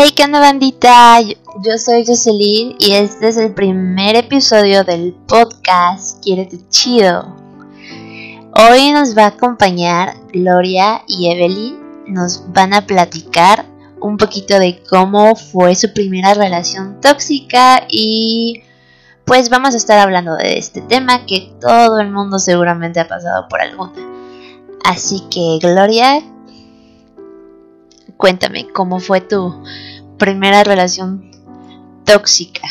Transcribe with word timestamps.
Hey, 0.00 0.12
¿qué 0.14 0.22
onda 0.22 0.38
bandita? 0.38 1.20
Yo, 1.20 1.76
soy 1.76 2.06
Jocelyn 2.06 2.76
y 2.78 2.92
este 2.92 3.26
es 3.26 3.36
el 3.36 3.52
primer 3.52 4.14
episodio 4.14 4.84
del 4.84 5.12
podcast 5.12 6.22
Quiérete 6.22 6.60
Chido. 6.68 7.34
Hoy 8.54 8.92
nos 8.92 9.18
va 9.18 9.24
a 9.24 9.30
acompañar 9.30 10.14
Gloria 10.32 11.02
y 11.08 11.32
Evelyn. 11.32 11.80
Nos 12.06 12.44
van 12.52 12.74
a 12.74 12.86
platicar 12.86 13.66
un 14.00 14.18
poquito 14.18 14.60
de 14.60 14.80
cómo 14.88 15.34
fue 15.34 15.74
su 15.74 15.92
primera 15.92 16.32
relación 16.32 17.00
tóxica 17.00 17.82
y 17.88 18.62
pues 19.24 19.50
vamos 19.50 19.74
a 19.74 19.78
estar 19.78 19.98
hablando 19.98 20.36
de 20.36 20.58
este 20.58 20.80
tema 20.80 21.26
que 21.26 21.52
todo 21.60 21.98
el 21.98 22.12
mundo 22.12 22.38
seguramente 22.38 23.00
ha 23.00 23.08
pasado 23.08 23.48
por 23.48 23.60
alguna. 23.60 23.94
Así 24.84 25.24
que 25.28 25.58
Gloria, 25.60 26.22
cuéntame 28.18 28.68
cómo 28.74 29.00
fue 29.00 29.22
tu 29.22 29.64
primera 30.18 30.62
relación 30.64 31.30
tóxica. 32.04 32.68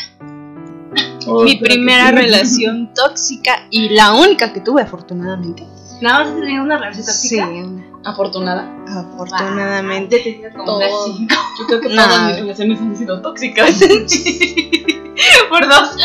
Mi 1.44 1.56
primera 1.56 2.10
relación 2.12 2.92
tóxica 2.94 3.66
y 3.70 3.88
la 3.88 4.12
única 4.12 4.52
que 4.52 4.60
tuve 4.60 4.82
afortunadamente. 4.82 5.66
¿Nada 6.00 6.20
más 6.20 6.28
has 6.28 6.40
tenido 6.40 6.62
una 6.62 6.78
relación 6.78 7.06
tóxica? 7.06 7.46
Sí, 7.48 7.60
una- 7.62 7.88
Afortunada. 8.04 8.70
afortunadamente. 8.86 10.40
como 10.52 10.64
Todo. 10.64 10.76
unas 10.78 10.90
cinco. 11.16 11.34
Yo 11.58 11.66
creo 11.66 11.80
que 11.80 11.88
No. 11.88 12.04
todas 12.04 12.26
mis 12.28 12.36
relaciones 12.36 12.80
han 12.80 12.96
sido 12.96 13.20
tóxicas. 13.20 13.80
Por 15.50 15.68
dos. 15.68 15.96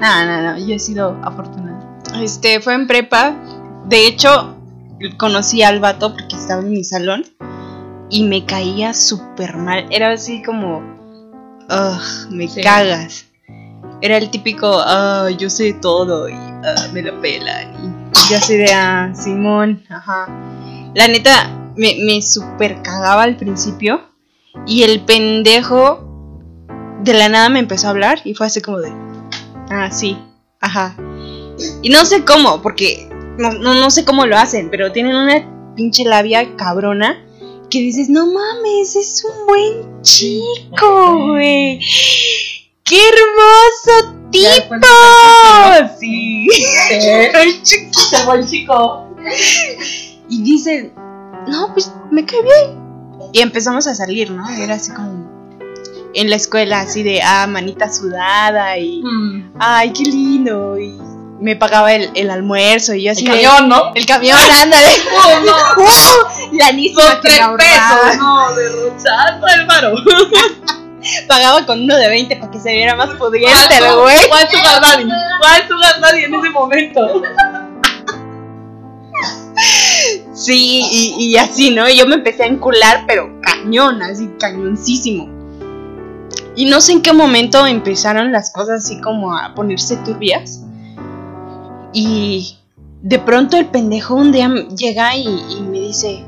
No, 0.00 0.24
no, 0.26 0.42
no, 0.42 0.58
yo 0.58 0.74
he 0.74 0.78
sido 0.78 1.16
afortunada. 1.22 1.78
Este, 2.20 2.60
fue 2.60 2.74
en 2.74 2.86
prepa. 2.88 3.36
De 3.86 4.06
hecho, 4.08 4.56
conocí 5.18 5.62
al 5.62 5.78
vato 5.80 6.12
porque 6.12 6.34
estaba 6.36 6.60
en 6.62 6.70
mi 6.70 6.82
salón 6.84 7.24
y 8.10 8.24
me 8.24 8.44
caía 8.44 8.92
súper 8.92 9.56
mal. 9.56 9.86
Era 9.90 10.12
así 10.12 10.42
como, 10.42 10.78
ugh, 11.68 12.30
me 12.30 12.48
Sí. 12.48 12.60
cagas. 12.60 13.26
Era 14.02 14.16
el 14.16 14.30
típico, 14.30 14.66
ah, 14.84 15.28
yo 15.36 15.50
sé 15.50 15.74
todo 15.74 16.28
y 16.28 16.32
ah, 16.34 16.88
me 16.92 17.02
la 17.02 17.18
pelan. 17.20 18.10
Y 18.14 18.30
yo 18.32 18.38
así 18.38 18.56
de, 18.56 18.72
ah, 18.72 19.12
Simón, 19.14 19.82
ajá. 19.88 20.26
La 20.94 21.06
neta, 21.06 21.50
me, 21.76 21.96
me 22.04 22.20
súper 22.22 22.82
cagaba 22.82 23.22
al 23.22 23.36
principio 23.36 24.00
y 24.66 24.82
el 24.82 25.04
pendejo 25.04 26.06
de 27.02 27.12
la 27.14 27.28
nada 27.28 27.48
me 27.48 27.58
empezó 27.60 27.86
a 27.86 27.90
hablar 27.90 28.20
y 28.24 28.34
fue 28.34 28.46
así 28.46 28.60
como 28.60 28.78
de, 28.78 28.90
ah, 29.70 29.90
sí, 29.90 30.18
ajá. 30.60 30.96
Y 31.82 31.90
no 31.90 32.04
sé 32.06 32.24
cómo, 32.24 32.62
porque 32.62 33.08
no, 33.38 33.52
no, 33.52 33.74
no 33.74 33.90
sé 33.90 34.04
cómo 34.04 34.24
lo 34.26 34.36
hacen, 34.36 34.68
pero 34.70 34.92
tienen 34.92 35.14
una 35.14 35.74
pinche 35.76 36.04
labia 36.04 36.56
cabrona 36.56 37.22
que 37.70 37.78
dices, 37.80 38.08
no 38.08 38.26
mames, 38.26 38.96
es 38.96 39.24
un 39.24 39.46
buen 39.46 40.02
chico, 40.02 41.28
güey. 41.28 41.78
¡Qué 42.84 42.98
hermoso 43.08 44.16
tipo! 44.30 44.74
Sí. 45.98 46.48
Ay, 47.34 47.62
chiquito, 47.62 48.24
buen 48.26 48.46
chico. 48.46 49.06
Y 50.28 50.42
dice, 50.42 50.92
no, 51.48 51.72
pues 51.72 51.92
me 52.10 52.24
cae 52.24 52.42
bien. 52.42 52.80
Y 53.32 53.40
empezamos 53.40 53.86
a 53.86 53.94
salir, 53.94 54.30
¿no? 54.30 54.48
Era 54.50 54.74
así 54.74 54.90
como 54.92 55.30
en 56.12 56.28
la 56.28 56.34
escuela, 56.36 56.80
así 56.80 57.04
de, 57.04 57.22
ah, 57.22 57.46
manita 57.46 57.92
sudada 57.92 58.76
y, 58.78 59.00
Mm. 59.04 59.52
ay, 59.60 59.92
qué 59.92 60.02
lindo. 60.04 60.76
Y 60.78 60.98
me 61.40 61.56
pagaba 61.56 61.92
el, 61.94 62.10
el 62.14 62.30
almuerzo 62.30 62.94
y 62.94 63.04
yo 63.04 63.12
así 63.12 63.24
El 63.24 63.30
camión, 63.32 63.68
¿no? 63.68 63.92
El 63.94 64.06
camión, 64.06 64.36
ándale. 64.62 64.90
Oh, 65.16 65.40
no. 65.40 65.82
¡Wow! 65.82 66.48
La 66.58 66.66
anísima 66.68 67.02
Son 67.02 67.20
tres 67.22 67.40
pesos. 67.58 68.16
No, 68.18 68.54
derrochando 68.54 69.46
el 69.46 69.66
varo. 69.66 69.94
Pagaba 71.28 71.64
con 71.64 71.82
uno 71.82 71.96
de 71.96 72.08
20 72.08 72.36
para 72.36 72.50
que 72.50 72.60
se 72.60 72.72
viera 72.72 72.94
más 72.94 73.10
pudiente, 73.14 73.50
¿Cuál 73.50 73.82
el 73.82 73.90
su- 73.90 74.00
güey. 74.00 74.28
¿Cuál 74.28 74.48
Sugar 74.50 74.80
Daddy? 74.82 75.04
¿Cuál 75.38 75.68
Sugar 75.68 76.00
Daddy 76.00 76.24
en 76.24 76.34
ese 76.34 76.50
momento? 76.50 77.22
Sí, 80.34 80.82
y, 80.90 81.14
y 81.26 81.36
así, 81.36 81.70
¿no? 81.70 81.88
Y 81.88 81.96
yo 81.96 82.06
me 82.06 82.16
empecé 82.16 82.44
a 82.44 82.46
encular, 82.46 83.04
pero 83.06 83.30
cañón, 83.42 84.02
así, 84.02 84.28
cañoncísimo. 84.38 85.28
Y 86.56 86.64
no 86.66 86.80
sé 86.80 86.92
en 86.92 87.02
qué 87.02 87.12
momento 87.12 87.66
empezaron 87.66 88.32
las 88.32 88.50
cosas 88.50 88.84
así 88.84 89.00
como 89.00 89.36
a 89.36 89.54
ponerse 89.54 89.96
turbias. 89.98 90.60
Y 91.92 92.58
de 93.02 93.18
pronto 93.18 93.56
el 93.56 93.66
pendejo 93.66 94.14
un 94.14 94.32
día 94.32 94.48
llega 94.76 95.16
y, 95.16 95.26
y 95.26 95.60
me 95.62 95.80
dice, 95.80 96.24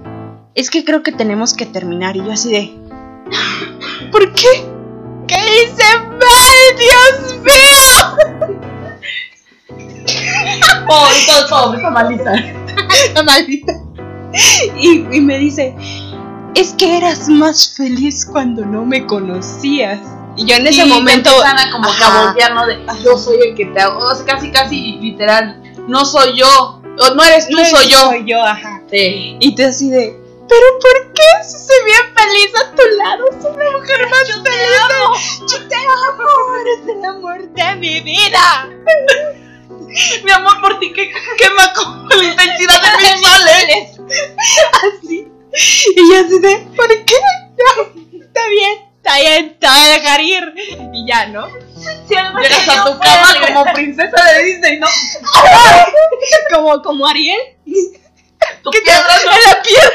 es 0.55 0.71
que 0.71 0.85
creo 0.85 1.03
que 1.03 1.13
tenemos 1.13 1.55
que 1.55 1.67
terminar. 1.67 2.17
Y 2.17 2.21
yo 2.21 2.33
así 2.33 2.51
de, 2.51 2.73
¿por 4.11 4.33
qué? 4.35 4.49
¿Qué 5.27 5.37
hice 5.37 5.99
mal, 5.99 6.57
Dios 6.79 7.43
mío? 7.45 8.59
Pobre, 10.87 11.49
pobre, 11.49 11.91
malita. 11.91 12.35
maldita. 13.25 13.73
Y, 14.79 15.17
y 15.17 15.21
me 15.21 15.39
dice, 15.39 15.75
es 16.55 16.75
que 16.75 16.97
eras 16.99 17.29
más 17.29 17.75
feliz 17.77 18.27
cuando 18.27 18.65
no 18.65 18.85
me 18.85 19.07
conocías. 19.07 20.01
Y 20.37 20.47
yo 20.47 20.57
en 20.57 20.67
ese 20.67 20.83
Sí, 20.83 20.89
momento... 20.89 21.31
te 21.43 21.47
a 21.47 21.71
como 21.71 21.89
¿no? 22.55 22.67
De 22.67 22.81
yo 23.05 23.19
soy 23.19 23.39
el 23.49 23.55
que 23.55 23.67
te 23.67 23.81
hago. 23.81 23.99
O 23.99 24.15
sea, 24.15 24.25
casi, 24.25 24.51
casi 24.51 24.93
literal. 25.01 25.61
No 25.89 26.05
soy 26.05 26.39
yo. 26.39 26.81
O 26.99 27.15
no 27.15 27.23
eres 27.25 27.49
tú, 27.49 27.57
"No, 27.57 27.65
soy 27.65 27.89
yo. 27.89 27.99
Soy 27.99 28.25
yo, 28.27 28.43
ajá. 28.43 28.83
Sí. 28.91 29.37
Y 29.41 29.55
tú 29.55 29.63
así 29.65 29.89
de, 29.91 30.19
pero 30.49 30.67
¿por 30.81 31.13
qué? 31.15 31.45
Si 31.45 31.59
soy 31.59 31.85
bien 31.87 32.15
feliz 32.15 32.53
a 32.61 32.75
tu 32.75 32.83
lado, 32.97 33.25
soy 33.41 33.57
la 33.65 33.71
mujer 33.79 34.09
más 34.11 34.27
feliz. 34.29 35.51
Yo 35.51 35.69
te 35.69 35.77
amo, 35.77 36.57
eres 36.61 36.97
el 36.97 37.05
amor 37.05 37.49
de 37.49 37.75
mi 37.77 38.01
vida. 38.01 38.69
Mi 40.25 40.31
amor 40.31 40.59
por 40.63 40.79
ti 40.79 40.91
que 40.93 41.11
quema 41.37 41.73
como 41.75 42.07
la 42.09 42.25
intensidad 42.25 42.81
de 42.83 43.13
mis 43.13 43.29
soles. 43.29 44.01
Así. 45.03 45.29
Y 45.97 46.09
yo 46.11 46.19
así 46.25 46.39
de, 46.39 46.67
¿por 46.75 46.89
qué? 46.89 47.15
No, 47.59 48.21
está 48.25 48.49
bien, 48.49 48.79
está 49.03 49.19
bien, 49.19 49.59
te 49.59 49.67
voy 49.67 49.79
a 49.79 49.89
dejar 49.89 50.21
ir. 50.21 50.55
Y 50.93 51.07
ya, 51.07 51.27
¿no? 51.27 51.49
Llegas 52.09 52.69
a 52.69 52.85
tu 52.85 52.99
cama 53.01 53.35
como 53.47 53.73
princesa 53.73 54.25
de 54.33 54.45
Disney, 54.45 54.79
¿no? 54.79 54.87
Como, 56.51 56.83
como 56.83 57.07
Ariel. 57.07 57.41
Tu 58.63 58.71
¿Qué 58.71 58.79
te 58.79 58.85
piedra, 58.85 59.17
¿no? 59.25 59.33
en 59.33 59.43
la 59.51 59.63
piedra? 59.63 59.91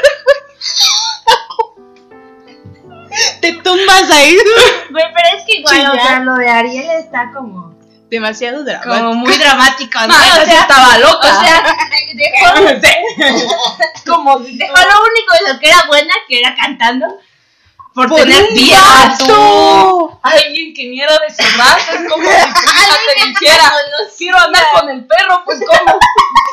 Te 3.40 3.52
tumbas 3.52 4.10
ahí. 4.10 4.36
Güey, 4.90 5.04
pero 5.14 5.38
es 5.38 5.44
que 5.44 5.56
igual, 5.56 5.90
o 5.90 5.94
sea, 5.94 6.20
lo 6.20 6.34
de 6.34 6.48
Ariel 6.48 6.90
está 6.98 7.30
como, 7.34 7.74
Demasiado 8.10 8.58
como 8.58 8.64
dramático. 8.64 9.14
muy 9.14 9.36
dramático, 9.36 9.98
¿no? 10.00 10.08
No, 10.08 10.14
esa 10.22 10.40
o 10.40 10.44
sí 10.44 10.50
sea, 10.50 10.60
estaba 10.60 10.98
loca. 10.98 11.18
o 11.18 11.40
sea, 11.44 11.76
dejó, 12.14 12.54
como 14.06 14.38
dejó 14.40 14.76
lo 14.76 15.02
único 15.02 15.34
de 15.40 15.52
lo 15.52 15.58
que 15.58 15.68
era 15.68 15.84
buena, 15.88 16.14
que 16.28 16.38
era 16.38 16.54
cantando, 16.54 17.18
por, 17.98 18.08
Por 18.10 18.20
tener 18.20 18.44
vato. 18.70 20.20
alguien 20.22 20.72
que 20.72 20.86
ni 20.86 21.00
era 21.00 21.14
de 21.14 21.34
su 21.34 21.42
raza. 21.58 21.94
Es 21.94 22.08
como 22.08 22.22
si 22.22 22.30
tu 22.30 22.60
hija 22.70 22.96
te 23.08 23.26
dijera, 23.28 23.72
quiero 24.16 24.38
andar 24.38 24.64
con 24.72 24.88
el 24.90 25.04
perro, 25.04 25.42
pues 25.44 25.58
¿cómo? 25.66 25.98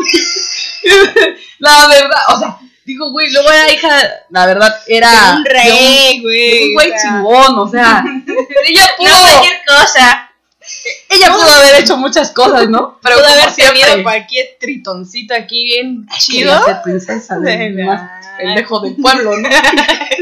la 1.59 1.87
verdad, 1.87 2.19
o 2.33 2.39
sea, 2.39 2.57
digo, 2.83 3.11
güey, 3.11 3.31
luego 3.31 3.51
era 3.51 3.71
hija, 3.71 4.01
la 4.31 4.47
verdad, 4.47 4.75
era 4.87 5.35
un 5.37 5.45
rey, 5.45 6.23
güey. 6.23 6.69
un 6.69 6.73
güey 6.73 6.89
o 6.89 6.97
sea, 6.97 7.01
chingón, 7.03 7.59
o 7.59 7.67
sea, 7.67 8.03
ella 8.67 8.91
pudo, 8.97 9.09
No 9.09 9.21
cualquier 9.21 9.61
cosa. 9.67 10.31
ella 11.09 11.31
pudo 11.31 11.51
haber 11.51 11.75
hecho 11.75 11.95
muchas 11.97 12.31
cosas, 12.31 12.69
¿no? 12.69 12.97
Pero 13.03 13.17
pudo 13.17 13.27
haber 13.27 13.53
tenido 13.53 14.01
cualquier 14.01 14.57
tritoncito 14.59 15.35
aquí 15.35 15.63
bien 15.63 16.07
chido. 16.17 16.59
princesa 16.83 17.37
de 17.37 17.69
De 17.71 17.83
más 17.83 18.01
pendejo 18.39 18.79
del 18.79 18.95
pueblo, 18.95 19.37
¿no? 19.37 19.47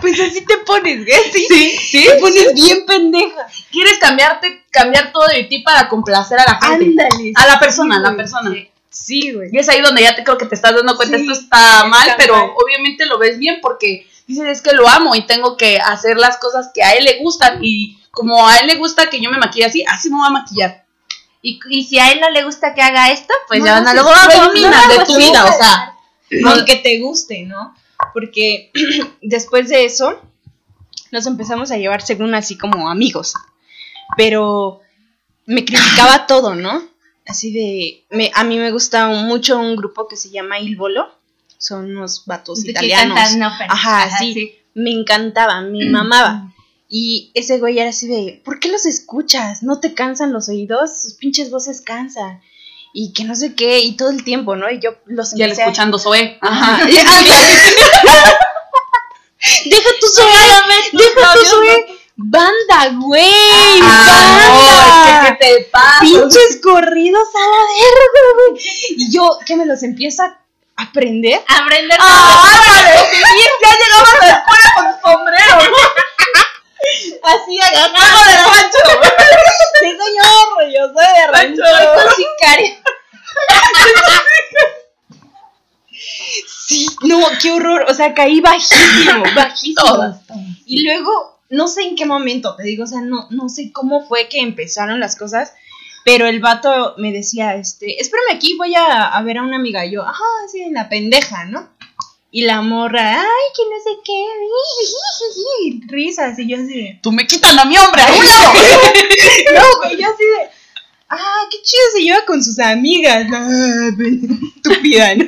Pues 0.00 0.18
así 0.18 0.44
te 0.46 0.56
pones, 0.58 1.04
güey. 1.04 1.18
Sí, 1.32 1.46
Sí, 1.48 1.76
sí. 1.78 2.06
Te 2.06 2.14
pones 2.16 2.54
bien 2.54 2.86
pendeja. 2.86 3.46
Quieres 3.70 3.98
cambiarte, 3.98 4.64
cambiar 4.70 5.12
todo 5.12 5.26
de 5.26 5.44
ti 5.44 5.58
para 5.60 5.88
complacer 5.88 6.38
a 6.40 6.44
la 6.44 6.58
gente. 6.60 7.02
Ándale. 7.02 7.32
A 7.34 7.46
la 7.46 7.58
persona, 7.60 7.96
a 7.96 8.00
la 8.00 8.08
güey, 8.10 8.16
persona. 8.16 8.50
Sí, 8.90 9.32
güey. 9.32 9.50
Y 9.52 9.58
es 9.58 9.68
ahí 9.68 9.80
donde 9.82 10.02
ya 10.02 10.16
te 10.16 10.24
creo 10.24 10.38
que 10.38 10.46
te 10.46 10.54
estás 10.54 10.74
dando 10.74 10.96
cuenta, 10.96 11.18
Sí, 11.18 11.22
esto 11.26 11.38
está 11.38 11.84
mal, 11.84 12.08
está 12.08 12.16
pero 12.16 12.34
mal. 12.36 12.50
obviamente 12.56 13.04
lo 13.06 13.18
ves 13.18 13.38
bien 13.38 13.58
porque 13.60 14.06
dices, 14.26 14.46
es 14.46 14.62
que 14.62 14.72
lo 14.72 14.88
amo 14.88 15.14
y 15.14 15.26
tengo 15.26 15.56
que 15.58 15.78
hacer 15.78 16.16
las 16.16 16.38
cosas 16.38 16.70
que 16.72 16.82
a 16.82 16.92
él 16.94 17.04
le 17.04 17.18
gustan. 17.18 17.58
Y 17.62 17.98
como 18.10 18.48
a 18.48 18.56
él 18.56 18.66
le 18.68 18.76
gusta 18.76 19.10
que 19.10 19.20
yo 19.20 19.30
me 19.30 19.38
maquille 19.38 19.66
así, 19.66 19.84
así 19.86 20.08
me 20.08 20.16
voy 20.16 20.26
a 20.28 20.30
maquillar. 20.30 20.84
Y, 21.42 21.60
y 21.68 21.84
si 21.84 21.98
a 21.98 22.10
él 22.10 22.20
no 22.20 22.30
le 22.30 22.42
gusta 22.42 22.74
que 22.74 22.82
haga 22.82 23.10
esto, 23.10 23.32
pues 23.46 23.60
No, 23.60 23.66
ya 23.66 23.80
no, 23.80 23.94
lo 23.94 24.02
lo 24.02 24.50
eliminas 24.50 24.88
de 24.88 25.04
tu 25.04 25.14
sí, 25.14 25.20
vida, 25.26 25.44
o 25.44 25.46
pues, 25.46 25.58
sea. 25.58 25.94
Aunque 26.46 26.76
te 26.76 26.98
guste, 27.00 27.42
¿no? 27.44 27.74
Porque 28.12 28.70
después 29.22 29.68
de 29.68 29.84
eso 29.84 30.20
nos 31.10 31.26
empezamos 31.26 31.70
a 31.70 31.76
llevar 31.78 32.02
según 32.02 32.34
así 32.34 32.56
como 32.58 32.90
amigos. 32.90 33.34
Pero 34.16 34.80
me 35.46 35.64
criticaba 35.64 36.26
todo, 36.26 36.54
¿no? 36.54 36.82
Así 37.26 37.52
de... 37.52 38.04
me- 38.10 38.30
a 38.34 38.44
mí 38.44 38.58
me 38.58 38.70
gusta 38.70 39.08
mucho 39.08 39.58
un 39.58 39.76
grupo 39.76 40.08
que 40.08 40.16
se 40.16 40.30
llama 40.30 40.58
Il 40.58 40.76
Bolo. 40.76 41.06
Son 41.58 41.84
unos 41.96 42.24
vatos 42.24 42.64
italianos. 42.64 43.18
cantan 43.18 43.42
ópera. 43.42 43.72
Ajá, 43.72 44.16
sí. 44.18 44.54
me 44.74 44.92
encantaba, 44.92 45.60
me 45.60 45.84
mamaba. 45.90 46.54
Y 46.88 47.30
ese 47.34 47.58
güey 47.58 47.78
era 47.78 47.90
así 47.90 48.06
de, 48.06 48.40
¿por 48.44 48.60
qué 48.60 48.68
los 48.70 48.86
escuchas? 48.86 49.62
¿No 49.62 49.78
te 49.80 49.92
cansan 49.92 50.32
los 50.32 50.48
oídos? 50.48 51.02
Sus 51.02 51.14
pinches 51.14 51.50
voces 51.50 51.80
cansan. 51.82 52.40
Y 53.00 53.12
que 53.12 53.22
no 53.22 53.36
sé 53.36 53.54
qué, 53.54 53.78
y 53.78 53.96
todo 53.96 54.10
el 54.10 54.24
tiempo, 54.24 54.56
¿no? 54.56 54.68
Y 54.68 54.80
yo 54.80 54.90
los 55.06 55.32
Ya 55.36 55.44
empecé 55.44 55.62
a- 55.62 55.66
escuchando 55.66 56.00
Zoe. 56.00 56.36
Ajá. 56.40 56.80
y- 56.88 56.94
deja 59.70 59.90
tu 60.00 60.08
Zoe, 60.08 60.32
deja 60.92 61.32
tu 61.32 61.44
Zoe. 61.44 61.86
Banda, 62.16 62.88
güey, 63.00 63.80
banda. 63.80 65.26
¿qué 65.28 65.32
te 65.46 65.64
pasa? 65.70 66.00
Pinches 66.00 66.58
corridos 66.60 67.28
a 67.36 67.38
la 67.38 67.62
verga, 67.76 68.22
güey. 68.34 68.60
Y 68.96 69.12
yo, 69.12 69.38
que 69.46 69.54
me 69.54 69.64
los 69.64 69.84
empiezo 69.84 70.24
a 70.24 70.36
aprender. 70.74 71.40
Aprender 71.46 71.96
ya 72.00 72.06
llegamos 73.78 74.12
a 74.12 74.26
la 74.26 74.32
escuela 74.32 74.68
con 74.74 74.88
sombrero. 75.12 75.56
Así 77.22 77.60
agarrado 77.60 78.18
de 78.24 78.36
rancho. 78.36 78.82
Sí, 79.80 79.88
señor, 79.90 80.46
yo 80.74 80.82
soy 80.92 81.08
de 81.14 81.26
rancho. 81.28 81.62
Soy 81.62 81.86
con 81.94 82.08
sicario. 82.16 82.72
Sí, 86.66 86.86
no, 87.02 87.18
qué 87.40 87.50
horror. 87.50 87.86
O 87.88 87.94
sea, 87.94 88.14
caí 88.14 88.40
bajísimo, 88.40 89.22
bajísimo. 89.36 89.82
Todas. 89.82 90.20
Y 90.66 90.84
luego, 90.84 91.40
no 91.50 91.68
sé 91.68 91.82
en 91.82 91.96
qué 91.96 92.06
momento, 92.06 92.54
te 92.56 92.64
digo, 92.64 92.84
o 92.84 92.86
sea, 92.86 93.00
no, 93.00 93.26
no 93.30 93.48
sé 93.48 93.72
cómo 93.72 94.06
fue 94.06 94.28
que 94.28 94.40
empezaron 94.40 95.00
las 95.00 95.16
cosas, 95.16 95.52
pero 96.04 96.26
el 96.26 96.40
vato 96.40 96.94
me 96.98 97.12
decía, 97.12 97.54
este, 97.54 98.00
espérame 98.00 98.36
aquí, 98.36 98.56
voy 98.56 98.74
a, 98.74 99.08
a 99.08 99.22
ver 99.22 99.38
a 99.38 99.42
una 99.42 99.56
amiga. 99.56 99.84
Y 99.86 99.92
yo, 99.92 100.02
ajá, 100.02 100.24
así 100.46 100.60
en 100.60 100.74
la 100.74 100.88
pendeja, 100.88 101.44
¿no? 101.46 101.68
Y 102.30 102.42
la 102.42 102.60
morra, 102.60 103.22
ay, 103.22 103.46
que 103.56 103.62
no 103.64 103.82
sé 103.82 103.90
qué, 104.04 105.86
risas, 105.94 106.38
y 106.38 106.46
yo 106.46 106.56
así 106.56 106.66
de, 106.66 107.00
Tú 107.02 107.10
me 107.10 107.26
quitan 107.26 107.58
a 107.58 107.64
mi 107.64 107.78
hombre, 107.78 108.02
a 108.02 108.12
un 108.12 108.24
lado. 108.24 108.52
no, 109.54 109.78
güey, 109.78 109.96
yo 109.96 110.06
así 110.06 110.24
de, 110.24 110.50
ah, 111.08 111.48
qué 111.50 111.56
chido 111.62 111.82
se 111.94 112.02
lleva 112.02 112.26
con 112.26 112.44
sus 112.44 112.58
amigas, 112.58 113.26
ah, 113.32 113.88
estúpida, 114.56 115.14
¿no? 115.14 115.24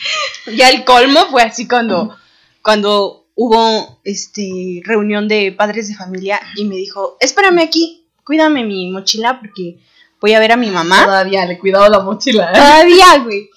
Ya 0.56 0.70
el 0.70 0.84
colmo 0.84 1.26
fue 1.30 1.42
así 1.42 1.68
cuando, 1.68 2.16
cuando 2.62 3.26
hubo 3.34 4.00
este 4.04 4.82
reunión 4.84 5.28
de 5.28 5.52
padres 5.52 5.88
de 5.88 5.94
familia 5.94 6.40
y 6.56 6.64
me 6.64 6.76
dijo, 6.76 7.16
espérame 7.20 7.60
aquí, 7.60 8.06
cuídame 8.24 8.64
mi 8.64 8.90
mochila 8.90 9.40
porque 9.40 9.78
voy 10.20 10.34
a 10.34 10.38
ver 10.38 10.52
a 10.52 10.56
mi 10.56 10.70
mamá. 10.70 11.04
Todavía 11.04 11.46
le 11.46 11.54
he 11.54 11.58
cuidado 11.58 11.88
la 11.88 12.00
mochila. 12.00 12.50
¿eh? 12.50 12.54
Todavía, 12.54 13.18
güey. 13.24 13.50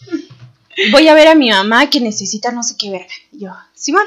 Voy 0.91 1.07
a 1.07 1.13
ver 1.13 1.27
a 1.27 1.35
mi 1.35 1.51
mamá 1.51 1.89
que 1.89 1.99
necesita 1.99 2.51
no 2.51 2.63
sé 2.63 2.75
qué 2.77 2.89
verga. 2.89 3.13
Y 3.31 3.39
yo, 3.41 3.51
Simón. 3.73 4.05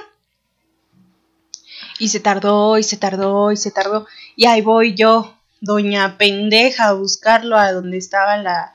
Y 1.99 2.09
se 2.09 2.21
tardó, 2.21 2.79
y 2.79 2.83
se 2.83 2.97
tardó, 2.97 3.53
y 3.53 3.57
se 3.57 3.71
tardó. 3.71 4.07
Y 4.35 4.47
ahí 4.47 4.61
voy 4.61 4.95
yo, 4.95 5.35
doña 5.61 6.19
pendeja, 6.19 6.89
a 6.89 6.93
buscarlo 6.93 7.57
a 7.57 7.73
donde 7.73 7.97
estaba 7.97 8.37
la, 8.37 8.75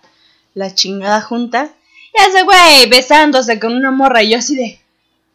la 0.54 0.74
chingada 0.74 1.22
junta. 1.22 1.72
Y 2.14 2.30
ese 2.30 2.44
güey 2.44 2.90
besándose 2.90 3.60
con 3.60 3.74
una 3.74 3.92
morra. 3.92 4.24
Y 4.24 4.32
yo 4.32 4.38
así 4.38 4.56
de, 4.56 4.80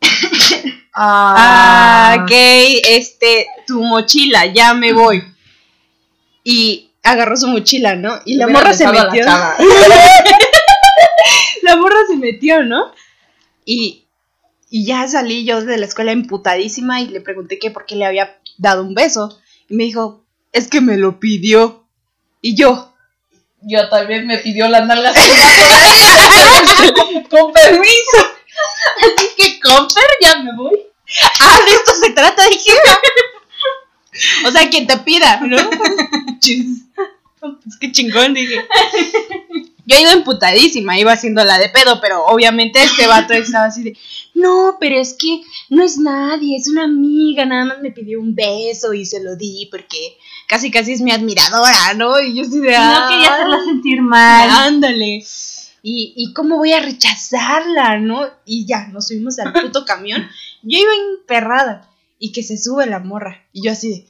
ah, 0.95 2.19
ok, 2.23 2.31
este, 2.31 3.47
tu 3.67 3.83
mochila, 3.83 4.47
ya 4.47 4.75
me 4.75 4.93
voy. 4.93 5.23
Y 6.45 6.91
agarró 7.03 7.37
su 7.37 7.49
mochila, 7.49 7.97
¿no? 7.97 8.21
Y 8.25 8.37
la 8.37 8.47
Hubiera 8.47 8.61
morra 8.61 8.75
se 8.75 8.85
la 8.85 9.05
metió. 9.05 9.27
la 11.63 11.77
morra 11.77 11.97
se 12.09 12.17
metió, 12.17 12.63
¿no? 12.63 12.93
Y, 13.65 14.05
y 14.71 14.87
ya 14.87 15.07
salí 15.09 15.45
yo 15.45 15.65
de 15.65 15.79
la 15.79 15.87
escuela 15.87 16.13
emputadísima 16.13 17.01
y 17.01 17.09
le 17.09 17.21
pregunté 17.21 17.59
que 17.59 17.71
por 17.71 17.87
qué 17.87 17.97
le 17.97 18.07
había 18.07 18.39
dado 18.59 18.83
un 18.83 18.95
beso. 18.95 19.39
Y 19.69 19.75
me 19.75 19.85
dijo, 19.85 20.25
es 20.53 20.69
que 20.69 20.81
me 20.81 20.97
lo 20.97 21.19
pidió. 21.21 21.85
Y 22.41 22.55
yo, 22.55 22.95
Yo 23.63 23.89
también 23.89 24.27
me 24.27 24.39
pidió 24.39 24.69
las 24.69 24.87
nalgas. 24.87 25.17
con 27.29 27.53
permiso. 27.53 28.19
Así 28.99 29.29
que 29.37 29.61
Comper, 29.61 30.05
ya 30.21 30.39
me 30.39 30.55
voy. 30.57 30.79
ah, 31.41 31.61
de 31.65 31.73
esto 31.73 31.95
se 31.95 32.11
trata, 32.11 32.45
dije. 32.49 32.73
o 34.47 34.51
sea, 34.51 34.69
quien 34.69 34.87
te 34.87 34.97
pida, 34.99 35.41
¿no? 35.43 35.57
Chis. 36.41 36.83
Es 37.67 37.77
que 37.81 37.93
chingón, 37.93 38.35
dije. 38.35 38.67
Yo 39.89 39.97
he 39.97 40.01
ido 40.01 40.11
emputadísima, 40.11 40.99
iba 40.99 41.13
haciendo 41.13 41.45
la 41.45 41.59
de 41.59 41.69
pedo, 41.69 42.01
pero 42.01 42.25
obviamente 42.27 42.83
este 42.83 43.07
vato 43.07 43.35
estaba 43.35 43.67
así 43.67 43.85
de, 43.85 43.97
no, 44.35 44.79
pero 44.81 44.99
es 45.01 45.15
que 45.15 45.43
no 45.71 45.85
es 45.85 45.97
nadie, 45.97 46.57
es 46.57 46.67
una 46.67 46.85
amiga, 46.85 47.45
nada 47.45 47.67
más 47.67 47.81
me 47.81 47.93
pidió 47.93 48.21
un 48.21 48.35
beso 48.35 48.95
y 48.95 49.07
se 49.07 49.23
lo 49.23 49.37
di 49.37 49.69
porque 49.71 50.19
casi 50.49 50.73
casi 50.73 50.95
es 50.95 51.01
mi 51.03 51.13
admiradora, 51.13 51.95
¿no? 51.95 52.21
Y 52.21 52.35
yo 52.35 52.43
así 52.43 52.59
de, 52.59 52.73
No 52.77 53.09
quería 53.09 53.33
hacerla 53.33 53.65
sentir 53.65 54.03
mal. 54.03 54.51
Ándale. 54.51 55.25
Y, 55.89 56.15
y 56.17 56.33
cómo 56.33 56.57
voy 56.57 56.73
a 56.73 56.81
rechazarla, 56.81 57.99
¿no? 57.99 58.27
Y 58.45 58.67
ya, 58.67 58.89
nos 58.89 59.07
subimos 59.07 59.39
al 59.39 59.53
puto 59.53 59.85
camión. 59.85 60.29
Yo 60.63 60.79
iba 60.79 60.91
emperrada. 61.21 61.89
Y 62.19 62.33
que 62.33 62.43
se 62.43 62.57
sube 62.59 62.87
la 62.87 62.99
morra. 62.99 63.45
Y 63.53 63.63
yo 63.65 63.71
así 63.73 63.91
de. 63.91 64.07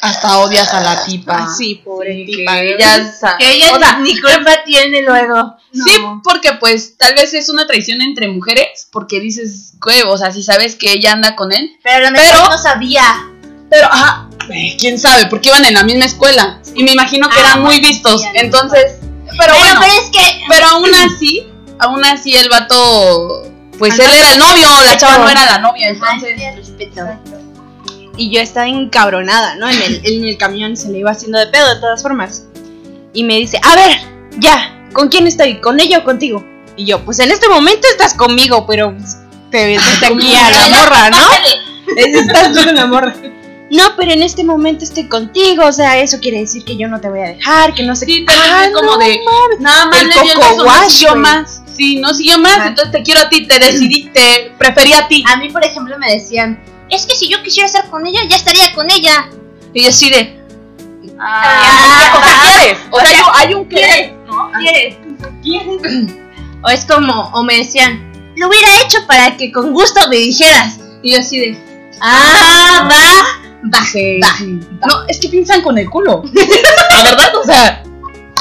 Hasta 0.00 0.38
odias 0.38 0.72
a 0.72 0.80
la 0.80 1.04
tipa. 1.04 1.52
sí, 1.54 1.82
pobre 1.84 2.24
Sí, 2.24 2.24
tipa. 2.32 2.52
que 2.54 2.74
ella 2.76 3.12
Que 3.38 3.52
ella 3.52 3.74
o 3.74 3.78
sea, 3.78 3.98
ni 3.98 4.18
culpa 4.18 4.64
tiene 4.64 5.02
luego. 5.02 5.54
Sí, 5.74 5.90
porque 6.24 6.52
pues 6.58 6.96
tal 6.96 7.14
vez 7.14 7.34
es 7.34 7.50
una 7.50 7.66
traición 7.66 8.00
entre 8.00 8.28
mujeres, 8.28 8.88
porque 8.90 9.20
dices, 9.20 9.74
güey, 9.82 10.00
o 10.06 10.16
sea, 10.16 10.32
si 10.32 10.42
sabes 10.42 10.76
que 10.76 10.92
ella 10.92 11.12
anda 11.12 11.36
con 11.36 11.52
él, 11.52 11.72
Pero 11.82 12.08
Pero- 12.14 12.48
no 12.48 12.56
sabía. 12.56 13.04
pero 13.68 13.86
ajá, 13.86 14.30
quién 14.78 14.98
sabe, 14.98 15.26
porque 15.26 15.50
iban 15.50 15.64
en 15.66 15.74
la 15.74 15.82
misma 15.84 16.06
escuela 16.06 16.60
y 16.74 16.84
me 16.84 16.92
imagino 16.92 17.28
que 17.28 17.36
Ah, 17.38 17.44
eran 17.48 17.62
muy 17.62 17.80
vistos, 17.80 18.22
entonces, 18.34 18.98
pero 19.38 19.52
Pero, 19.52 19.58
bueno, 19.58 19.80
pero 19.80 19.92
es 19.92 20.10
que. 20.10 20.40
pero 20.48 20.66
aún 20.66 20.90
así, 20.94 21.46
aún 21.78 22.04
así 22.04 22.34
el 22.36 22.48
vato, 22.48 23.44
pues 23.78 23.98
Ajá. 23.98 24.04
él 24.04 24.10
era 24.12 24.32
el 24.32 24.38
novio, 24.38 24.66
la 24.84 24.96
chava 24.96 25.18
no 25.18 25.28
era 25.28 25.44
la 25.44 25.58
novia, 25.58 25.88
entonces, 25.90 26.36
respeto. 26.56 27.02
Y 28.16 28.30
yo 28.30 28.40
estaba 28.40 28.68
encabronada, 28.68 29.54
¿no? 29.56 29.68
En 29.70 29.80
el, 29.80 30.00
en 30.04 30.24
el 30.24 30.36
camión 30.36 30.76
se 30.76 30.90
le 30.90 30.98
iba 30.98 31.10
haciendo 31.10 31.38
de 31.38 31.46
pedo 31.46 31.74
de 31.74 31.80
todas 31.80 32.02
formas. 32.02 32.44
Y 33.14 33.24
me 33.24 33.36
dice, 33.36 33.58
a 33.62 33.74
ver, 33.74 33.98
ya, 34.38 34.86
¿con 34.92 35.08
quién 35.08 35.26
estoy? 35.26 35.60
¿Con 35.60 35.80
ella 35.80 35.98
o 35.98 36.04
contigo? 36.04 36.44
Y 36.76 36.86
yo, 36.86 37.04
pues 37.04 37.18
en 37.18 37.30
este 37.30 37.48
momento 37.48 37.86
estás 37.90 38.14
conmigo, 38.14 38.66
pero 38.66 38.94
te 39.50 39.66
vete 39.66 40.06
aquí 40.06 40.34
a 40.36 40.50
la 40.50 40.68
morra, 40.68 41.10
¿no? 41.10 41.28
Estás 41.96 42.52
tú 42.52 42.64
con 42.64 42.74
la 42.74 42.86
morra. 42.86 43.14
No, 43.72 43.96
pero 43.96 44.12
en 44.12 44.22
este 44.22 44.44
momento 44.44 44.84
estoy 44.84 45.08
contigo, 45.08 45.64
o 45.64 45.72
sea, 45.72 45.98
eso 45.98 46.18
quiere 46.20 46.40
decir 46.40 46.62
que 46.64 46.76
yo 46.76 46.88
no 46.88 47.00
te 47.00 47.08
voy 47.08 47.20
a 47.20 47.28
dejar, 47.28 47.72
que 47.74 47.82
no 47.84 47.96
sé 47.96 48.04
sí, 48.04 48.26
qué. 48.26 48.34
Ah, 48.36 48.66
es 48.66 48.70
como 48.74 48.92
no 48.92 48.98
de, 48.98 49.18
nada 49.60 49.86
más 49.86 50.02
El 50.02 50.08
le 50.10 50.14
coco 50.14 50.56
no 50.58 50.64
wash, 50.64 51.02
güey. 51.04 51.14
más, 51.16 51.62
sí, 51.74 51.96
no 51.96 52.12
siguió 52.12 52.38
más, 52.38 52.66
entonces 52.66 52.92
te 52.92 53.02
quiero 53.02 53.22
a 53.22 53.28
ti, 53.30 53.46
te 53.46 53.58
decidí, 53.58 54.10
te 54.12 54.52
preferí 54.58 54.92
a 54.92 55.08
ti, 55.08 55.24
A 55.26 55.36
mí, 55.38 55.48
por 55.48 55.64
ejemplo, 55.64 55.98
me 55.98 56.12
decían: 56.12 56.62
Es 56.90 57.06
que 57.06 57.14
si 57.16 57.30
yo 57.30 57.42
quisiera 57.42 57.66
estar 57.66 57.88
con 57.88 58.06
ella, 58.06 58.20
ya 58.28 58.36
estaría 58.36 58.74
con 58.74 58.90
ella. 58.90 59.30
y 59.72 59.82
yo 59.84 59.88
así 59.88 60.10
de, 60.10 60.38
Ah. 61.18 62.12
o 62.18 62.24
sea, 62.24 62.40
quieres, 62.42 62.78
o 62.90 62.98
sea, 63.00 63.08
hay 63.08 63.16
un- 63.16 63.30
hay 63.34 63.54
un 63.54 63.68
querer, 63.68 64.14
¿Quieres? 64.60 64.96
¿no? 65.18 65.32
¿Quieres? 65.42 66.12
O 66.62 66.68
es 66.68 66.84
como, 66.84 67.30
o 67.32 67.42
me 67.42 67.56
decían, 67.56 68.12
lo 68.36 68.48
hubiera 68.48 68.68
hecho 68.82 68.98
para 69.06 69.36
que 69.36 69.50
con 69.50 69.72
gusto 69.72 70.00
me 70.10 70.16
dijeras. 70.16 70.78
Y 71.02 71.12
yo 71.12 71.20
así 71.20 71.38
de, 71.40 71.72
Ah, 72.00 72.88
va, 72.90 73.41
va, 73.64 73.78
va. 73.78 73.84
sí. 73.84 74.20
No, 74.20 75.06
es 75.08 75.18
que 75.18 75.28
piensan 75.28 75.62
con 75.62 75.78
el 75.78 75.88
culo. 75.88 76.22
La 76.90 77.02
verdad, 77.02 77.36
o 77.36 77.44
sea, 77.44 77.82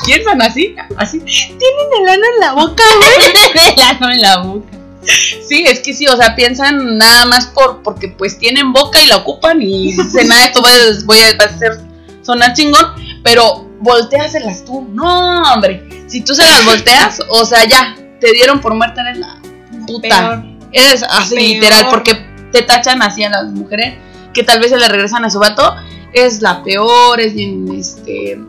piensan 0.06 0.42
así, 0.42 0.76
así. 0.98 1.20
Tienen 1.20 1.88
el 2.02 2.10
ano 2.10 2.24
en 2.34 2.40
la 2.40 2.54
boca, 2.54 2.84
güey. 2.98 3.74
El 3.78 3.82
ano 3.84 4.10
en 4.12 4.22
la 4.22 4.38
boca. 4.38 4.78
Sí, 5.04 5.64
es 5.68 5.80
que 5.80 5.94
sí, 5.94 6.08
o 6.08 6.16
sea, 6.16 6.36
piensan 6.36 6.98
nada 6.98 7.26
más 7.26 7.48
por 7.48 7.82
porque 7.82 8.08
pues 8.08 8.38
tienen 8.38 8.72
boca 8.72 9.02
y 9.02 9.08
la 9.08 9.18
ocupan 9.18 9.62
y 9.62 9.94
dicen, 9.94 10.28
nada, 10.28 10.46
esto 10.46 10.62
voy 10.62 10.72
a, 10.72 11.06
voy 11.06 11.18
a 11.18 11.44
hacer 11.44 11.80
sonar 12.22 12.54
chingón, 12.54 12.86
pero 13.24 13.68
volteaselas 13.80 14.64
tú. 14.64 14.88
No, 14.92 15.42
hombre, 15.54 16.06
si 16.08 16.22
tú 16.22 16.36
se 16.36 16.44
las 16.44 16.66
volteas, 16.66 17.20
o 17.30 17.46
sea, 17.46 17.68
ya, 17.68 17.96
te 18.20 18.32
dieron 18.34 18.62
por 18.62 18.76
muerta, 18.76 19.02
eres 19.02 19.18
la 19.18 19.42
puta. 19.88 20.08
Peor. 20.08 20.44
Eres 20.72 21.04
así 21.04 21.36
Peor. 21.36 21.48
literal, 21.48 21.88
porque 21.90 22.16
te 22.52 22.62
tachan 22.62 23.02
así 23.02 23.24
a 23.24 23.30
las 23.30 23.46
mujeres 23.46 23.96
que 24.34 24.44
tal 24.44 24.60
vez 24.60 24.70
se 24.70 24.78
le 24.78 24.88
regresan 24.88 25.26
a 25.26 25.30
su 25.30 25.40
vato. 25.40 25.76
Es 26.14 26.42
la 26.42 26.64
peor, 26.64 27.20
es 27.20 27.34
bien, 27.34 27.68
este, 27.74 28.40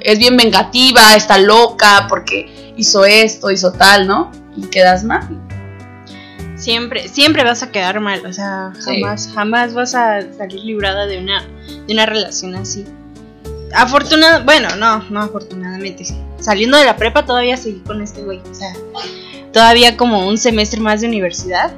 es 0.00 0.18
bien 0.18 0.36
vengativa, 0.36 1.14
está 1.14 1.38
loca 1.38 2.06
porque 2.08 2.72
hizo 2.76 3.04
esto, 3.04 3.50
hizo 3.50 3.72
tal, 3.72 4.06
¿no? 4.06 4.30
Y 4.56 4.62
quedas 4.66 5.04
mal. 5.04 5.28
Siempre, 6.56 7.08
siempre 7.08 7.44
vas 7.44 7.62
a 7.62 7.70
quedar 7.70 8.00
mal, 8.00 8.24
o 8.26 8.32
sea, 8.32 8.72
Sí. 8.80 9.00
jamás, 9.00 9.30
jamás 9.32 9.74
vas 9.74 9.94
a 9.94 10.20
salir 10.36 10.60
librada 10.64 11.06
de 11.06 11.18
una, 11.18 11.44
de 11.86 11.92
una 11.92 12.04
relación 12.04 12.56
así. 12.56 12.84
Afortunada, 13.74 14.40
bueno, 14.40 14.74
no, 14.76 15.04
no 15.10 15.20
afortunadamente. 15.20 16.04
Saliendo 16.40 16.76
de 16.78 16.84
la 16.84 16.96
prepa 16.96 17.24
todavía 17.26 17.56
seguí 17.56 17.80
con 17.80 18.00
este 18.02 18.22
güey, 18.22 18.40
o 18.50 18.54
sea, 18.54 18.72
todavía 19.52 19.96
como 19.96 20.26
un 20.26 20.38
semestre 20.38 20.80
más 20.80 21.00
de 21.00 21.06
universidad. 21.08 21.72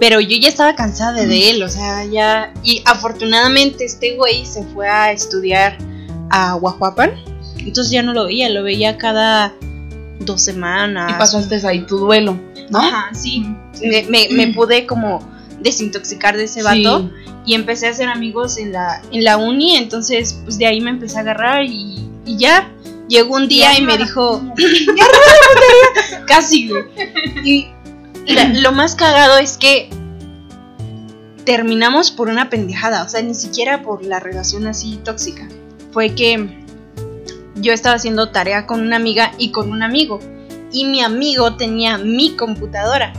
Pero 0.00 0.20
yo 0.20 0.36
ya 0.38 0.48
estaba 0.48 0.74
cansada 0.74 1.24
de 1.24 1.50
él, 1.50 1.62
o 1.62 1.68
sea, 1.68 2.04
ya. 2.04 2.52
Y 2.62 2.82
afortunadamente 2.86 3.84
este 3.84 4.16
güey 4.16 4.44
se 4.44 4.64
fue 4.64 4.88
a 4.88 5.12
estudiar 5.12 5.78
a 6.30 6.54
Guajuapan. 6.54 7.12
Entonces 7.58 7.90
ya 7.92 8.02
no 8.02 8.12
lo 8.12 8.24
veía, 8.26 8.48
lo 8.50 8.62
veía 8.64 8.96
cada 8.98 9.54
dos 10.20 10.42
semanas. 10.42 11.10
Y 11.10 11.14
pasaste 11.18 11.64
ahí 11.66 11.86
tu 11.86 11.98
duelo, 11.98 12.36
¿no? 12.70 12.78
Ajá, 12.80 13.10
sí. 13.14 13.46
Me, 13.82 14.04
me- 14.08 14.28
me 14.30 14.48
pude 14.48 14.86
como 14.86 15.20
desintoxicar 15.60 16.36
de 16.36 16.44
ese 16.44 16.62
vato 16.62 17.08
y 17.46 17.54
empecé 17.54 17.86
a 17.86 17.90
hacer 17.90 18.08
amigos 18.08 18.56
en 18.58 18.72
la, 18.72 19.00
en 19.12 19.22
la 19.22 19.36
uni, 19.36 19.76
entonces 19.76 20.40
pues 20.44 20.58
de 20.58 20.66
ahí 20.66 20.80
me 20.80 20.90
empecé 20.90 21.18
a 21.18 21.20
agarrar 21.20 21.64
y, 21.64 22.08
y 22.26 22.36
ya. 22.36 22.68
Llegó 23.08 23.34
un 23.36 23.46
día 23.48 23.78
y 23.78 23.82
me 23.82 23.98
dijo, 23.98 24.42
casi, 26.26 26.68
güey. 26.68 26.84
Y 27.44 27.68
la- 28.26 28.48
lo 28.48 28.72
más 28.72 28.94
cagado 28.94 29.38
es 29.38 29.56
que 29.56 29.90
terminamos 31.44 32.10
por 32.10 32.28
una 32.28 32.50
pendejada, 32.50 33.04
o 33.04 33.08
sea, 33.08 33.22
ni 33.22 33.34
siquiera 33.34 33.82
por 33.82 34.04
la 34.04 34.20
relación 34.20 34.66
así 34.66 34.98
tóxica. 35.04 35.48
Fue 35.92 36.14
que 36.14 36.48
yo 37.56 37.72
estaba 37.72 37.96
haciendo 37.96 38.30
tarea 38.30 38.66
con 38.66 38.80
una 38.80 38.96
amiga 38.96 39.32
y 39.38 39.50
con 39.50 39.70
un 39.72 39.82
amigo, 39.82 40.20
y 40.72 40.84
mi 40.86 41.02
amigo 41.02 41.56
tenía 41.56 41.98
mi 41.98 42.36
computadora. 42.36 43.12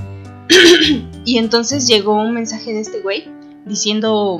y 1.25 1.37
entonces 1.37 1.87
llegó 1.87 2.15
un 2.15 2.33
mensaje 2.33 2.73
de 2.73 2.81
este 2.81 3.01
güey 3.01 3.29
diciendo, 3.65 4.39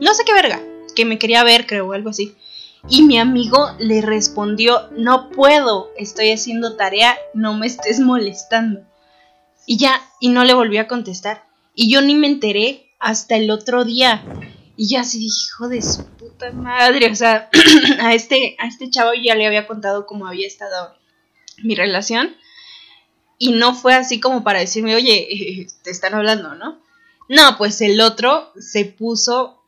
no 0.00 0.14
sé 0.14 0.24
qué 0.24 0.32
verga, 0.32 0.60
que 0.94 1.04
me 1.04 1.18
quería 1.18 1.44
ver, 1.44 1.66
creo, 1.66 1.88
o 1.88 1.92
algo 1.92 2.10
así. 2.10 2.34
Y 2.88 3.02
mi 3.02 3.18
amigo 3.18 3.70
le 3.78 4.00
respondió, 4.02 4.90
no 4.96 5.30
puedo, 5.30 5.90
estoy 5.96 6.32
haciendo 6.32 6.76
tarea, 6.76 7.16
no 7.32 7.54
me 7.54 7.66
estés 7.66 8.00
molestando. 8.00 8.80
Y 9.66 9.78
ya, 9.78 10.00
y 10.20 10.28
no 10.28 10.44
le 10.44 10.54
volvió 10.54 10.80
a 10.80 10.88
contestar. 10.88 11.44
Y 11.74 11.90
yo 11.90 12.02
ni 12.02 12.14
me 12.14 12.26
enteré 12.26 12.90
hasta 12.98 13.36
el 13.36 13.50
otro 13.50 13.84
día. 13.84 14.24
Y 14.76 14.88
ya 14.88 15.00
así 15.00 15.26
hijo 15.26 15.68
de 15.68 15.82
su 15.82 16.04
puta 16.04 16.50
madre. 16.52 17.10
O 17.10 17.14
sea, 17.14 17.48
a 18.00 18.14
este, 18.14 18.56
a 18.58 18.66
este 18.66 18.90
chavo 18.90 19.12
ya 19.14 19.34
le 19.34 19.46
había 19.46 19.66
contado 19.66 20.06
cómo 20.06 20.26
había 20.26 20.46
estado 20.46 20.94
mi 21.62 21.74
relación. 21.74 22.36
Y 23.38 23.52
no 23.52 23.74
fue 23.74 23.94
así 23.94 24.20
como 24.20 24.44
para 24.44 24.60
decirme, 24.60 24.94
oye, 24.94 25.66
te 25.82 25.90
están 25.90 26.14
hablando, 26.14 26.54
¿no? 26.54 26.80
No, 27.28 27.56
pues 27.56 27.80
el 27.80 28.00
otro 28.00 28.52
se 28.58 28.84
puso 28.84 29.62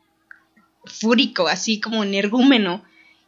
fúrico, 0.84 1.48
así 1.48 1.80
como 1.80 2.04
energúmeno. 2.04 2.84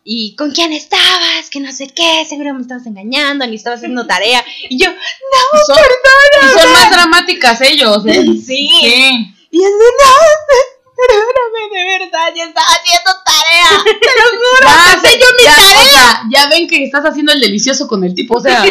¿Y 0.09 0.37
con 0.37 0.53
quién 0.53 0.73
estabas? 0.73 1.51
Que 1.51 1.59
no 1.59 1.73
sé 1.73 1.89
qué, 1.89 2.25
seguro 2.29 2.55
me 2.55 2.61
estabas 2.63 2.87
engañando, 2.87 3.45
ni 3.45 3.57
estabas 3.57 3.79
haciendo 3.81 4.07
tarea. 4.07 4.45
Y 4.69 4.79
yo, 4.79 4.89
Y 4.89 5.59
son, 5.67 5.79
y 6.43 6.61
son 6.61 6.73
más 6.73 6.91
dramáticas 6.93 7.61
ellos, 7.61 8.07
¿eh? 8.07 8.25
sí. 8.25 8.71
Sí. 8.71 9.35
Y 9.51 9.63
él, 9.63 9.73
no, 9.73 10.76
perdóname, 11.07 11.61
de 11.73 11.99
verdad, 11.99 12.33
ya 12.35 12.45
estaba 12.45 12.67
haciendo 12.67 13.11
tarea. 13.25 13.69
Te 14.01 14.09
lo 14.21 14.27
juro. 14.31 14.69
Ya, 15.03 15.13
yo 15.13 15.27
mi 15.39 15.45
ya, 15.45 15.57
tarea. 15.57 15.81
o 15.81 15.85
sea, 15.85 16.23
ya 16.31 16.49
ven 16.49 16.69
que 16.69 16.85
estás 16.85 17.05
haciendo 17.05 17.33
el 17.33 17.41
delicioso 17.41 17.89
con 17.89 18.05
el 18.05 18.15
tipo, 18.15 18.37
o 18.37 18.41
sea, 18.41 18.63
así 18.63 18.71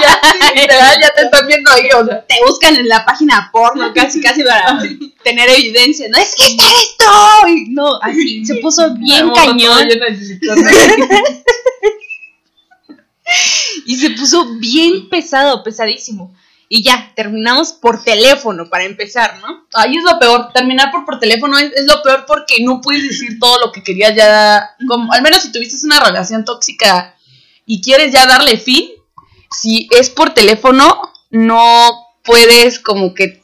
ya, 0.00 0.20
literal, 0.54 0.98
ya 1.00 1.10
te 1.10 1.22
están 1.22 1.46
viendo 1.46 1.70
ahí, 1.70 1.88
o 1.94 2.04
sea. 2.04 2.24
Te 2.26 2.34
buscan 2.46 2.76
en 2.76 2.88
la 2.88 3.04
página 3.04 3.50
porno 3.52 3.92
casi, 3.94 4.20
casi 4.20 4.42
para 4.42 4.82
tener 5.22 5.50
evidencia. 5.50 6.06
No, 6.08 6.18
es 6.18 6.34
que 6.34 6.46
esta 6.46 6.64
eres 6.64 6.96
tú. 6.98 7.48
Y 7.48 7.70
No, 7.70 8.00
así, 8.02 8.44
se 8.44 8.56
puso 8.56 8.94
bien 8.94 9.28
Vamos 9.28 9.38
cañón. 9.38 9.88
Y 13.86 13.96
se 13.96 14.10
puso 14.10 14.46
bien 14.58 15.08
pesado, 15.08 15.62
pesadísimo. 15.62 16.34
Y 16.76 16.82
ya, 16.82 17.12
terminamos 17.14 17.72
por 17.72 18.02
teléfono 18.02 18.68
para 18.68 18.82
empezar, 18.82 19.38
¿no? 19.40 19.64
Ahí 19.74 19.96
es 19.96 20.02
lo 20.02 20.18
peor, 20.18 20.50
terminar 20.52 20.90
por, 20.90 21.04
por 21.04 21.20
teléfono 21.20 21.56
es, 21.56 21.70
es 21.72 21.84
lo 21.86 22.02
peor 22.02 22.24
porque 22.26 22.64
no 22.64 22.80
puedes 22.80 23.04
decir 23.06 23.38
todo 23.38 23.60
lo 23.64 23.70
que 23.70 23.84
querías 23.84 24.16
ya, 24.16 24.70
como, 24.88 25.12
al 25.12 25.22
menos 25.22 25.42
si 25.42 25.52
tuviste 25.52 25.76
una 25.86 26.00
relación 26.00 26.44
tóxica 26.44 27.14
y 27.64 27.80
quieres 27.80 28.12
ya 28.12 28.26
darle 28.26 28.56
fin, 28.56 28.88
si 29.52 29.88
es 29.92 30.10
por 30.10 30.34
teléfono, 30.34 31.12
no 31.30 32.08
puedes 32.24 32.80
como 32.80 33.14
que 33.14 33.40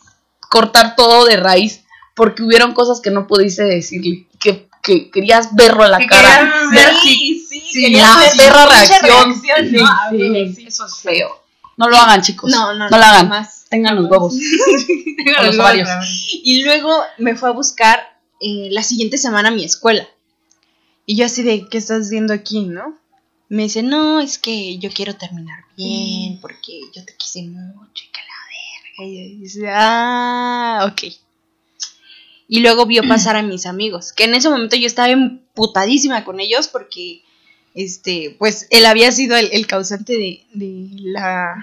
cortar 0.48 0.96
todo 0.96 1.24
de 1.26 1.36
raíz 1.36 1.84
porque 2.16 2.42
hubieron 2.42 2.74
cosas 2.74 3.00
que 3.00 3.12
no 3.12 3.28
pudiste 3.28 3.62
decirle, 3.62 4.26
que, 4.40 4.68
que 4.82 5.08
querías 5.12 5.54
verlo 5.54 5.84
a 5.84 5.88
la 5.88 5.98
Que 5.98 6.06
cara. 6.06 6.50
querías 6.70 6.70
ver 6.72 6.94
sí, 7.00 7.46
si 7.48 7.80
quería 7.80 8.08
la 8.08 8.16
ver 8.18 8.32
pinche 8.32 8.50
reacción. 8.50 9.00
reacción, 9.08 9.70
Sí, 9.70 9.76
¿no? 9.76 9.88
Sí, 10.10 10.16
bueno, 10.16 10.52
sí. 10.56 10.64
eso 10.66 10.86
es 10.86 10.96
feo. 11.00 11.39
No 11.80 11.88
lo 11.88 11.96
hagan, 11.96 12.20
chicos. 12.20 12.50
No, 12.50 12.74
no, 12.74 12.90
no 12.90 12.98
lo 12.98 13.02
hagan. 13.02 13.30
jamás. 13.30 13.64
Tengan 13.70 13.96
los 13.96 14.10
huevos. 14.10 14.34
A 15.38 15.44
los 15.44 15.58
ovarios. 15.58 15.88
Y 16.44 16.62
luego 16.62 16.94
me 17.16 17.36
fue 17.36 17.48
a 17.48 17.52
buscar 17.52 18.00
eh, 18.38 18.68
la 18.70 18.82
siguiente 18.82 19.16
semana 19.16 19.48
a 19.48 19.52
mi 19.52 19.64
escuela. 19.64 20.06
Y 21.06 21.16
yo 21.16 21.24
así 21.24 21.42
de, 21.42 21.66
¿qué 21.70 21.78
estás 21.78 22.06
haciendo 22.06 22.34
aquí, 22.34 22.66
no? 22.66 22.98
Me 23.48 23.62
dice, 23.62 23.82
no, 23.82 24.20
es 24.20 24.36
que 24.36 24.76
yo 24.76 24.90
quiero 24.90 25.16
terminar 25.16 25.64
bien, 25.74 26.38
porque 26.42 26.80
yo 26.94 27.02
te 27.02 27.14
quise 27.16 27.44
mucho 27.44 28.04
y 28.04 28.12
que 28.12 28.20
la 28.20 29.06
verga. 29.06 29.10
Y 29.10 29.34
yo 29.34 29.40
dice, 29.40 29.68
ah, 29.70 30.86
ok. 30.92 31.14
Y 32.46 32.60
luego 32.60 32.84
vio 32.84 33.08
pasar 33.08 33.36
a 33.36 33.42
mis 33.42 33.64
amigos, 33.64 34.12
que 34.12 34.24
en 34.24 34.34
ese 34.34 34.50
momento 34.50 34.76
yo 34.76 34.86
estaba 34.86 35.08
emputadísima 35.08 36.24
con 36.24 36.40
ellos 36.40 36.68
porque, 36.68 37.22
este, 37.74 38.36
pues 38.38 38.66
él 38.70 38.86
había 38.86 39.12
sido 39.12 39.36
el, 39.36 39.48
el 39.52 39.66
causante 39.66 40.14
de, 40.14 40.46
de 40.52 40.88
la, 41.02 41.56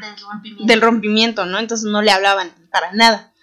del 0.60 0.82
rompimiento, 0.82 1.46
¿no? 1.46 1.60
Entonces 1.60 1.90
no 1.90 2.02
le 2.02 2.12
hablaban 2.12 2.54
para 2.72 2.94
nada. 2.94 3.34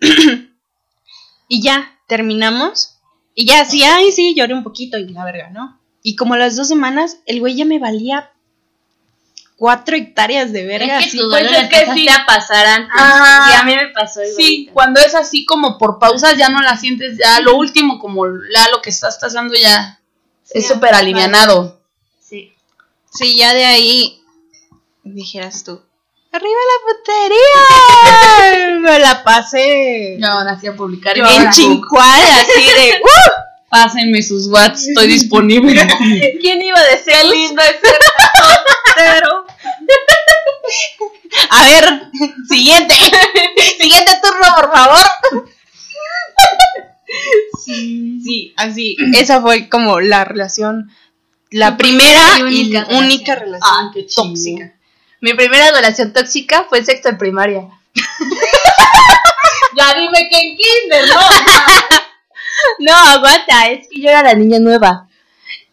y 1.48 1.62
ya, 1.62 1.98
terminamos. 2.06 2.96
Y 3.34 3.46
ya, 3.46 3.64
sí, 3.64 3.82
ay, 3.82 4.12
sí, 4.12 4.34
lloré 4.36 4.54
un 4.54 4.64
poquito 4.64 4.98
y 4.98 5.08
la 5.08 5.24
verga, 5.24 5.50
¿no? 5.50 5.78
Y 6.02 6.16
como 6.16 6.34
a 6.34 6.38
las 6.38 6.56
dos 6.56 6.68
semanas, 6.68 7.18
el 7.26 7.40
güey 7.40 7.56
ya 7.56 7.64
me 7.64 7.78
valía 7.78 8.30
cuatro 9.56 9.94
hectáreas 9.94 10.52
de 10.52 10.64
verga. 10.64 10.98
Es 10.98 11.12
que 11.12 11.18
pues 11.28 11.44
es 11.44 11.92
sí. 11.92 12.08
a 12.08 12.24
pasar 12.24 12.66
antes. 12.66 12.94
Y 12.96 13.54
a 13.54 13.62
mí 13.64 13.76
me 13.76 13.88
pasó 13.88 14.22
igual. 14.22 14.36
Sí, 14.36 14.70
cuando 14.72 15.00
es 15.00 15.14
así 15.14 15.44
como 15.44 15.76
por 15.76 15.98
pausas 15.98 16.38
ya 16.38 16.48
no 16.48 16.62
la 16.62 16.78
sientes, 16.78 17.18
ya 17.18 17.40
lo 17.40 17.56
último 17.56 17.98
como 17.98 18.26
ya 18.26 18.70
lo 18.70 18.80
que 18.80 18.88
estás 18.88 19.18
pasando 19.20 19.54
ya 19.54 20.00
es 20.48 20.66
súper 20.66 20.94
alivianado. 20.94 21.79
Sí. 23.10 23.36
Ya 23.36 23.54
de 23.54 23.64
ahí 23.64 24.22
dijeras 25.04 25.64
tú, 25.64 25.80
¡arriba 26.32 26.60
la 26.70 26.78
putería! 26.92 28.78
me 28.80 28.98
la 28.98 29.24
pasé 29.24 30.18
van 30.20 30.48
así 30.48 30.66
a 30.66 30.76
publicar 30.76 31.16
y 31.16 31.20
en 31.20 31.26
ahora, 31.26 31.50
chincuada, 31.50 32.40
así 32.40 32.62
de, 32.62 33.00
¡uh! 33.02 33.40
pásenme 33.70 34.22
sus 34.22 34.48
whats, 34.48 34.88
estoy 34.88 35.06
disponible. 35.06 35.80
¿Quién 36.40 36.60
iba 36.60 36.78
a 36.78 36.84
decir 36.84 37.14
lindo 37.24 37.62
ese 37.62 37.94
Pero. 38.96 39.46
A 41.50 41.64
ver, 41.64 42.10
siguiente. 42.48 42.94
Siguiente 43.80 44.12
turno, 44.22 44.54
por 44.56 44.72
favor. 44.72 45.06
Sí, 47.64 48.52
así. 48.56 48.96
Esa 49.14 49.40
fue 49.40 49.68
como 49.68 50.00
la 50.00 50.24
relación. 50.24 50.90
La 51.50 51.76
primera 51.76 52.38
y 52.48 52.72
y 52.72 52.76
única 52.94 53.34
relación. 53.34 53.36
relación 53.36 53.60
Ah, 53.62 53.90
qué 53.92 54.06
chido. 54.06 54.24
tóxica. 54.24 54.74
Mi 55.20 55.34
primera 55.34 55.70
relación 55.72 56.12
tóxica 56.12 56.64
fue 56.68 56.78
en 56.78 56.86
sexto 56.86 57.10
de 57.10 57.16
primaria. 57.16 57.68
ya 59.76 59.94
dime 59.94 60.28
que 60.30 60.38
en 60.38 60.56
kinder, 60.56 61.08
¿no? 61.08 61.20
No, 62.78 62.92
aguanta, 62.94 63.68
es 63.70 63.88
que 63.88 64.00
yo 64.00 64.08
era 64.10 64.22
la 64.22 64.34
niña 64.34 64.58
nueva. 64.58 65.08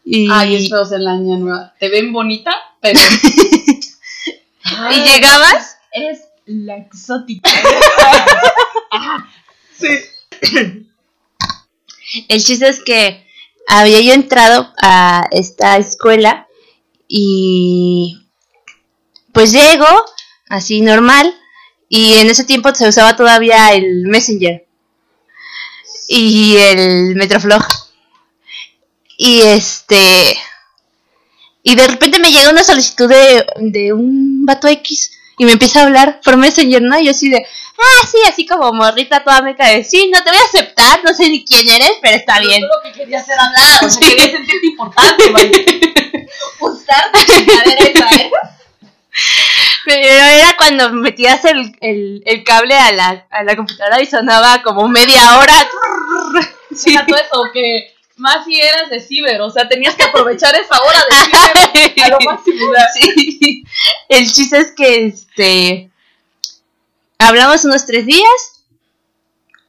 Y, 0.04 0.30
Ay, 0.32 0.56
es 0.56 0.70
feo 0.70 0.86
ser 0.86 1.02
la 1.02 1.16
niña 1.16 1.38
nueva. 1.38 1.74
Te 1.80 1.90
ven 1.90 2.12
bonita, 2.14 2.52
pero 2.82 3.00
Y 4.92 5.02
llegabas, 5.02 5.78
eres 5.92 6.22
la 6.46 6.78
exótica. 6.78 7.50
El 12.30 12.44
chiste 12.44 12.70
es 12.70 12.82
que 12.84 13.27
había 13.68 14.00
yo 14.00 14.14
entrado 14.14 14.74
a 14.82 15.28
esta 15.32 15.78
escuela 15.78 16.48
y 17.08 18.26
pues 19.34 19.52
llego 19.52 19.86
así 20.50 20.82
normal 20.82 21.36
y 21.90 22.14
en 22.14 22.30
ese 22.30 22.46
tiempo 22.46 22.74
se 22.74 22.88
usaba 22.88 23.16
todavía 23.16 23.74
el 23.74 24.08
Messenger 24.08 24.66
y 26.08 26.56
el 26.58 27.16
Metroflog. 27.16 27.64
Y 29.18 29.42
este 29.42 30.38
y 31.64 31.76
de 31.76 31.88
repente 31.88 32.20
me 32.20 32.32
llega 32.32 32.50
una 32.50 32.64
solicitud 32.64 33.10
de, 33.10 33.46
de 33.58 33.92
un 33.92 34.46
vato 34.46 34.68
X 34.68 35.17
y 35.38 35.46
me 35.46 35.52
empieza 35.52 35.82
a 35.82 35.84
hablar 35.84 36.20
por 36.24 36.38
Messenger, 36.38 36.82
¿no? 36.82 37.00
Y 37.00 37.06
yo 37.06 37.12
así 37.12 37.30
de, 37.30 37.38
ah, 37.38 38.08
sí, 38.10 38.18
así 38.28 38.46
como 38.46 38.74
morrita 38.74 39.24
toda 39.24 39.42
meca 39.42 39.68
de, 39.68 39.84
sí, 39.84 40.10
no 40.12 40.24
te 40.24 40.32
voy 40.32 40.40
a 40.40 40.44
aceptar, 40.44 41.04
no 41.04 41.14
sé 41.14 41.30
ni 41.30 41.46
quién 41.46 41.68
eres, 41.70 41.94
pero 42.02 42.18
está 42.18 42.40
bien. 42.40 42.62
Tú 42.62 42.68
lo 42.68 42.92
que 42.92 43.00
querías 43.00 43.28
era 43.30 43.46
hablar, 43.46 43.84
o 43.86 43.90
sea, 43.90 44.08
querías 44.10 44.32
sentirte 44.32 44.68
importante, 44.68 45.30
vaya. 45.32 45.52
usar 46.60 47.12
tu 47.12 47.20
esa, 47.20 48.08
¿eh? 48.16 48.32
Pero 49.86 50.04
era 50.06 50.56
cuando 50.58 50.92
metías 50.92 51.46
el, 51.46 51.76
el, 51.82 52.22
el 52.26 52.44
cable 52.44 52.76
a 52.76 52.92
la, 52.92 53.26
a 53.30 53.44
la 53.44 53.56
computadora 53.56 54.02
y 54.02 54.06
sonaba 54.06 54.62
como 54.64 54.88
media 54.88 55.38
hora. 55.38 55.54
Sí. 56.76 56.94
Todo 57.08 57.18
eso, 57.18 57.44
que 57.54 57.97
más 58.18 58.46
si 58.46 58.60
eras 58.60 58.90
de 58.90 59.00
ciber, 59.00 59.42
o 59.42 59.50
sea, 59.50 59.68
tenías 59.70 59.96
que 59.96 60.04
aprovechar 60.04 60.56
esa 60.56 60.78
hora 60.82 61.00
de 61.10 61.88
ciber 61.96 62.04
a 62.06 62.10
lo 62.10 62.20
máximo. 62.22 62.68
Sí. 63.00 63.64
El 64.10 64.32
chiste 64.32 64.58
es 64.60 64.72
que 64.72 65.06
este 65.08 65.92
hablamos 67.20 67.66
unos 67.66 67.86
tres 67.86 68.06
días. 68.06 68.64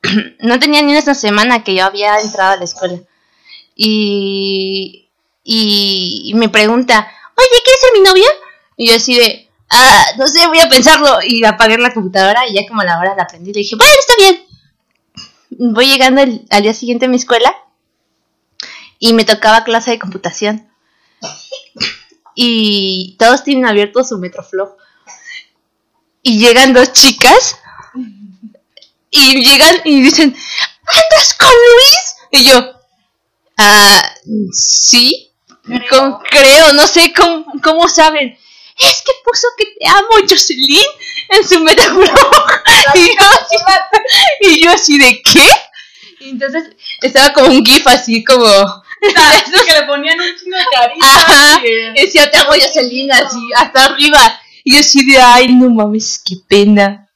No 0.40 0.58
tenía 0.58 0.82
ni 0.82 0.92
una 0.96 1.14
semana 1.14 1.64
que 1.64 1.74
yo 1.74 1.84
había 1.84 2.18
entrado 2.20 2.52
a 2.52 2.56
la 2.56 2.64
escuela. 2.64 2.98
Y, 3.74 5.08
y, 5.44 6.22
y 6.26 6.34
me 6.34 6.48
pregunta, 6.48 6.98
oye, 7.36 7.62
¿quieres 7.64 7.80
ser 7.80 7.92
mi 7.94 8.00
novia? 8.00 8.28
Y 8.76 8.88
yo 8.88 8.94
así 8.96 9.16
de, 9.16 9.48
ah, 9.70 10.04
no 10.18 10.26
sé, 10.28 10.46
voy 10.46 10.60
a 10.60 10.68
pensarlo. 10.68 11.18
Y 11.24 11.44
apagué 11.44 11.78
la 11.78 11.92
computadora 11.92 12.46
y 12.48 12.54
ya 12.54 12.66
como 12.68 12.80
a 12.82 12.84
la 12.84 12.98
hora 12.98 13.14
la 13.16 13.24
aprendí. 13.24 13.52
Le 13.52 13.60
dije, 13.60 13.76
bueno, 13.76 13.92
está 13.98 14.12
bien. 14.18 14.44
Voy 15.74 15.86
llegando 15.86 16.20
el- 16.22 16.44
al 16.50 16.62
día 16.62 16.74
siguiente 16.74 17.06
a 17.06 17.08
mi 17.08 17.16
escuela 17.16 17.54
y 18.98 19.12
me 19.12 19.24
tocaba 19.24 19.64
clase 19.64 19.92
de 19.92 19.98
computación. 19.98 20.68
Y 22.34 23.16
todos 23.18 23.42
tienen 23.42 23.66
abierto 23.66 24.04
su 24.04 24.18
Metroflow. 24.18 24.76
Y 26.22 26.38
llegan 26.38 26.72
dos 26.72 26.92
chicas 26.92 27.56
y 29.10 29.42
llegan 29.44 29.80
y 29.84 30.02
dicen, 30.02 30.36
¿andas 30.86 31.34
con 31.34 31.48
Luis? 31.48 32.16
Y 32.30 32.44
yo, 32.44 32.80
ah, 33.56 34.14
sí, 34.52 35.32
creo, 35.64 36.20
creo 36.30 36.72
no 36.74 36.86
sé 36.86 37.12
cómo, 37.12 37.46
cómo 37.62 37.88
saben. 37.88 38.36
Es 38.78 39.02
que 39.04 39.12
puso 39.24 39.48
que 39.56 39.64
te 39.78 39.88
amo, 39.88 40.08
Jocelyn, 40.28 40.86
en 41.30 41.48
su 41.48 41.60
Metroflow. 41.60 42.04
y, 42.94 43.06
yo 43.06 43.28
así, 43.30 43.56
y 44.40 44.64
yo 44.64 44.70
así 44.70 44.98
de, 44.98 45.22
¿qué? 45.22 45.48
Y 46.20 46.30
entonces 46.30 46.76
estaba 47.02 47.32
como 47.32 47.48
un 47.48 47.64
gif 47.64 47.86
así 47.86 48.22
como... 48.24 48.46
es 49.54 49.62
que 49.64 49.72
le 49.72 49.86
ponían 49.86 50.18
un 50.20 50.36
chingo 50.36 50.56
de 50.56 50.64
y- 51.94 52.00
Decía, 52.00 52.30
te 52.30 52.38
amo, 52.38 52.50
Jocelyn, 52.52 53.12
así, 53.12 53.38
hasta 53.56 53.84
arriba. 53.86 54.40
Y 54.64 54.74
yo 54.74 54.80
así 54.80 55.04
de, 55.10 55.18
ay, 55.18 55.54
no 55.54 55.70
mames, 55.70 56.20
qué 56.24 56.36
pena. 56.48 57.08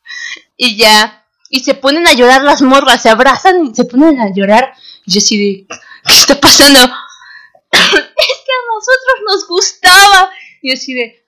Y 0.57 0.77
ya, 0.77 1.25
y 1.51 1.61
se 1.61 1.75
ponen 1.75 2.07
a 2.07 2.15
llorar 2.15 2.43
las 2.43 2.63
morras, 2.63 3.03
se 3.03 3.11
abrazan 3.11 3.67
y 3.67 3.75
se 3.75 3.85
ponen 3.85 4.21
a 4.21 4.33
llorar. 4.35 4.73
Y 5.07 5.13
yo 5.13 5.19
así 5.19 5.37
de, 5.37 5.67
¿qué 6.07 6.15
está 6.15 6.41
pasando? 6.41 6.79
es 7.73 7.91
que 7.91 8.53
a 8.53 8.63
nosotros 8.75 9.17
nos 9.27 9.49
gustaba. 9.49 10.31
Y 10.63 10.69
yo 10.71 10.75
así 10.75 10.95
de, 10.95 11.22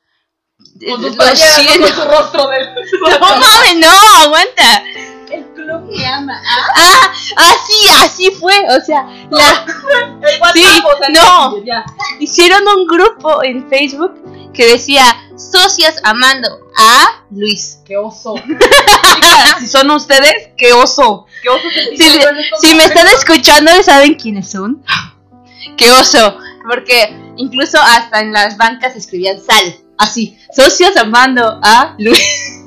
Con 0.81 1.01
tus 1.01 1.11
lo 1.13 1.17
playeras, 1.17 1.59
¿no? 1.59 1.65
siento. 1.65 1.87
con 1.87 2.05
su 2.05 2.11
rostro 2.11 2.49
de. 2.49 2.59
No 3.21 3.37
mames, 3.39 3.77
no, 3.77 4.23
aguanta. 4.23 4.85
El 5.31 5.45
club 5.55 5.91
que 5.93 6.07
ama. 6.07 6.41
Ah, 6.77 7.13
así, 7.37 7.89
así 8.03 8.31
fue. 8.33 8.55
O 8.77 8.85
sea, 8.85 9.05
la, 9.31 9.67
El 10.29 10.41
WhatsApp, 10.41 10.55
Sí, 10.55 10.83
o 10.85 10.99
sea, 10.99 11.09
no. 11.11 11.65
Ya. 11.65 11.85
hicieron 12.21 12.63
un 12.69 12.87
grupo 12.87 13.43
en 13.43 13.69
Facebook 13.69 14.15
que 14.53 14.67
decía 14.67 15.05
socias 15.37 15.97
amando 16.05 16.49
a 16.77 17.25
Luis. 17.31 17.79
Qué 17.85 17.97
oso. 17.97 18.35
Chicas, 18.37 19.59
si 19.61 19.67
son 19.67 19.91
ustedes, 19.91 20.51
qué 20.57 20.73
oso. 20.73 21.27
Qué 21.43 21.49
oso 21.49 21.65
se 21.73 21.97
Si, 21.97 22.21
si 22.61 22.75
me 22.75 22.85
están 22.85 23.07
escuchando, 23.09 23.71
¿saben 23.83 24.15
quiénes 24.15 24.51
son? 24.51 24.85
¡Qué 25.77 25.91
oso! 25.91 26.39
Porque 26.69 27.17
incluso 27.37 27.79
hasta 27.81 28.21
en 28.21 28.33
las 28.33 28.57
bancas 28.57 28.95
escribían 28.97 29.41
sal. 29.41 29.84
Así, 29.99 30.39
socios 30.55 30.97
amando 30.97 31.59
a 31.63 31.95
Luis. 31.99 32.61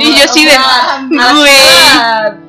Y 0.00 0.14
yo 0.16 0.24
así 0.24 0.44
de, 0.44 0.52
güey. 1.10 1.52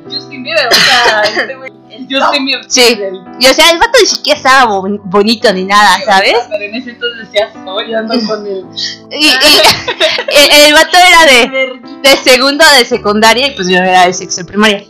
Justin 0.05 0.43
Bieber, 0.43 0.67
o 0.67 0.75
sea, 0.75 1.21
este 1.23 1.55
güey. 1.55 1.71
Justin 2.09 2.45
Bieber. 2.45 2.65
Sí. 2.69 2.99
Y 3.39 3.47
o 3.47 3.53
sea, 3.53 3.69
el 3.71 3.79
vato 3.79 3.97
ni 3.99 4.07
siquiera 4.07 4.37
estaba 4.37 4.65
bo- 4.65 4.99
bonito 5.05 5.51
ni 5.53 5.63
nada, 5.65 5.99
¿sabes? 6.05 6.35
Pero 6.49 6.63
en 6.63 6.75
ese 6.75 6.91
entonces 6.91 7.25
decías, 7.27 7.49
oye, 7.65 7.95
ando 7.95 8.13
con 8.27 8.45
el. 8.45 8.65
Y, 9.11 9.25
y- 9.27 9.31
el, 10.67 10.73
vato 10.73 10.97
era 10.97 11.25
de, 11.25 11.79
de 12.01 12.17
segundo 12.17 12.65
de 12.77 12.85
secundaria 12.85 13.47
y 13.47 13.51
pues 13.51 13.67
yo 13.67 13.77
era 13.77 14.05
de 14.05 14.13
sexto 14.13 14.41
de 14.41 14.45
primaria. 14.45 14.83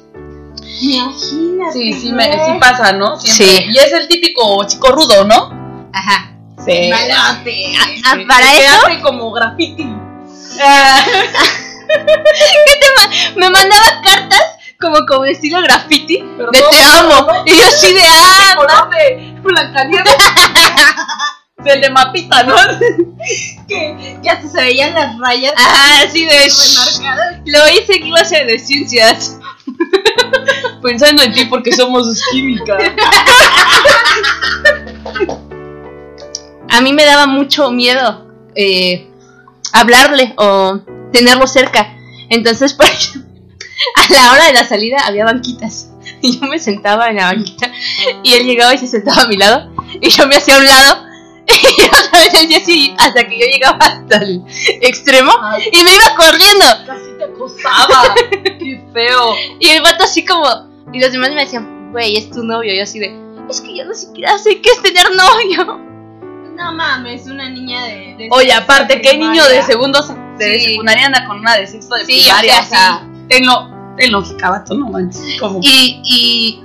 Imagínate. 0.81 1.71
Sí, 1.73 1.93
sí, 1.93 2.11
me, 2.11 2.25
sí 2.45 2.51
pasa, 2.59 2.91
¿no? 2.93 3.17
Sí. 3.19 3.43
Y 3.69 3.77
es 3.77 3.91
el 3.93 4.07
típico 4.07 4.65
chico 4.67 4.91
rudo, 4.91 5.23
¿no? 5.25 5.89
Ajá. 5.93 6.32
Sí. 6.65 6.89
Malote. 6.89 7.73
Ah, 7.77 7.87
ah, 8.05 8.15
para 8.27 8.53
eso 8.53 8.85
hace 8.85 9.01
como 9.01 9.31
graffiti. 9.31 9.83
me 13.35 13.49
mandaba 13.49 14.01
cartas 14.03 14.41
como 14.79 15.05
como 15.07 15.25
estilo 15.25 15.61
graffiti 15.61 16.17
de 16.17 16.47
te 16.51 16.63
amo. 16.97 17.27
¿no? 17.27 17.43
Y 17.45 17.57
yo 17.57 17.65
así 17.65 17.93
de 17.93 18.01
ah, 18.05 18.53
color 18.55 18.89
de 18.89 19.33
Blancanieves. 19.41 20.13
Del 21.63 21.79
de 21.79 21.89
mapita, 21.91 22.43
¿no? 22.43 22.55
que, 23.69 24.19
que 24.21 24.29
hasta 24.29 24.49
se 24.49 24.61
veían 24.61 24.93
las 24.93 25.17
rayas. 25.17 25.53
Ah, 25.55 26.01
así 26.05 26.25
de 26.25 26.31
Remarcadas. 26.31 27.39
Lo 27.45 27.69
hice 27.69 27.95
en 27.95 28.09
clase 28.09 28.43
de 28.43 28.59
ciencias. 28.59 29.37
Pensando 30.81 31.23
en 31.23 31.31
ti 31.31 31.45
porque 31.45 31.71
somos 31.71 32.21
química. 32.31 32.77
A 36.73 36.81
mí 36.81 36.91
me 36.91 37.05
daba 37.05 37.27
mucho 37.27 37.69
miedo 37.69 38.27
eh, 38.55 39.07
hablarle 39.73 40.33
o 40.37 40.79
tenerlo 41.11 41.45
cerca. 41.45 41.95
Entonces, 42.29 42.73
por 42.75 42.87
ejemplo, 42.87 43.31
a 43.95 44.11
la 44.13 44.31
hora 44.31 44.47
de 44.47 44.53
la 44.53 44.67
salida 44.67 44.97
había 45.05 45.25
banquitas. 45.25 45.91
Y 46.21 46.39
yo 46.39 46.47
me 46.47 46.57
sentaba 46.57 47.09
en 47.09 47.17
la 47.17 47.25
banquita 47.25 47.71
y 48.23 48.33
él 48.33 48.47
llegaba 48.47 48.73
y 48.73 48.79
se 48.79 48.87
sentaba 48.87 49.21
a 49.21 49.27
mi 49.27 49.37
lado. 49.37 49.71
Y 50.01 50.09
yo 50.09 50.27
me 50.27 50.35
hacía 50.35 50.55
a 50.55 50.59
un 50.59 50.65
lado. 50.65 51.05
Y 51.45 51.83
otra 51.83 52.19
vez 52.19 52.33
él 52.35 52.55
así 52.55 52.95
hasta 52.97 53.27
que 53.27 53.37
yo 53.37 53.45
llegaba 53.45 53.77
hasta 53.79 54.17
el 54.17 54.41
extremo. 54.81 55.31
Ay, 55.41 55.69
Y 55.71 55.83
me 55.83 55.93
iba 55.93 56.15
corriendo. 56.15 56.65
casi 56.87 57.11
te 57.17 57.23
acosaba. 57.25 58.15
Qué 58.41 58.81
feo. 58.93 59.35
Y 59.59 59.67
el 59.67 59.83
vato 59.83 60.05
así 60.05 60.25
como... 60.25 60.47
Y 60.91 60.99
los 60.99 61.11
demás 61.11 61.31
me 61.31 61.41
decían, 61.41 61.91
güey, 61.91 62.15
es 62.17 62.31
tu 62.31 62.43
novio. 62.43 62.73
Y 62.73 62.77
yo 62.77 62.83
así 62.83 62.97
de... 62.97 63.13
Es 63.49 63.61
que 63.61 63.77
yo 63.77 63.83
no 63.85 63.93
siquiera 63.93 64.37
sé 64.39 64.61
qué 64.61 64.69
es 64.69 64.81
tener 64.81 65.05
novio. 65.13 65.92
No 66.55 66.71
mames, 66.73 67.25
una 67.27 67.49
niña 67.49 67.85
de. 67.85 68.15
de 68.17 68.27
Oye, 68.31 68.53
aparte, 68.53 69.01
¿qué 69.01 69.17
niño 69.17 69.43
de 69.47 69.61
segundo 69.63 70.01
se- 70.03 70.13
de 70.37 70.59
Sí. 70.59 70.65
secundaria 70.71 71.07
anda 71.07 71.25
con 71.25 71.39
una 71.39 71.55
de 71.55 71.67
sexto 71.67 71.95
de 71.95 72.05
Sí, 72.05 72.19
primaria? 72.23 72.59
o 72.59 72.63
sea, 72.63 73.07
tenlo, 73.27 73.69
tenlo, 73.97 74.23
cabato, 74.37 74.73
no 74.75 74.89
manches. 74.89 75.39
Como 75.39 75.59
Y, 75.61 76.01
y, 76.03 76.63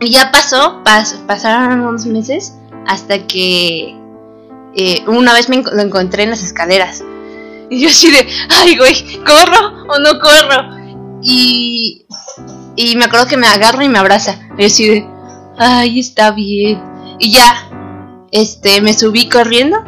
y 0.00 0.10
ya 0.10 0.30
pasó, 0.32 0.82
pas- 0.84 1.24
pasaron 1.26 1.80
unos 1.80 2.06
meses 2.06 2.56
hasta 2.86 3.26
que 3.26 3.96
eh, 4.76 5.04
una 5.06 5.32
vez 5.34 5.48
me 5.48 5.62
lo 5.62 5.80
encontré 5.80 6.24
en 6.24 6.30
las 6.30 6.42
escaleras. 6.42 7.04
Y 7.70 7.80
yo 7.80 7.88
así 7.88 8.10
de, 8.10 8.26
ay, 8.50 8.76
güey, 8.76 8.94
¿corro 9.24 9.84
o 9.88 9.98
no 10.00 10.18
corro? 10.20 10.76
Y, 11.22 12.04
y 12.76 12.96
me 12.96 13.04
acuerdo 13.04 13.26
que 13.26 13.36
me 13.36 13.46
agarra 13.46 13.84
y 13.84 13.88
me 13.88 13.98
abraza. 13.98 14.38
Y 14.58 14.62
yo 14.62 14.66
así 14.66 14.88
de, 14.88 15.08
ay, 15.58 16.00
está 16.00 16.32
bien. 16.32 16.82
Y 17.20 17.32
ya, 17.32 17.68
este, 18.34 18.80
me 18.82 18.92
subí 18.92 19.28
corriendo. 19.28 19.78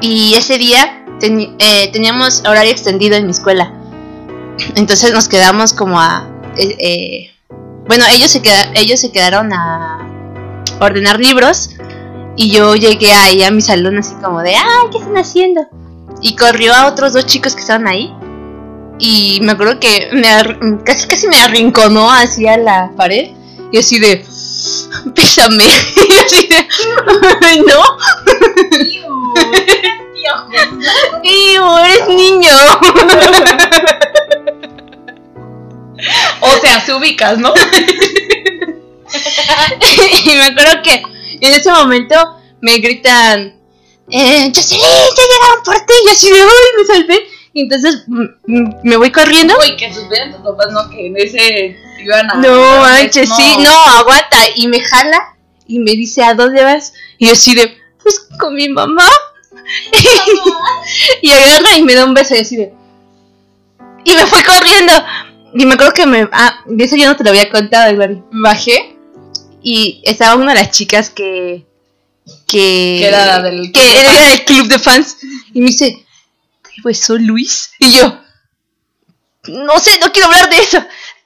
Y 0.00 0.34
ese 0.34 0.58
día 0.58 1.06
eh, 1.22 1.90
teníamos 1.92 2.40
horario 2.40 2.72
extendido 2.72 3.16
en 3.16 3.24
mi 3.24 3.30
escuela. 3.30 3.72
Entonces 4.74 5.12
nos 5.12 5.28
quedamos 5.28 5.72
como 5.72 5.98
a... 5.98 6.28
eh, 6.56 6.76
eh, 6.78 7.30
bueno, 7.86 8.04
ellos 8.12 8.30
se, 8.30 8.42
queda- 8.42 8.70
ellos 8.74 9.00
se 9.00 9.12
quedaron 9.12 9.52
a 9.52 10.06
ordenar 10.80 11.20
libros 11.20 11.70
y 12.36 12.50
yo 12.50 12.74
llegué 12.74 13.12
ahí 13.12 13.42
a 13.44 13.50
mi 13.50 13.60
salón 13.62 13.98
así 13.98 14.14
como 14.22 14.40
de, 14.42 14.54
ay, 14.56 14.88
¿qué 14.90 14.98
están 14.98 15.16
haciendo? 15.16 15.62
Y 16.20 16.34
corrió 16.36 16.74
a 16.74 16.86
otros 16.86 17.12
dos 17.12 17.26
chicos 17.26 17.54
que 17.54 17.60
estaban 17.60 17.86
ahí 17.86 18.12
y 18.98 19.40
me 19.42 19.52
acuerdo 19.52 19.78
que 19.80 20.10
me 20.12 20.82
casi 20.84 21.06
casi 21.06 21.28
me 21.28 21.36
arrinconó 21.36 22.10
hacia 22.10 22.56
la 22.56 22.90
pared 22.96 23.30
y 23.70 23.78
así 23.78 23.98
de, 23.98 24.24
pésame. 25.14 25.64
y 25.64 26.12
yo 26.12 26.20
así 26.24 26.46
de, 26.46 26.68
"Ay, 27.42 27.60
no, 27.66 27.82
Iu, 31.22 31.78
eres 31.78 32.08
niño. 32.08 32.52
O 36.40 36.50
sea, 36.60 36.84
se 36.84 36.92
ubicas, 36.94 37.38
¿no? 37.38 37.52
y 40.24 40.30
me 40.30 40.42
acuerdo 40.42 40.82
que 40.82 41.02
en 41.40 41.52
ese 41.52 41.70
momento 41.72 42.14
me 42.60 42.78
gritan, 42.78 43.56
eh, 44.10 44.52
Jocelyn, 44.54 44.82
ya 44.82 45.22
llegaron 45.32 45.64
por 45.64 45.76
ti. 45.76 45.94
Y 46.06 46.08
así 46.10 46.30
de, 46.30 46.42
uy, 46.42 46.78
me 46.78 46.84
salvé. 46.84 47.26
Y 47.52 47.62
entonces 47.62 48.04
mm, 48.06 48.24
mm, 48.46 48.76
me 48.82 48.96
voy 48.96 49.10
corriendo. 49.12 49.54
Uy, 49.60 49.76
que 49.76 49.92
supieran 49.94 50.32
tus 50.32 50.42
papás, 50.42 50.72
¿no? 50.72 50.90
Que 50.90 51.06
en 51.06 51.16
ese 51.16 51.78
iban 52.02 52.30
a. 52.30 52.34
No, 52.34 52.80
manches, 52.80 53.28
sí, 53.36 53.56
no, 53.58 53.70
aguanta. 53.70 54.36
Y 54.56 54.68
me 54.68 54.80
jala 54.80 55.36
y 55.66 55.78
me 55.78 55.92
dice, 55.92 56.22
¿a 56.22 56.34
dónde 56.34 56.62
vas? 56.62 56.92
Y 57.18 57.26
yo 57.26 57.32
así 57.32 57.54
de, 57.54 57.76
pues 58.02 58.26
con 58.38 58.54
mi 58.54 58.68
mamá. 58.68 59.08
y 61.22 61.30
agarra 61.30 61.76
y 61.76 61.82
me 61.82 61.94
da 61.94 62.04
un 62.04 62.14
beso 62.14 62.34
y 62.34 62.38
así 62.38 62.56
de. 62.56 62.72
Y 64.04 64.14
me 64.14 64.26
fui 64.26 64.42
corriendo. 64.42 64.92
Y 65.54 65.66
me 65.66 65.74
acuerdo 65.74 65.94
que 65.94 66.06
me. 66.06 66.28
Ah, 66.32 66.62
de 66.66 66.84
eso 66.84 66.96
yo 66.96 67.06
no 67.06 67.16
te 67.16 67.24
lo 67.24 67.30
había 67.30 67.48
contado, 67.48 67.92
Glory. 67.94 68.22
Bajé 68.30 68.96
y 69.62 70.02
estaba 70.04 70.34
una 70.34 70.52
de 70.52 70.60
las 70.60 70.70
chicas 70.70 71.10
que. 71.10 71.64
Que, 72.46 72.98
Que 73.00 73.06
era 73.06 73.42
del 73.42 73.70
que 73.72 73.80
club 73.80 73.92
de 73.92 73.98
era 74.00 74.28
del 74.28 74.44
club 74.44 74.68
de 74.68 74.78
fans. 74.78 75.16
Y 75.52 75.60
me 75.60 75.66
dice, 75.66 76.04
¿te 76.62 76.70
besó 76.82 77.16
Luis? 77.16 77.70
Y 77.78 77.92
yo, 77.92 78.18
no 79.48 79.78
sé, 79.78 79.98
no 79.98 80.10
quiero 80.10 80.28
hablar 80.28 80.48
de 80.48 80.58
eso. 80.58 80.78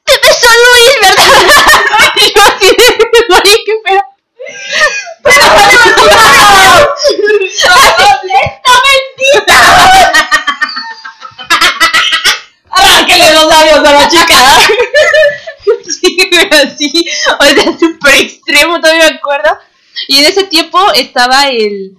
¡Te 0.08 0.14
besó 0.26 0.48
Luis, 0.48 0.94
verdad! 1.02 1.28
y 2.16 2.32
yo 2.34 2.42
así 2.42 2.66
de, 2.66 2.84
oye, 3.34 3.56
qué 3.66 3.74
feo. 3.84 4.02
Pero 5.22 5.46
vale, 5.54 5.74
Arránquele 12.70 13.32
los 13.34 13.46
labios 13.46 13.78
a 13.78 13.92
la 13.92 14.08
chica. 14.08 14.34
Sí, 16.00 16.28
pero 16.30 16.56
así, 16.56 17.04
o 17.38 17.44
sea, 17.44 17.78
súper 17.78 18.14
extremo, 18.20 18.80
todavía 18.80 19.10
me 19.10 19.16
acuerdo. 19.16 19.58
Y 20.06 20.18
en 20.18 20.24
ese 20.26 20.44
tiempo 20.44 20.78
estaba 20.94 21.48
el. 21.48 21.92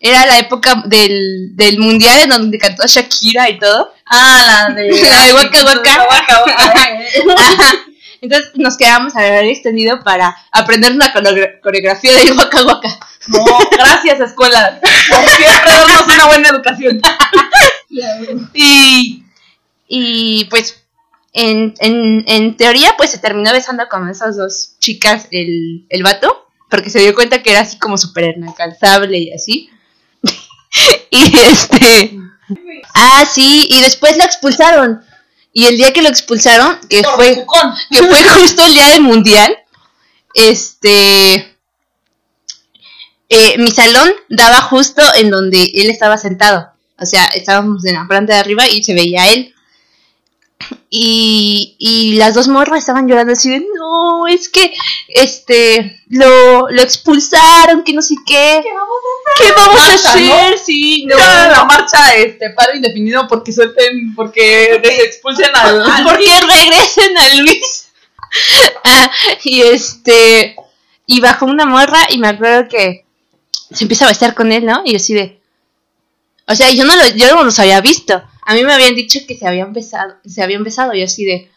Era 0.00 0.26
la 0.26 0.38
época 0.38 0.82
del, 0.86 1.54
del 1.54 1.78
mundial 1.78 2.22
en 2.22 2.30
donde 2.30 2.58
cantó 2.58 2.86
Shakira 2.86 3.48
y 3.50 3.58
todo. 3.58 3.92
Ah, 4.12 4.68
la 4.68 4.74
de. 4.74 4.90
La 5.02 5.26
de 5.26 5.34
Waka 5.34 5.64
Waka. 5.64 6.06
Waka 6.08 6.44
Waka. 6.44 6.98
Ajá. 7.36 7.74
Entonces 8.20 8.52
nos 8.54 8.76
quedamos 8.76 9.16
a 9.16 9.20
ver 9.22 9.44
extendido 9.46 9.98
para 10.04 10.36
aprender 10.52 10.92
una 10.92 11.12
coreogra- 11.12 11.60
coreografía 11.60 12.12
del 12.14 12.36
Waka 12.38 12.62
Waka. 12.64 12.88
No, 13.28 13.44
gracias, 13.72 14.20
escuela. 14.20 14.78
Por 14.80 15.28
siempre 15.30 15.72
darnos 15.72 16.06
una 16.06 16.26
buena 16.26 16.48
educación. 16.50 17.00
Y, 18.54 19.24
y 19.88 20.44
pues 20.46 20.84
en, 21.32 21.74
en, 21.80 22.24
en 22.28 22.56
teoría 22.56 22.94
pues 22.96 23.10
se 23.10 23.18
terminó 23.18 23.52
besando 23.52 23.88
con 23.88 24.08
esas 24.08 24.36
dos 24.36 24.76
chicas 24.78 25.26
el, 25.30 25.84
el 25.88 26.02
vato, 26.02 26.48
porque 26.70 26.90
se 26.90 27.00
dio 27.00 27.14
cuenta 27.14 27.42
que 27.42 27.50
era 27.50 27.60
así 27.60 27.78
como 27.78 27.98
súper 27.98 28.36
inalcanzable 28.36 29.18
y 29.18 29.32
así. 29.32 29.68
y 31.10 31.36
este... 31.38 32.18
Ah, 32.94 33.24
sí, 33.30 33.68
y 33.70 33.80
después 33.80 34.16
lo 34.16 34.24
expulsaron. 34.24 35.02
Y 35.52 35.66
el 35.66 35.76
día 35.76 35.92
que 35.92 36.02
lo 36.02 36.08
expulsaron, 36.08 36.78
que 36.88 37.02
Por 37.02 37.14
fue, 37.14 37.46
que 37.90 37.98
fue 38.02 38.24
justo 38.40 38.64
el 38.64 38.74
día 38.74 38.86
del 38.88 39.02
mundial, 39.02 39.56
este... 40.34 41.56
eh, 43.28 43.58
mi 43.58 43.70
salón 43.70 44.12
daba 44.28 44.62
justo 44.62 45.02
en 45.16 45.30
donde 45.30 45.62
él 45.74 45.90
estaba 45.90 46.16
sentado. 46.18 46.70
O 46.98 47.06
sea, 47.06 47.24
estábamos 47.26 47.84
en 47.84 47.94
la 47.94 48.06
planta 48.08 48.34
de 48.34 48.40
arriba 48.40 48.68
y 48.68 48.82
se 48.82 48.94
veía 48.94 49.22
a 49.24 49.32
él. 49.32 49.54
Y, 50.90 51.74
y 51.78 52.14
las 52.16 52.34
dos 52.34 52.48
morras 52.48 52.80
estaban 52.80 53.08
llorando 53.08 53.32
así 53.32 53.48
de, 53.48 53.66
no, 53.74 54.26
es 54.26 54.48
que 54.48 54.74
este 55.08 56.02
lo, 56.08 56.68
lo 56.68 56.82
expulsaron, 56.82 57.82
que 57.82 57.94
no 57.94 58.02
sé 58.02 58.14
qué. 58.26 58.62
¿Qué 59.38 59.52
vamos 59.52 59.80
a 59.80 59.88
Marcha, 59.88 60.10
hacer? 60.10 60.58
Sí, 60.58 61.06
no. 61.06 61.16
Ya 61.16 61.48
la 61.48 61.64
marcha, 61.64 62.14
este, 62.16 62.50
paro 62.50 62.74
indefinido 62.74 63.26
porque 63.26 63.52
suelten, 63.52 64.14
porque 64.14 64.78
desexpulsen 64.82 65.54
al. 65.54 65.82
¿Por 66.04 66.18
qué 66.18 66.40
regresen 66.40 67.18
a 67.18 67.34
Luis? 67.36 67.88
Ah, 68.84 69.10
y 69.44 69.60
este. 69.60 70.56
Y 71.06 71.20
bajó 71.20 71.44
una 71.44 71.66
morra 71.66 71.98
y 72.08 72.16
me 72.16 72.28
acuerdo 72.28 72.66
que 72.66 73.04
se 73.70 73.84
empieza 73.84 74.06
a 74.06 74.08
besar 74.08 74.34
con 74.34 74.52
él, 74.52 74.64
¿no? 74.64 74.80
Y 74.86 74.92
yo 74.92 74.96
así 74.96 75.12
de. 75.12 75.38
O 76.48 76.54
sea, 76.54 76.70
yo 76.70 76.84
no, 76.86 76.96
lo, 76.96 77.08
yo 77.08 77.34
no 77.34 77.44
los 77.44 77.58
había 77.58 77.80
visto. 77.82 78.22
A 78.44 78.54
mí 78.54 78.64
me 78.64 78.72
habían 78.72 78.94
dicho 78.94 79.20
que 79.26 79.36
se 79.36 79.46
habían 79.46 79.72
besado. 79.72 80.14
Se 80.26 80.42
habían 80.42 80.64
besado. 80.64 80.94
Y 80.94 81.02
así 81.02 81.24
de. 81.24 81.50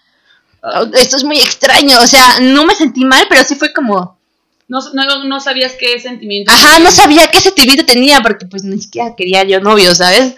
"Oh, 0.62 0.86
esto 0.93 1.17
es 1.17 1.24
muy 1.24 1.38
extraño. 1.39 2.00
O 2.02 2.08
sea, 2.08 2.39
no 2.41 2.65
me 2.65 2.76
sentí 2.76 3.06
mal, 3.06 3.26
pero 3.30 3.43
sí 3.43 3.56
fue 3.56 3.74
como. 3.74 4.15
No, 4.67 4.80
no, 4.93 5.24
no 5.26 5.39
sabías 5.39 5.74
qué 5.80 6.00
sentimiento. 6.00 6.52
Ajá, 6.52 6.80
no 6.80 6.89
sabía 6.89 7.28
qué 7.28 7.39
sentimiento 7.39 7.86
tenía 7.86 8.21
porque 8.21 8.48
pues 8.48 8.63
ni 8.63 8.82
siquiera 8.82 9.15
quería 9.15 9.43
yo 9.43 9.60
novio, 9.60 9.93
¿sabes? 9.93 10.34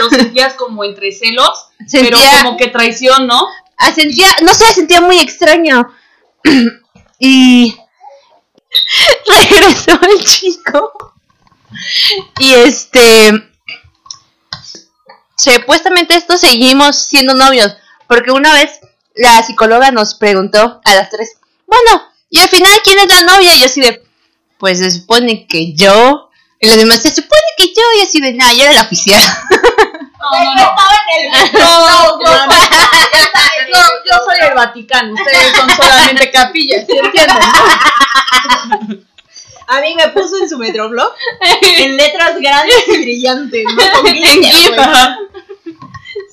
Lo 0.00 0.08
sentías 0.08 0.54
como 0.54 0.84
entre 0.84 1.10
celos, 1.10 1.66
Sentía- 1.88 2.10
pero 2.10 2.44
como 2.44 2.56
que 2.56 2.68
traición, 2.68 3.26
¿no? 3.26 3.44
Ah, 3.76 3.92
sentía, 3.92 4.28
no 4.42 4.54
sé, 4.54 4.72
sentía 4.72 5.00
muy 5.00 5.18
extraño. 5.18 5.88
y 7.18 7.74
regresó 9.26 9.98
el 10.02 10.24
chico. 10.24 10.92
Y 12.38 12.52
este. 12.54 13.32
Supuestamente 15.42 16.14
esto 16.16 16.38
seguimos 16.38 16.96
siendo 16.96 17.34
novios. 17.34 17.74
Porque 18.06 18.30
una 18.30 18.52
vez 18.52 18.80
la 19.14 19.42
psicóloga 19.42 19.90
nos 19.90 20.14
preguntó 20.14 20.80
a 20.84 20.94
las 20.94 21.10
tres: 21.10 21.36
Bueno, 21.66 22.02
y 22.30 22.38
al 22.38 22.48
final, 22.48 22.70
¿quién 22.84 22.98
es 22.98 23.08
la 23.08 23.22
novia? 23.22 23.54
Y 23.54 23.60
yo 23.60 23.66
así 23.66 23.80
de. 23.80 24.02
Pues 24.58 24.78
se 24.78 24.90
supone 24.90 25.46
que 25.48 25.74
yo. 25.74 26.30
Y 26.60 26.68
los 26.68 26.76
demás, 26.76 27.02
se 27.02 27.12
supone 27.12 27.42
que 27.56 27.68
yo. 27.68 27.82
Y 27.98 28.02
así 28.02 28.20
de, 28.20 28.34
nada, 28.34 28.52
yo 28.52 28.62
era 28.62 28.72
la 28.74 28.82
oficial. 28.82 29.22
No, 30.20 30.44
no, 30.44 30.54
no. 30.54 30.72
No, 31.52 32.18
yo, 32.22 33.74
yo, 33.74 33.80
yo 34.04 34.16
soy 34.24 34.48
el 34.48 34.54
Vaticano, 34.54 35.14
ustedes 35.14 35.56
son 35.56 35.68
solamente 35.70 36.30
capillas, 36.30 36.86
¿sí 36.86 36.96
entienden? 36.96 37.36
A 39.66 39.80
mí 39.80 39.94
me 39.94 40.08
puso 40.08 40.36
en 40.42 40.48
su 40.48 40.58
metroblog 40.58 41.12
en 41.78 41.96
letras 41.96 42.38
grandes 42.40 42.88
y 42.88 43.02
brillantes, 43.02 43.64
¿no? 43.64 44.02
Con 44.02 44.12
glitter. 44.12 44.74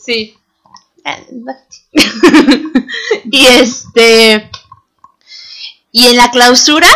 Sí. 0.04 0.38
y 3.32 3.46
este. 3.46 4.50
Y 5.92 6.06
en 6.06 6.18
la 6.18 6.30
clausura, 6.30 6.88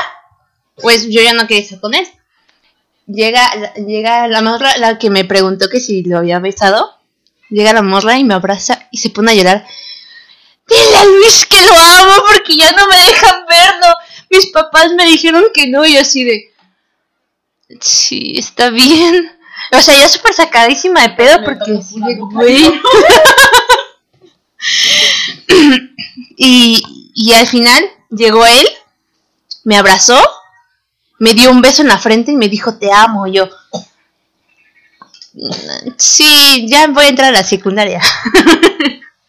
pues 0.76 1.08
yo 1.10 1.22
ya 1.22 1.34
no 1.34 1.48
quería 1.48 1.64
estar 1.64 1.80
con 1.80 1.94
él. 1.94 2.08
Llega, 3.08 3.74
llega 3.76 4.28
la 4.28 4.42
morra, 4.42 4.78
la 4.78 4.98
que 4.98 5.10
me 5.10 5.26
preguntó 5.26 5.70
que 5.70 5.80
si 5.80 6.04
lo 6.04 6.18
había 6.18 6.40
besado. 6.40 6.98
Llega 7.50 7.74
la 7.74 7.82
morra 7.82 8.18
y 8.18 8.24
me 8.24 8.34
abraza 8.34 8.88
y 8.92 8.98
se 8.98 9.10
pone 9.10 9.32
a 9.32 9.36
llorar. 9.36 9.66
Dile 10.68 10.98
a 10.98 11.06
Luis 11.06 11.46
que 11.46 11.62
lo 11.66 11.76
amo 11.76 12.24
porque 12.28 12.56
ya 12.56 12.72
no 12.72 12.88
me 12.88 12.96
dejan 12.96 13.46
verlo. 13.48 13.96
Mis 14.34 14.48
papás 14.48 14.92
me 14.98 15.06
dijeron 15.06 15.44
que 15.54 15.68
no 15.68 15.86
y 15.86 15.96
así 15.96 16.24
de. 16.24 16.52
Sí, 17.80 18.34
está 18.36 18.72
bien. 18.72 19.32
O 19.72 19.80
sea, 19.80 19.96
yo 19.96 20.08
súper 20.08 20.34
sacadísima 20.34 21.02
de 21.02 21.10
pedo 21.10 21.40
Me 21.40 21.46
porque 21.46 21.78
así 21.78 22.00
de, 22.00 22.16
güey. 22.16 22.66
y, 26.38 26.82
y 27.14 27.34
al 27.34 27.46
final 27.46 27.86
llegó 28.10 28.44
él, 28.44 28.68
me 29.66 29.78
abrazó, 29.78 30.20
me 31.20 31.36
dio 31.36 31.52
un 31.52 31.62
beso 31.62 31.84
en 31.84 31.90
la 31.90 32.00
frente 32.00 32.32
y 32.32 32.36
me 32.36 32.50
dijo 32.50 32.80
te 32.80 32.92
amo. 32.92 33.28
Y 33.28 33.34
yo, 33.34 33.50
sí, 35.98 36.66
ya 36.68 36.88
voy 36.88 37.06
a 37.06 37.10
entrar 37.10 37.30
a 37.30 37.38
la 37.38 37.44
secundaria. 37.44 38.02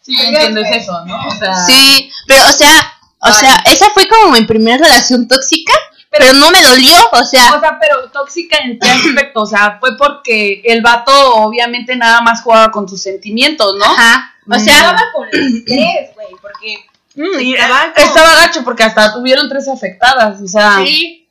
Sí, 0.01 0.15
entiendo 0.19 0.61
es 0.61 0.83
eso, 0.83 1.05
¿no? 1.05 1.27
O 1.27 1.35
sea, 1.35 1.53
Sí, 1.65 2.11
pero 2.27 2.47
o 2.47 2.51
sea, 2.51 2.94
o 3.29 3.33
sea, 3.33 3.63
esa 3.65 3.89
fue 3.91 4.07
como 4.07 4.31
mi 4.31 4.45
primera 4.45 4.77
relación 4.77 5.27
tóxica, 5.27 5.73
pero 6.09 6.33
no 6.33 6.49
me 6.51 6.61
dolió, 6.61 6.93
o 7.11 7.23
sea, 7.23 7.55
O 7.55 7.59
sea, 7.59 7.77
pero 7.79 8.09
tóxica 8.11 8.57
en 8.63 8.79
qué 8.79 8.89
aspecto, 8.89 9.41
o 9.41 9.45
sea, 9.45 9.77
fue 9.79 9.97
porque 9.97 10.61
el 10.65 10.81
vato 10.81 11.11
obviamente 11.35 11.95
nada 11.95 12.21
más 12.21 12.41
jugaba 12.41 12.71
con 12.71 12.87
sus 12.87 13.01
sentimientos, 13.01 13.75
¿no? 13.77 13.85
ajá, 13.85 14.33
o 14.49 14.59
sea, 14.59 14.75
Estaba 14.77 15.01
con 15.13 15.27
el 15.31 15.57
estrés, 15.57 16.15
güey, 16.15 16.27
porque 16.41 16.85
Mm, 17.17 17.39
y 17.39 17.53
Estaba 17.53 17.93
estaba 17.95 18.35
gacho 18.35 18.61
porque 18.65 18.83
hasta 18.83 19.13
tuvieron 19.13 19.47
tres 19.47 19.69
afectadas, 19.69 20.41
o 20.41 20.47
sea, 20.47 20.79
Sí. 20.85 21.27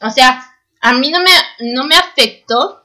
O 0.00 0.08
sea, 0.10 0.50
a 0.80 0.92
mí 0.94 1.10
no 1.10 1.20
me, 1.20 1.30
no 1.74 1.84
me 1.84 1.94
afectó. 1.94 2.82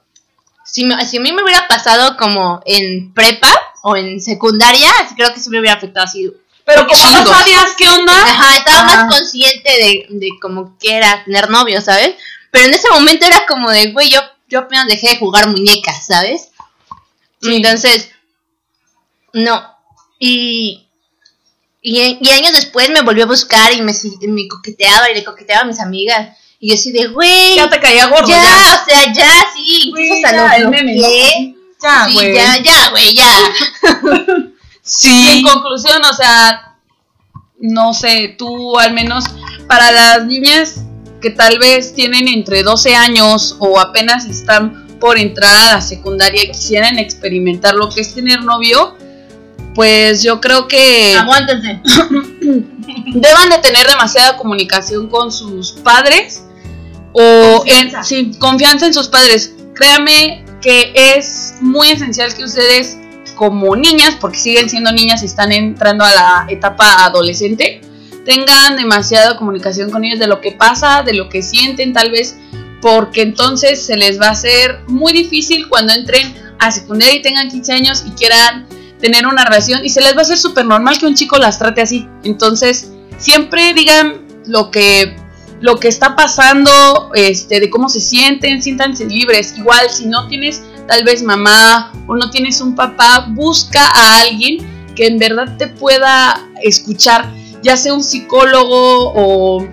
Si, 0.64 0.84
me- 0.84 1.02
si 1.06 1.16
a 1.16 1.20
mí 1.20 1.32
me 1.32 1.42
hubiera 1.42 1.66
pasado 1.66 2.16
como 2.18 2.60
en 2.66 3.12
prepa 3.14 3.48
o 3.82 3.96
en 3.96 4.20
secundaria, 4.20 4.90
creo 5.16 5.32
que 5.32 5.40
sí 5.40 5.48
me 5.50 5.60
hubiera 5.60 5.76
afectado 5.76 6.04
así. 6.04 6.30
Pero 6.64 6.86
como 6.86 7.10
no 7.10 7.26
sabías 7.26 7.66
qué 7.76 7.88
onda, 7.88 8.12
Ajá, 8.12 8.56
estaba 8.56 8.80
Ah. 8.80 8.84
más 9.06 9.14
consciente 9.18 9.70
de, 9.70 10.06
de 10.10 10.28
como 10.40 10.76
que 10.78 10.96
era 10.96 11.24
tener 11.24 11.50
novio, 11.50 11.80
¿sabes? 11.80 12.14
Pero 12.50 12.66
en 12.66 12.74
ese 12.74 12.88
momento 12.90 13.26
era 13.26 13.44
como 13.46 13.70
de, 13.70 13.92
güey, 13.92 14.10
yo, 14.10 14.20
yo 14.48 14.60
apenas 14.60 14.86
dejé 14.86 15.08
de 15.10 15.16
jugar 15.18 15.48
muñecas, 15.48 16.06
¿sabes? 16.06 16.50
Sí. 17.40 17.56
Entonces, 17.56 18.10
no. 19.32 19.62
Y, 20.18 20.86
y, 21.80 22.18
y 22.20 22.30
años 22.30 22.52
después 22.52 22.90
me 22.90 23.00
volvió 23.02 23.24
a 23.24 23.28
buscar 23.28 23.72
y 23.72 23.80
me, 23.82 23.92
me 24.28 24.46
coqueteaba 24.48 25.10
y 25.10 25.14
le 25.14 25.24
coqueteaba 25.24 25.62
a 25.62 25.66
mis 25.66 25.80
amigas. 25.80 26.36
Y 26.60 26.68
yo 26.68 26.74
así 26.74 26.92
de, 26.92 27.08
güey, 27.08 27.56
ya 27.56 27.68
te 27.68 27.80
caía 27.80 28.06
gordo, 28.06 28.28
ya, 28.28 28.40
ya. 28.40 28.80
o 28.80 28.84
sea, 28.88 29.12
ya, 29.12 29.46
sí, 29.52 29.88
incluso 29.88 30.08
Güey, 30.10 30.24
hasta 30.24 30.36
ya, 30.36 30.58
lo 30.58 30.64
el 30.66 30.68
meme, 30.68 30.94
¿no? 30.94 31.00
bloqueé. 31.08 31.54
Ya, 31.82 32.04
Sí, 32.06 32.12
güey. 32.14 32.34
ya, 32.34 32.62
ya, 32.62 32.90
güey, 32.90 33.14
ya. 33.14 33.28
Y 35.02 35.38
en 35.38 35.42
conclusión, 35.42 36.00
o 36.04 36.14
sea, 36.14 36.76
no 37.58 37.94
sé, 37.94 38.34
tú 38.36 38.78
al 38.78 38.92
menos 38.92 39.24
para 39.66 39.90
las 39.90 40.26
niñas 40.26 40.82
que 41.20 41.30
tal 41.30 41.58
vez 41.58 41.94
tienen 41.94 42.28
entre 42.28 42.62
12 42.62 42.94
años 42.94 43.56
o 43.58 43.78
apenas 43.80 44.26
están 44.26 44.98
por 44.98 45.18
entrar 45.18 45.56
a 45.56 45.74
la 45.74 45.80
secundaria 45.80 46.44
y 46.44 46.50
quisieran 46.50 46.98
experimentar 46.98 47.74
lo 47.74 47.88
que 47.88 48.00
es 48.02 48.14
tener 48.14 48.44
novio, 48.44 48.96
pues 49.74 50.22
yo 50.22 50.40
creo 50.40 50.68
que 50.68 51.14
Aguántense. 51.16 51.80
deban 53.14 53.48
de 53.48 53.58
tener 53.62 53.86
demasiada 53.86 54.36
comunicación 54.36 55.08
con 55.08 55.32
sus 55.32 55.72
padres 55.72 56.44
o 57.12 57.58
Confianza. 57.58 57.98
en, 57.98 58.04
sí, 58.04 58.32
confianza 58.38 58.86
en 58.86 58.94
sus 58.94 59.08
padres. 59.08 59.54
Créame 59.74 60.44
que 60.60 60.92
es 60.94 61.54
muy 61.60 61.88
esencial 61.88 62.34
que 62.34 62.44
ustedes 62.44 62.98
como 63.36 63.74
niñas, 63.76 64.16
porque 64.20 64.38
siguen 64.38 64.70
siendo 64.70 64.92
niñas 64.92 65.22
y 65.22 65.26
están 65.26 65.52
entrando 65.52 66.04
a 66.04 66.12
la 66.12 66.46
etapa 66.48 67.04
adolescente, 67.04 67.80
tengan 68.24 68.76
demasiada 68.76 69.36
comunicación 69.36 69.90
con 69.90 70.04
ellos 70.04 70.18
de 70.18 70.26
lo 70.26 70.40
que 70.40 70.52
pasa, 70.52 71.02
de 71.02 71.14
lo 71.14 71.28
que 71.28 71.42
sienten 71.42 71.92
tal 71.92 72.10
vez, 72.10 72.36
porque 72.80 73.22
entonces 73.22 73.84
se 73.84 73.96
les 73.96 74.20
va 74.20 74.28
a 74.28 74.30
hacer 74.30 74.80
muy 74.86 75.12
difícil 75.12 75.68
cuando 75.68 75.92
entren 75.92 76.34
a 76.58 76.70
secundaria 76.70 77.16
y 77.16 77.22
tengan 77.22 77.48
15 77.48 77.72
años 77.72 78.04
y 78.06 78.10
quieran 78.10 78.66
tener 79.00 79.26
una 79.26 79.44
relación 79.44 79.84
y 79.84 79.88
se 79.88 80.00
les 80.00 80.14
va 80.14 80.18
a 80.18 80.22
hacer 80.22 80.38
súper 80.38 80.64
normal 80.64 80.98
que 80.98 81.06
un 81.06 81.14
chico 81.14 81.36
las 81.38 81.58
trate 81.58 81.80
así. 81.82 82.08
Entonces, 82.22 82.92
siempre 83.18 83.74
digan 83.74 84.22
lo 84.46 84.70
que 84.70 85.16
lo 85.60 85.78
que 85.78 85.86
está 85.86 86.16
pasando, 86.16 87.12
este, 87.14 87.60
de 87.60 87.70
cómo 87.70 87.88
se 87.88 88.00
sienten, 88.00 88.60
siéntanse 88.60 89.06
libres. 89.06 89.54
Igual, 89.56 89.88
si 89.90 90.06
no 90.06 90.26
tienes 90.26 90.60
tal 90.86 91.04
vez 91.04 91.22
mamá 91.22 91.92
o 92.06 92.16
no 92.16 92.30
tienes 92.30 92.60
un 92.60 92.74
papá, 92.74 93.26
busca 93.30 93.86
a 93.86 94.20
alguien 94.20 94.58
que 94.94 95.06
en 95.06 95.18
verdad 95.18 95.56
te 95.56 95.68
pueda 95.68 96.48
escuchar, 96.62 97.32
ya 97.62 97.76
sea 97.76 97.94
un 97.94 98.02
psicólogo 98.02 99.12
o 99.14 99.66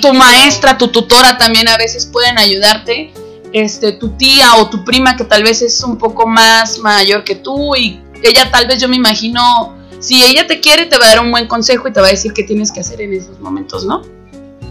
tu 0.00 0.12
maestra, 0.14 0.78
tu 0.78 0.88
tutora 0.88 1.38
también 1.38 1.68
a 1.68 1.76
veces 1.76 2.06
pueden 2.06 2.38
ayudarte. 2.38 3.12
Este, 3.52 3.92
tu 3.92 4.10
tía 4.10 4.56
o 4.56 4.68
tu 4.68 4.84
prima 4.84 5.16
que 5.16 5.24
tal 5.24 5.42
vez 5.42 5.62
es 5.62 5.82
un 5.82 5.96
poco 5.96 6.26
más 6.26 6.78
mayor 6.80 7.24
que 7.24 7.36
tú 7.36 7.74
y 7.74 8.00
ella 8.22 8.50
tal 8.50 8.66
vez 8.66 8.80
yo 8.80 8.88
me 8.88 8.96
imagino, 8.96 9.74
si 10.00 10.22
ella 10.22 10.46
te 10.46 10.60
quiere 10.60 10.86
te 10.86 10.98
va 10.98 11.06
a 11.06 11.08
dar 11.10 11.20
un 11.20 11.30
buen 11.30 11.46
consejo 11.46 11.88
y 11.88 11.92
te 11.92 12.00
va 12.00 12.08
a 12.08 12.10
decir 12.10 12.32
qué 12.32 12.42
tienes 12.42 12.72
que 12.72 12.80
hacer 12.80 13.00
en 13.00 13.14
esos 13.14 13.38
momentos, 13.40 13.86
¿no? 13.86 14.02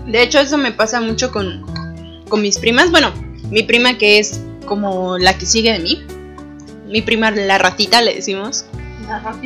De 0.06 0.22
hecho, 0.22 0.40
eso 0.40 0.58
me 0.58 0.72
pasa 0.72 1.02
mucho 1.02 1.32
con, 1.32 1.66
con 2.30 2.42
mis 2.42 2.58
primas. 2.60 2.92
Bueno, 2.92 3.12
mi 3.50 3.64
prima 3.64 3.98
que 3.98 4.20
es 4.20 4.40
como 4.66 5.18
la 5.18 5.38
que 5.38 5.46
sigue 5.46 5.74
de 5.74 5.80
mí. 5.80 6.04
Mi 6.88 7.02
prima, 7.02 7.32
la 7.32 7.58
ratita, 7.58 8.02
le 8.02 8.16
decimos. 8.16 8.66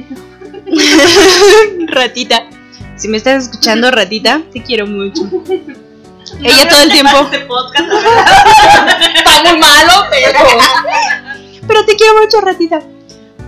ratita. 1.88 2.48
Si 2.96 3.08
me 3.08 3.18
estás 3.18 3.44
escuchando, 3.44 3.92
ratita, 3.92 4.42
te 4.52 4.62
quiero 4.62 4.86
mucho. 4.88 5.24
Ella 6.44 6.70
todo 6.70 6.82
el 6.84 6.92
tiempo. 6.92 7.30
Está 7.32 9.44
muy 9.44 9.58
malo, 9.68 9.94
pero... 10.10 10.40
Pero 11.68 11.86
te 11.86 11.96
quiero 11.96 12.20
mucho, 12.20 12.42
ratita. 12.42 12.82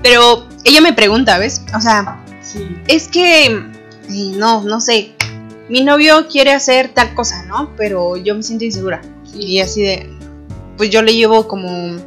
Pero 0.02 0.48
ella 0.64 0.82
me 0.82 0.94
pregunta, 0.94 1.38
¿ves? 1.38 1.62
O 1.76 1.82
sea, 1.82 2.24
es 2.88 3.08
que. 3.08 3.46
eh, 3.46 3.62
No, 4.10 4.64
no 4.64 4.82
sé. 4.82 5.12
Mi 5.70 5.84
novio 5.84 6.28
quiere 6.28 6.54
hacer 6.54 6.90
tal 6.90 7.14
cosa, 7.14 7.44
¿no? 7.46 7.72
Pero 7.78 8.18
yo 8.18 8.34
me 8.36 8.42
siento 8.44 8.66
insegura. 8.66 9.02
Y 9.36 9.60
así 9.60 9.82
de. 9.84 10.10
Pues 10.78 10.90
yo 10.90 11.02
le 11.02 11.14
llevo 11.16 11.48
como 11.48 11.98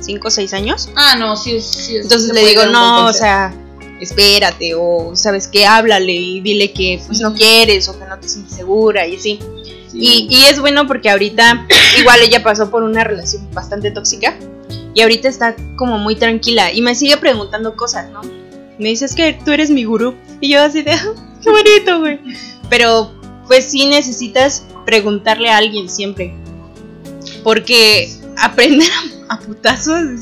5 0.00 0.28
o 0.28 0.30
6 0.30 0.52
años. 0.54 0.88
Ah, 0.96 1.16
no, 1.18 1.36
sí, 1.36 1.56
es- 1.56 1.66
sí. 1.66 1.96
es- 1.96 2.02
Entonces 2.04 2.32
le 2.32 2.46
digo, 2.46 2.66
no, 2.66 3.06
o 3.06 3.12
sea, 3.12 3.54
espérate, 4.00 4.74
o 4.74 5.14
sabes 5.16 5.48
qué, 5.48 5.66
háblale 5.66 6.12
y 6.12 6.40
dile 6.40 6.72
que 6.72 7.00
pues 7.06 7.20
no 7.20 7.32
quieres 7.34 7.88
o 7.88 7.98
que 7.98 8.04
no 8.06 8.18
te 8.18 8.28
sientes 8.28 8.54
segura 8.54 9.06
y 9.06 9.16
así. 9.16 9.38
Y, 9.92 10.26
y 10.28 10.42
es 10.44 10.58
bueno 10.60 10.86
porque 10.86 11.08
ahorita 11.10 11.66
igual 12.00 12.20
ella 12.20 12.42
pasó 12.42 12.70
por 12.70 12.82
una 12.82 13.04
relación 13.04 13.48
bastante 13.52 13.90
tóxica 13.92 14.36
y 14.92 15.00
ahorita 15.02 15.28
está 15.28 15.54
como 15.76 15.98
muy 15.98 16.16
tranquila 16.16 16.72
y 16.72 16.82
me 16.82 16.94
sigue 16.94 17.16
preguntando 17.16 17.76
cosas, 17.76 18.10
¿no? 18.10 18.20
Me 18.78 18.88
dice, 18.88 19.04
es 19.04 19.14
que 19.14 19.38
tú 19.44 19.52
eres 19.52 19.70
mi 19.70 19.84
gurú. 19.84 20.14
Y 20.40 20.48
yo 20.50 20.60
así 20.62 20.82
de, 20.82 20.90
"Ah, 20.92 21.12
qué 21.42 21.50
bonito, 21.50 22.00
güey. 22.00 22.18
Pero 22.68 23.12
pues 23.46 23.66
sí 23.66 23.86
necesitas 23.86 24.64
preguntarle 24.84 25.48
a 25.50 25.58
alguien 25.58 25.88
siempre. 25.88 26.34
Porque 27.44 28.10
aprender 28.36 28.88
a, 29.28 29.38
putazos 29.38 30.02
es, 30.02 30.20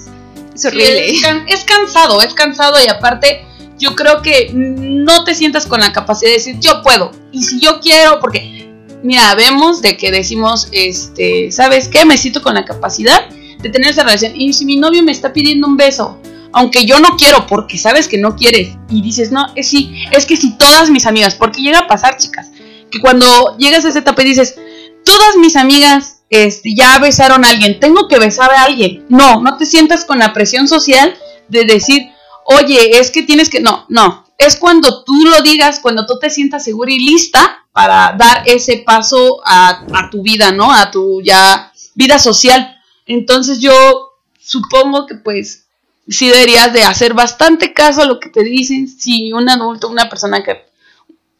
Sí, 0.55 0.67
horrible. 0.69 1.11
es, 1.11 1.23
can- 1.23 1.45
es 1.49 1.65
cansado, 1.65 2.21
es 2.21 2.35
cansado 2.35 2.77
y 2.85 2.89
aparte 2.89 3.47
yo 3.79 3.95
creo 3.97 4.21
que 4.21 4.51
no 4.53 5.25
te 5.25 5.35
sientas 5.35 5.65
con 5.67 5.81
la 5.81 5.93
capacidad 5.95 6.31
de 6.31 6.37
decir 6.37 6.57
yo 6.61 6.83
puedo 6.83 7.11
y 7.33 7.43
si 7.43 7.59
yo 7.59 7.81
quiero, 7.81 8.21
porque 8.21 8.71
mira, 9.03 9.35
vemos 9.35 9.81
de 9.81 9.97
que 9.97 10.11
decimos, 10.11 10.69
este, 10.73 11.51
¿sabes 11.51 11.89
qué? 11.89 12.05
Me 12.05 12.19
siento 12.19 12.43
con 12.43 12.55
la 12.55 12.67
capacidad 12.67 13.29
de 13.31 13.69
tener 13.71 13.91
esa 13.93 14.03
relación 14.05 14.39
y 14.39 14.53
si 14.53 14.67
mi 14.67 14.77
novio 14.77 15.03
me 15.03 15.11
está 15.13 15.33
pidiendo 15.33 15.67
un 15.67 15.77
beso, 15.79 16.19
aunque 16.53 16.85
yo 16.85 17.01
no 17.01 17.17
quiero 17.17 17.47
porque 17.47 17.79
sabes 17.79 18.07
que 18.07 18.19
no 18.19 18.37
quieres 18.37 18.77
y 18.91 19.01
dices, 19.01 19.33
no, 19.33 19.47
es 19.57 19.69
sí, 19.71 19.95
es 20.11 20.27
que 20.27 20.37
si 20.37 20.57
todas 20.59 20.91
mis 20.91 21.07
amigas, 21.07 21.35
porque 21.35 21.63
llega 21.63 21.79
a 21.81 21.87
pasar, 21.87 22.19
chicas, 22.19 22.51
que 22.91 23.01
cuando 23.01 23.57
llegas 23.57 23.85
a 23.87 23.89
esa 23.89 24.01
etapa 24.01 24.21
y 24.23 24.27
dices, 24.27 24.57
todas 25.05 25.37
mis 25.39 25.57
amigas 25.57 26.19
este, 26.33 26.75
ya 26.75 26.99
besaron 26.99 27.45
a 27.45 27.51
alguien, 27.51 27.79
tengo 27.79 28.09
que 28.09 28.19
besar 28.19 28.51
a 28.51 28.65
alguien. 28.65 29.05
No, 29.11 29.43
no 29.43 29.59
te 29.59 29.67
sientas 29.67 30.07
con 30.07 30.19
la 30.19 30.33
presión 30.33 30.67
social 30.67 31.15
de 31.49 31.67
decir, 31.67 32.11
oye, 32.47 32.99
es 32.99 33.11
que 33.11 33.23
tienes 33.23 33.51
que. 33.51 33.61
No, 33.61 33.85
no. 33.91 34.25
Es 34.39 34.57
cuando 34.57 35.05
tú 35.05 35.15
lo 35.27 35.43
digas, 35.43 35.79
cuando 35.81 36.07
tú 36.07 36.19
te 36.19 36.31
sientas 36.31 36.65
segura 36.65 36.91
y 36.91 36.99
lista 36.99 37.67
para 37.73 38.17
dar 38.19 38.45
ese 38.47 38.79
paso 38.79 39.43
a, 39.45 39.85
a 39.93 40.09
tu 40.09 40.23
vida, 40.23 40.53
¿no? 40.53 40.73
A 40.73 40.91
tu 40.91 41.21
ya 41.21 41.71
vida 41.95 42.19
social. 42.19 42.81
Entonces 43.05 43.61
yo 43.61 44.15
supongo 44.41 45.07
que 45.07 45.17
pues 45.17 45.67
sí 46.09 46.29
deberías 46.31 46.73
de 46.73 46.83
hacer 46.83 47.13
bastante 47.13 47.75
caso 47.75 48.01
a 48.01 48.07
lo 48.07 48.19
que 48.19 48.31
te 48.31 48.43
dicen. 48.43 48.89
Si 48.89 49.35
un 49.35 49.51
adulto, 49.51 49.89
una 49.89 50.09
persona 50.09 50.43
que 50.43 50.65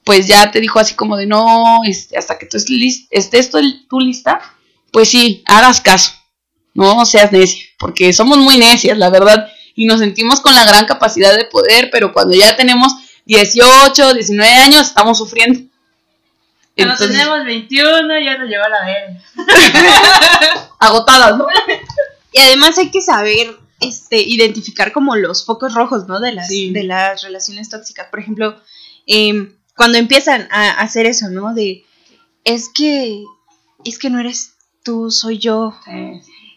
pues 0.05 0.27
ya 0.27 0.51
te 0.51 0.61
dijo 0.61 0.79
así 0.79 0.95
como 0.95 1.17
de 1.17 1.27
no, 1.27 1.81
este, 1.87 2.19
hasta 2.19 2.39
que 2.39 2.45
tú 2.45 2.59
estés, 2.59 3.07
estés 3.11 3.51
tú 3.51 4.01
lista, 4.01 4.41
pues 4.93 5.09
sí, 5.09 5.43
hagas 5.47 5.81
caso. 5.81 6.13
No 6.75 7.05
seas 7.05 7.33
necia, 7.33 7.65
porque 7.79 8.13
somos 8.13 8.39
muy 8.39 8.57
necias, 8.57 8.97
la 8.97 9.11
verdad, 9.11 9.47
y 9.75 9.85
nos 9.85 10.01
sentimos 10.01 10.41
con 10.41 10.55
la 10.55 10.65
gran 10.65 10.87
capacidad 10.87 11.37
de 11.37 11.45
poder, 11.47 11.91
pero 11.91 12.13
cuando 12.13 12.35
ya 12.35 12.57
tenemos 12.57 12.95
18, 13.27 14.15
19 14.15 14.53
años, 14.55 14.83
estamos 14.83 15.19
sufriendo. 15.19 15.61
Cuando 16.75 16.95
Entonces, 16.95 17.11
tenemos 17.11 17.45
21 17.45 18.21
ya 18.25 18.39
nos 18.39 18.49
llevó 18.49 18.65
a 18.65 18.69
la 18.71 18.85
verga. 18.87 19.23
agotadas, 20.79 21.37
¿no? 21.37 21.47
Y 22.33 22.41
además 22.41 22.79
hay 22.79 22.91
que 22.91 23.03
saber 23.03 23.57
este, 23.81 24.21
identificar 24.23 24.93
como 24.93 25.17
los 25.17 25.45
focos 25.45 25.75
rojos, 25.75 26.07
¿no? 26.09 26.21
De 26.21 26.33
las, 26.33 26.49
Sí. 26.49 26.73
de 26.73 26.85
las 26.85 27.23
relaciones 27.23 27.69
tóxicas. 27.69 28.07
Por 28.11 28.21
ejemplo, 28.21 28.59
em, 29.07 29.55
cuando 29.77 29.99
empiezan 29.99 30.49
a 30.51 30.71
hacer 30.81 31.05
eso, 31.07 31.29
¿no? 31.29 31.53
De, 31.55 31.85
es 32.45 32.71
que, 32.75 33.23
es 33.85 33.99
que 33.99 34.09
no 34.11 34.21
eres 34.21 34.52
tú, 34.83 35.11
soy 35.11 35.39
yo. 35.39 35.75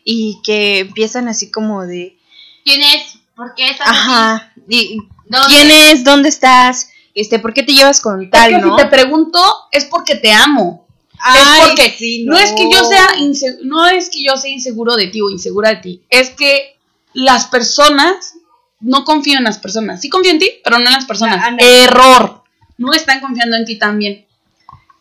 Y 0.03 0.39
que 0.43 0.79
empiezan 0.79 1.27
así 1.27 1.51
como 1.51 1.85
de, 1.85 2.17
¿Quién 2.65 2.81
es? 2.81 3.19
¿Por 3.35 3.53
qué 3.53 3.69
estás 3.69 3.87
ajá, 3.87 4.53
y, 4.67 4.97
¿Dónde? 5.27 5.47
¿quién 5.47 5.71
es? 5.71 6.03
¿Dónde 6.03 6.29
estás? 6.29 6.89
Este, 7.13 7.37
¿por 7.37 7.53
qué 7.53 7.63
te 7.63 7.73
llevas 7.73 8.01
con 8.01 8.29
tal, 8.29 8.51
es 8.51 8.57
que 8.57 8.65
no? 8.65 8.77
si 8.77 8.83
te 8.83 8.89
pregunto, 8.89 9.39
es 9.71 9.85
porque 9.85 10.15
te 10.15 10.31
amo. 10.31 10.87
Ay, 11.19 11.41
es 11.41 11.67
porque 11.67 11.95
sí, 11.97 12.25
no. 12.25 12.37
es 12.37 12.51
que 12.51 12.69
yo 12.69 12.83
sea 12.83 13.07
no 13.63 13.87
es 13.87 14.09
que 14.09 14.21
yo 14.21 14.35
sea 14.35 14.51
inseguro 14.51 14.95
de 14.95 15.07
ti 15.07 15.21
o 15.21 15.29
insegura 15.29 15.69
de 15.69 15.75
ti, 15.77 16.01
es 16.09 16.31
que 16.31 16.77
las 17.13 17.45
personas 17.45 18.35
no 18.79 19.05
confío 19.05 19.37
en 19.37 19.45
las 19.45 19.59
personas. 19.59 20.01
Sí 20.01 20.09
confío 20.09 20.31
en 20.31 20.39
ti, 20.39 20.49
pero 20.63 20.79
no 20.79 20.85
en 20.85 20.91
las 20.91 21.05
personas. 21.05 21.39
Ah. 21.41 21.55
Error. 21.59 22.43
No 22.77 22.93
están 22.93 23.21
confiando 23.21 23.55
en 23.55 23.65
ti 23.65 23.77
también. 23.77 24.24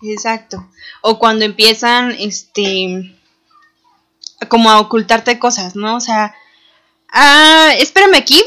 Exacto. 0.04 0.68
O 1.00 1.18
cuando 1.18 1.44
empiezan, 1.44 2.12
este, 2.12 3.14
como 4.48 4.70
a 4.70 4.80
ocultarte 4.80 5.38
cosas, 5.38 5.76
¿no? 5.76 5.96
O 5.96 6.00
sea, 6.00 6.34
ah, 7.10 7.72
espérame 7.78 8.14
aquí, 8.14 8.42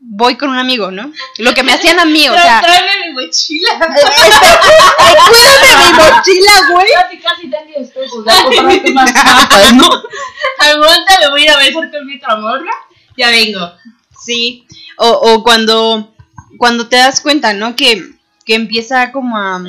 voy 0.00 0.36
con 0.36 0.50
un 0.50 0.58
amigo, 0.58 0.90
¿no? 0.90 1.12
Lo 1.38 1.54
que 1.54 1.62
me 1.62 1.72
hacían 1.72 2.00
a 2.00 2.04
mí, 2.04 2.28
o 2.28 2.32
sea, 2.40 2.60
Tráeme 2.60 3.06
mi 3.06 3.12
mochila. 3.12 3.78
cuídame 5.28 5.76
mi 5.76 5.92
mochila, 5.92 6.52
güey. 6.72 6.86
Casi, 6.94 7.18
casi 7.18 7.50
tengo 7.50 7.78
espejos, 7.78 8.24
ya 8.26 8.92
más 8.92 9.72
¿no? 9.74 9.90
Aguanta, 10.58 11.18
me 11.20 11.30
voy 11.30 11.42
a 11.42 11.44
ir 11.44 11.50
a 11.50 11.56
besar 11.58 11.90
con 11.90 12.06
mi 12.06 12.16
otra 12.16 12.36
morra. 12.36 12.72
Ya 13.16 13.30
vengo. 13.30 13.72
Sí. 14.24 14.66
O, 14.96 15.08
o 15.08 15.42
cuando, 15.42 16.14
cuando 16.58 16.88
te 16.88 16.96
das 16.96 17.20
cuenta, 17.20 17.52
¿no? 17.52 17.76
Que, 17.76 18.10
que 18.44 18.54
empieza 18.54 19.12
como 19.12 19.36
a... 19.36 19.62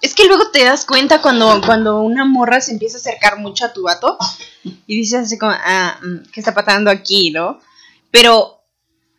Es 0.00 0.14
que 0.14 0.26
luego 0.26 0.50
te 0.50 0.64
das 0.64 0.84
cuenta 0.84 1.20
cuando, 1.20 1.60
cuando 1.64 2.00
una 2.00 2.24
morra 2.24 2.60
se 2.60 2.72
empieza 2.72 2.96
a 2.96 3.00
acercar 3.00 3.38
mucho 3.38 3.66
a 3.66 3.72
tu 3.72 3.82
vato 3.82 4.16
y 4.86 4.96
dices 4.96 5.26
así 5.26 5.38
como, 5.38 5.52
ah, 5.52 5.98
mm, 6.02 6.30
¿qué 6.32 6.40
está 6.40 6.54
pasando 6.54 6.90
aquí, 6.90 7.30
no? 7.30 7.60
Pero 8.10 8.62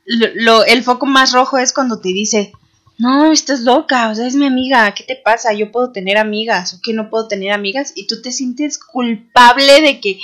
lo, 0.06 0.65
el 0.65 0.84
foco 0.84 1.06
más 1.06 1.34
rojo 1.34 1.58
es 1.58 1.72
cuando 1.72 2.00
te 2.00 2.10
dice, 2.10 2.52
no, 2.98 3.32
estás 3.32 3.62
loca, 3.62 4.10
o 4.10 4.15
sea, 4.15 4.28
es 4.28 4.36
mi 4.36 4.46
amiga, 4.46 4.94
¿qué 4.94 5.04
te 5.04 5.15
pasa? 5.15 5.54
Yo 5.54 5.72
puedo 5.72 5.91
tener 5.91 6.17
amigas, 6.17 6.74
o 6.74 6.82
que 6.82 6.94
no 6.94 7.10
puedo 7.10 7.28
tener 7.28 7.52
amigas, 7.52 7.94
y 7.96 8.08
tú 8.08 8.22
te 8.22 8.32
sientes 8.32 8.78
culpable 8.78 9.82
de 9.82 10.00
que, 10.00 10.20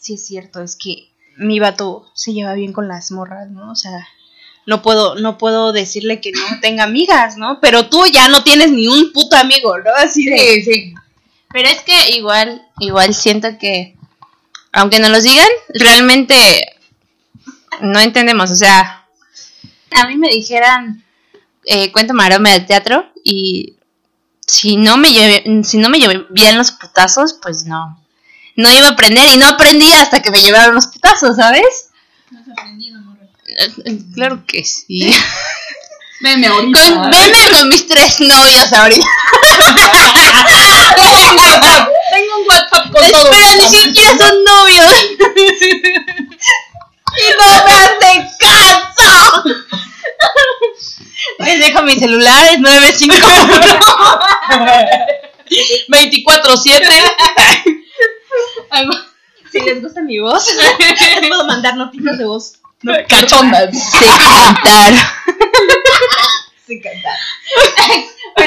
sí 0.00 0.14
es 0.14 0.26
cierto, 0.26 0.60
es 0.60 0.76
que 0.76 1.10
mi 1.36 1.60
vato 1.60 2.10
se 2.14 2.32
lleva 2.32 2.54
bien 2.54 2.72
con 2.72 2.88
las 2.88 3.12
morras, 3.12 3.48
¿no? 3.50 3.70
O 3.70 3.76
sea, 3.76 4.08
no 4.68 4.82
puedo, 4.82 5.14
no 5.14 5.38
puedo 5.38 5.72
decirle 5.72 6.20
que 6.20 6.30
no 6.30 6.60
tenga 6.60 6.84
amigas, 6.84 7.38
¿no? 7.38 7.58
Pero 7.58 7.88
tú 7.88 8.04
ya 8.04 8.28
no 8.28 8.44
tienes 8.44 8.70
ni 8.70 8.86
un 8.86 9.14
puto 9.14 9.34
amigo, 9.34 9.78
¿no? 9.78 9.90
Así 9.96 10.26
de, 10.26 10.38
Sí, 10.38 10.62
sí. 10.62 10.94
Pero 11.50 11.70
es 11.70 11.80
que 11.80 12.10
igual, 12.10 12.68
igual 12.78 13.14
siento 13.14 13.56
que, 13.58 13.96
aunque 14.70 14.98
nos 14.98 15.08
lo 15.08 15.22
digan, 15.22 15.48
realmente 15.70 16.36
no 17.80 17.98
entendemos. 17.98 18.50
O 18.50 18.56
sea, 18.56 19.06
a 19.92 20.06
mí 20.06 20.18
me 20.18 20.28
dijeran, 20.28 21.02
eh, 21.64 21.90
cuento 21.90 22.12
maroma 22.12 22.50
del 22.50 22.66
teatro 22.66 23.10
y 23.24 23.76
si 24.46 24.76
no 24.76 24.98
me 24.98 25.14
llevé, 25.14 25.64
si 25.64 25.78
no 25.78 25.88
me 25.88 25.98
llevé 25.98 26.26
bien 26.28 26.58
los 26.58 26.72
putazos, 26.72 27.38
pues 27.40 27.64
no. 27.64 28.04
No 28.54 28.70
iba 28.70 28.88
a 28.88 28.90
aprender 28.90 29.30
y 29.32 29.38
no 29.38 29.46
aprendí 29.46 29.90
hasta 29.94 30.20
que 30.20 30.30
me 30.30 30.42
llevaron 30.42 30.74
los 30.74 30.88
putazos, 30.88 31.36
¿sabes? 31.36 31.88
Eh, 32.30 32.36
eh, 32.36 32.97
Claro 34.14 34.44
que 34.46 34.64
sí. 34.64 35.12
Veme 36.20 36.46
ahorita. 36.48 36.80
Con, 36.82 37.10
veme 37.10 37.50
con 37.52 37.68
mis 37.68 37.86
tres 37.86 38.20
novios 38.20 38.72
ahorita. 38.72 39.06
Tengo 42.10 42.38
un 42.38 42.46
WhatsApp 42.48 42.90
con 42.90 43.10
todos. 43.10 43.36
Espera, 43.36 43.54
ni 43.56 43.68
siquiera 43.68 44.18
son 44.18 44.42
novios. 44.42 44.92
y 47.16 47.26
no 47.38 47.46
me 47.64 47.72
hacen 47.72 48.28
caso. 48.40 49.44
Les 51.38 51.58
dejo 51.60 51.82
mi 51.82 51.96
celular, 51.96 52.48
es 52.52 52.58
951. 52.58 53.48
24-7. 55.88 57.80
si 59.52 59.60
les 59.60 59.80
gusta 59.80 60.02
mi 60.02 60.18
voz, 60.18 60.48
les 60.80 61.28
puedo 61.28 61.46
mandar 61.46 61.76
notitas 61.76 62.18
de 62.18 62.24
voz. 62.24 62.54
Cachondas. 63.08 63.70
Sé 63.74 64.06
cantar. 64.06 64.92
Sí, 66.66 66.80
cantar. 66.80 67.16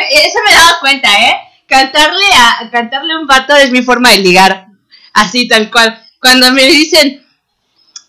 Eso 0.10 0.40
me 0.46 0.52
he 0.52 0.56
dado 0.56 0.80
cuenta, 0.80 1.10
¿eh? 1.10 1.38
Cantarle 1.68 2.26
a 2.34 2.70
cantarle 2.72 3.14
a 3.14 3.20
un 3.20 3.28
vato 3.28 3.56
es 3.56 3.72
mi 3.72 3.82
forma 3.82 4.12
de 4.12 4.20
ligar. 4.20 4.68
Así, 5.14 5.48
tal 5.48 5.70
cual. 5.70 6.02
Cuando 6.20 6.52
me 6.52 6.64
dicen, 6.64 7.26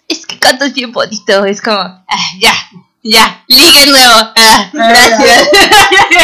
es 0.08 0.26
que 0.26 0.38
cantas 0.38 0.74
bien 0.74 0.92
bonito, 0.92 1.44
es 1.44 1.62
como, 1.62 1.80
ah, 1.80 2.04
ya, 2.38 2.54
ya, 3.02 3.44
ligue 3.48 3.86
nuevo. 3.86 4.32
Ah, 4.36 4.70
gracias. 4.72 5.48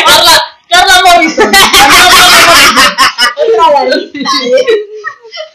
Carla, 0.04 0.42
Carla 0.68 1.02
Morrison. 1.06 1.52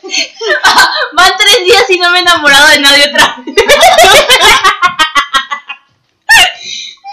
Van 1.13 1.31
tres 1.37 1.65
días 1.65 1.83
y 1.89 1.97
no 1.97 2.11
me 2.11 2.19
he 2.19 2.21
enamorado 2.21 2.69
de 2.69 2.79
nadie 2.79 3.09
otra 3.09 3.37
vez. 3.45 3.55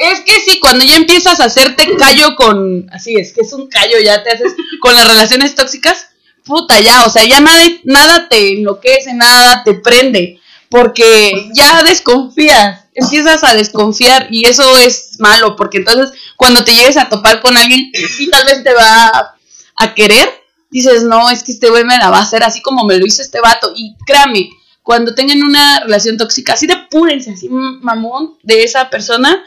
Es 0.01 0.21
que 0.21 0.41
sí, 0.41 0.59
cuando 0.61 0.83
ya 0.83 0.97
empiezas 0.97 1.41
a 1.41 1.45
hacerte 1.45 1.95
callo 1.99 2.35
con. 2.35 2.89
Así 2.91 3.17
es, 3.17 3.35
que 3.35 3.43
es 3.43 3.53
un 3.53 3.69
callo, 3.69 3.99
ya 4.03 4.23
te 4.23 4.31
haces 4.31 4.55
con 4.81 4.95
las 4.95 5.07
relaciones 5.07 5.55
tóxicas. 5.55 6.09
Puta, 6.45 6.81
ya, 6.81 7.05
o 7.05 7.11
sea, 7.11 7.25
ya 7.27 7.41
nada, 7.41 7.63
nada 7.85 8.27
te 8.29 8.55
enloquece, 8.55 9.13
nada 9.13 9.63
te 9.63 9.75
prende. 9.75 10.41
Porque 10.71 11.51
ya 11.53 11.83
desconfías, 11.83 12.87
empiezas 12.95 13.45
a 13.45 13.55
desconfiar 13.55 14.29
y 14.31 14.49
eso 14.49 14.79
es 14.79 15.17
malo, 15.19 15.55
porque 15.57 15.79
entonces 15.79 16.19
cuando 16.37 16.65
te 16.65 16.75
llegues 16.75 16.97
a 16.97 17.09
topar 17.09 17.41
con 17.41 17.57
alguien 17.59 17.91
sí 17.93 18.31
tal 18.31 18.47
vez 18.47 18.63
te 18.63 18.73
va 18.73 19.35
a 19.77 19.95
querer, 19.95 20.40
dices, 20.71 21.05
no, 21.05 21.31
es 21.31 21.43
que 21.43 21.53
este 21.53 21.69
güey 21.69 21.85
me 21.85 21.99
la 21.99 22.11
va 22.11 22.19
a 22.19 22.23
hacer 22.23 22.43
así 22.43 22.63
como 22.63 22.85
me 22.85 22.99
lo 22.99 23.07
hizo 23.07 23.23
este 23.23 23.41
vato. 23.41 23.73
Y 23.75 23.97
créame, 24.07 24.51
cuando 24.83 25.15
tengan 25.15 25.43
una 25.43 25.81
relación 25.81 26.17
tóxica, 26.17 26.55
así 26.55 26.67
depúrense, 26.67 27.33
así 27.33 27.49
mamón 27.49 28.39
de 28.43 28.63
esa 28.63 28.91
persona 28.91 29.45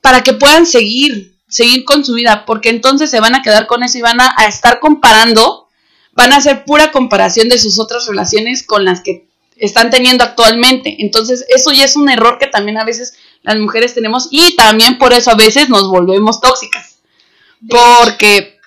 para 0.00 0.22
que 0.22 0.32
puedan 0.32 0.66
seguir, 0.66 1.36
seguir 1.48 1.84
con 1.84 2.04
su 2.04 2.14
vida, 2.14 2.44
porque 2.46 2.70
entonces 2.70 3.10
se 3.10 3.20
van 3.20 3.34
a 3.34 3.42
quedar 3.42 3.66
con 3.66 3.82
eso 3.82 3.98
y 3.98 4.02
van 4.02 4.20
a, 4.20 4.32
a 4.36 4.46
estar 4.46 4.80
comparando, 4.80 5.68
van 6.12 6.32
a 6.32 6.36
hacer 6.36 6.64
pura 6.64 6.90
comparación 6.92 7.48
de 7.48 7.58
sus 7.58 7.78
otras 7.78 8.06
relaciones 8.06 8.62
con 8.62 8.84
las 8.84 9.00
que 9.00 9.28
están 9.56 9.90
teniendo 9.90 10.24
actualmente. 10.24 10.96
Entonces, 11.00 11.44
eso 11.48 11.70
ya 11.72 11.84
es 11.84 11.96
un 11.96 12.08
error 12.08 12.38
que 12.38 12.46
también 12.46 12.78
a 12.78 12.84
veces 12.84 13.14
las 13.42 13.56
mujeres 13.58 13.94
tenemos 13.94 14.28
y 14.30 14.56
también 14.56 14.98
por 14.98 15.12
eso 15.12 15.30
a 15.30 15.36
veces 15.36 15.68
nos 15.68 15.88
volvemos 15.88 16.40
tóxicas. 16.40 16.96
Porque 17.68 18.59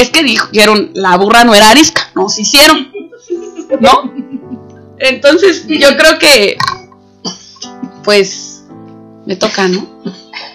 es 0.00 0.10
que 0.10 0.22
dijeron, 0.24 0.90
la 0.94 1.16
burra 1.16 1.44
no 1.44 1.54
era 1.54 1.70
arisca, 1.70 2.10
nos 2.16 2.36
hicieron, 2.38 2.92
¿no? 3.80 4.12
Entonces, 4.98 5.66
yo 5.68 5.96
creo 5.96 6.18
que, 6.18 6.56
pues, 8.02 8.64
me 9.24 9.36
toca, 9.36 9.68
¿no? 9.68 9.86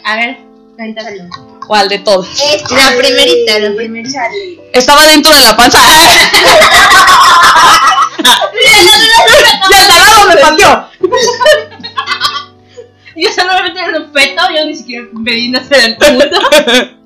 A 0.04 0.18
ver, 0.18 0.40
cuéntalo. 0.76 1.24
¿Cuál 1.66 1.88
de 1.88 2.00
todos? 2.00 2.28
La 2.72 2.98
primerita, 2.98 3.60
la 3.60 3.76
primerita. 3.76 4.28
Estaba 4.74 5.08
dentro 5.08 5.34
de 5.34 5.44
la 5.44 5.56
panza. 5.56 5.80
¡Ya 9.72 9.88
carajo, 9.88 10.28
me 10.28 10.36
pateó! 10.36 10.90
Yo 13.16 13.30
solamente 13.34 13.80
era 13.80 14.00
un 14.00 14.12
feto, 14.14 14.42
yo 14.56 14.66
ni 14.66 14.76
siquiera 14.76 15.06
pedí 15.26 15.50
nacer 15.50 15.80
el 15.84 15.98
puto. 15.98 16.99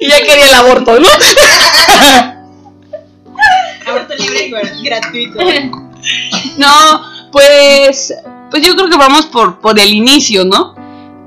Y 0.00 0.08
ya 0.08 0.18
quería 0.22 0.48
el 0.48 0.54
aborto, 0.54 0.98
¿no? 0.98 1.08
Aborto 3.86 4.14
libre 4.16 4.46
y 4.46 4.50
gra- 4.50 4.82
gratuito. 4.82 5.38
No, 6.56 7.00
pues, 7.32 8.14
pues 8.50 8.66
yo 8.66 8.74
creo 8.74 8.88
que 8.88 8.96
vamos 8.96 9.26
por, 9.26 9.60
por 9.60 9.78
el 9.78 9.92
inicio, 9.92 10.44
¿no? 10.44 10.74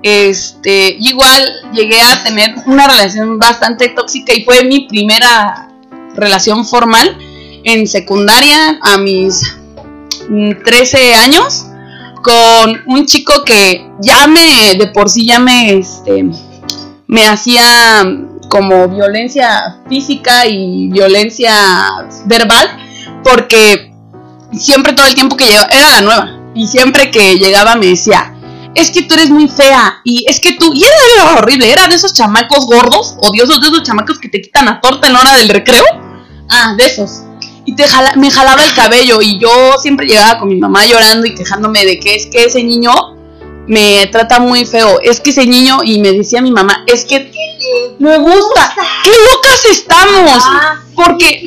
Este, 0.03 0.95
igual 0.99 1.51
llegué 1.73 1.99
a 2.01 2.23
tener 2.23 2.55
una 2.65 2.87
relación 2.87 3.37
bastante 3.39 3.89
tóxica 3.89 4.33
y 4.33 4.43
fue 4.43 4.63
mi 4.63 4.87
primera 4.87 5.69
relación 6.15 6.65
formal 6.65 7.17
en 7.63 7.87
secundaria 7.87 8.79
a 8.81 8.97
mis 8.97 9.55
mm, 10.29 10.63
13 10.63 11.13
años 11.15 11.65
con 12.23 12.83
un 12.85 13.05
chico 13.05 13.43
que 13.43 13.89
ya 13.99 14.27
me, 14.27 14.75
de 14.77 14.87
por 14.93 15.09
sí 15.09 15.25
ya 15.25 15.39
me, 15.39 15.77
este, 15.77 16.25
me 17.07 17.25
hacía 17.25 18.05
como 18.49 18.87
violencia 18.87 19.79
física 19.89 20.45
y 20.45 20.87
violencia 20.89 21.53
verbal 22.25 22.67
porque 23.23 23.93
siempre 24.53 24.93
todo 24.93 25.07
el 25.07 25.15
tiempo 25.15 25.35
que 25.35 25.45
llegaba, 25.45 25.67
era 25.71 25.89
la 25.89 26.01
nueva, 26.01 26.39
y 26.55 26.67
siempre 26.67 27.11
que 27.11 27.37
llegaba 27.37 27.75
me 27.75 27.87
decía, 27.87 28.33
es 28.73 28.91
que 28.91 29.01
tú 29.03 29.15
eres 29.15 29.29
muy 29.29 29.47
fea, 29.47 29.99
y 30.03 30.25
es 30.29 30.39
que 30.39 30.53
tú, 30.53 30.71
y 30.73 30.83
era, 30.83 31.33
horrible, 31.37 31.71
era 31.71 31.87
de 31.87 31.95
esos 31.95 32.13
chamacos 32.13 32.65
gordos, 32.65 33.15
odiosos, 33.19 33.59
de 33.59 33.67
esos 33.67 33.83
chamacos 33.83 34.19
que 34.19 34.29
te 34.29 34.41
quitan 34.41 34.67
a 34.69 34.79
torta 34.79 35.07
en 35.07 35.13
la 35.13 35.19
hora 35.19 35.35
del 35.37 35.49
recreo, 35.49 35.83
ah, 36.49 36.75
de 36.77 36.85
esos, 36.85 37.23
y 37.65 37.75
te 37.75 37.85
jala- 37.85 38.15
me 38.15 38.31
jalaba 38.31 38.63
el 38.63 38.73
cabello, 38.73 39.21
y 39.21 39.39
yo 39.39 39.49
siempre 39.81 40.07
llegaba 40.07 40.39
con 40.39 40.47
mi 40.47 40.55
mamá 40.55 40.85
llorando 40.85 41.25
y 41.25 41.35
quejándome 41.35 41.85
de 41.85 41.99
que 41.99 42.15
es 42.15 42.27
que 42.27 42.45
ese 42.45 42.63
niño 42.63 42.91
me 43.67 44.07
trata 44.07 44.39
muy 44.39 44.65
feo, 44.65 44.99
es 45.01 45.19
que 45.19 45.29
ese 45.31 45.45
niño, 45.45 45.79
y 45.83 45.99
me 45.99 46.11
decía 46.13 46.41
mi 46.41 46.51
mamá, 46.51 46.83
es 46.87 47.05
que 47.05 47.31
me 47.99 48.17
gusta, 48.17 48.75
qué 49.03 49.11
locas 49.31 49.65
estamos, 49.71 50.43
porque, 50.95 51.43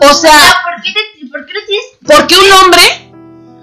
o 0.00 0.14
sea, 0.14 0.56
¿Por 0.64 0.82
qué, 0.82 0.92
te, 0.92 1.26
¿Por 1.28 1.46
qué 1.46 1.52
lo 1.52 1.60
tienes? 1.66 1.86
porque 2.06 2.36
un 2.38 2.52
hombre 2.52 3.08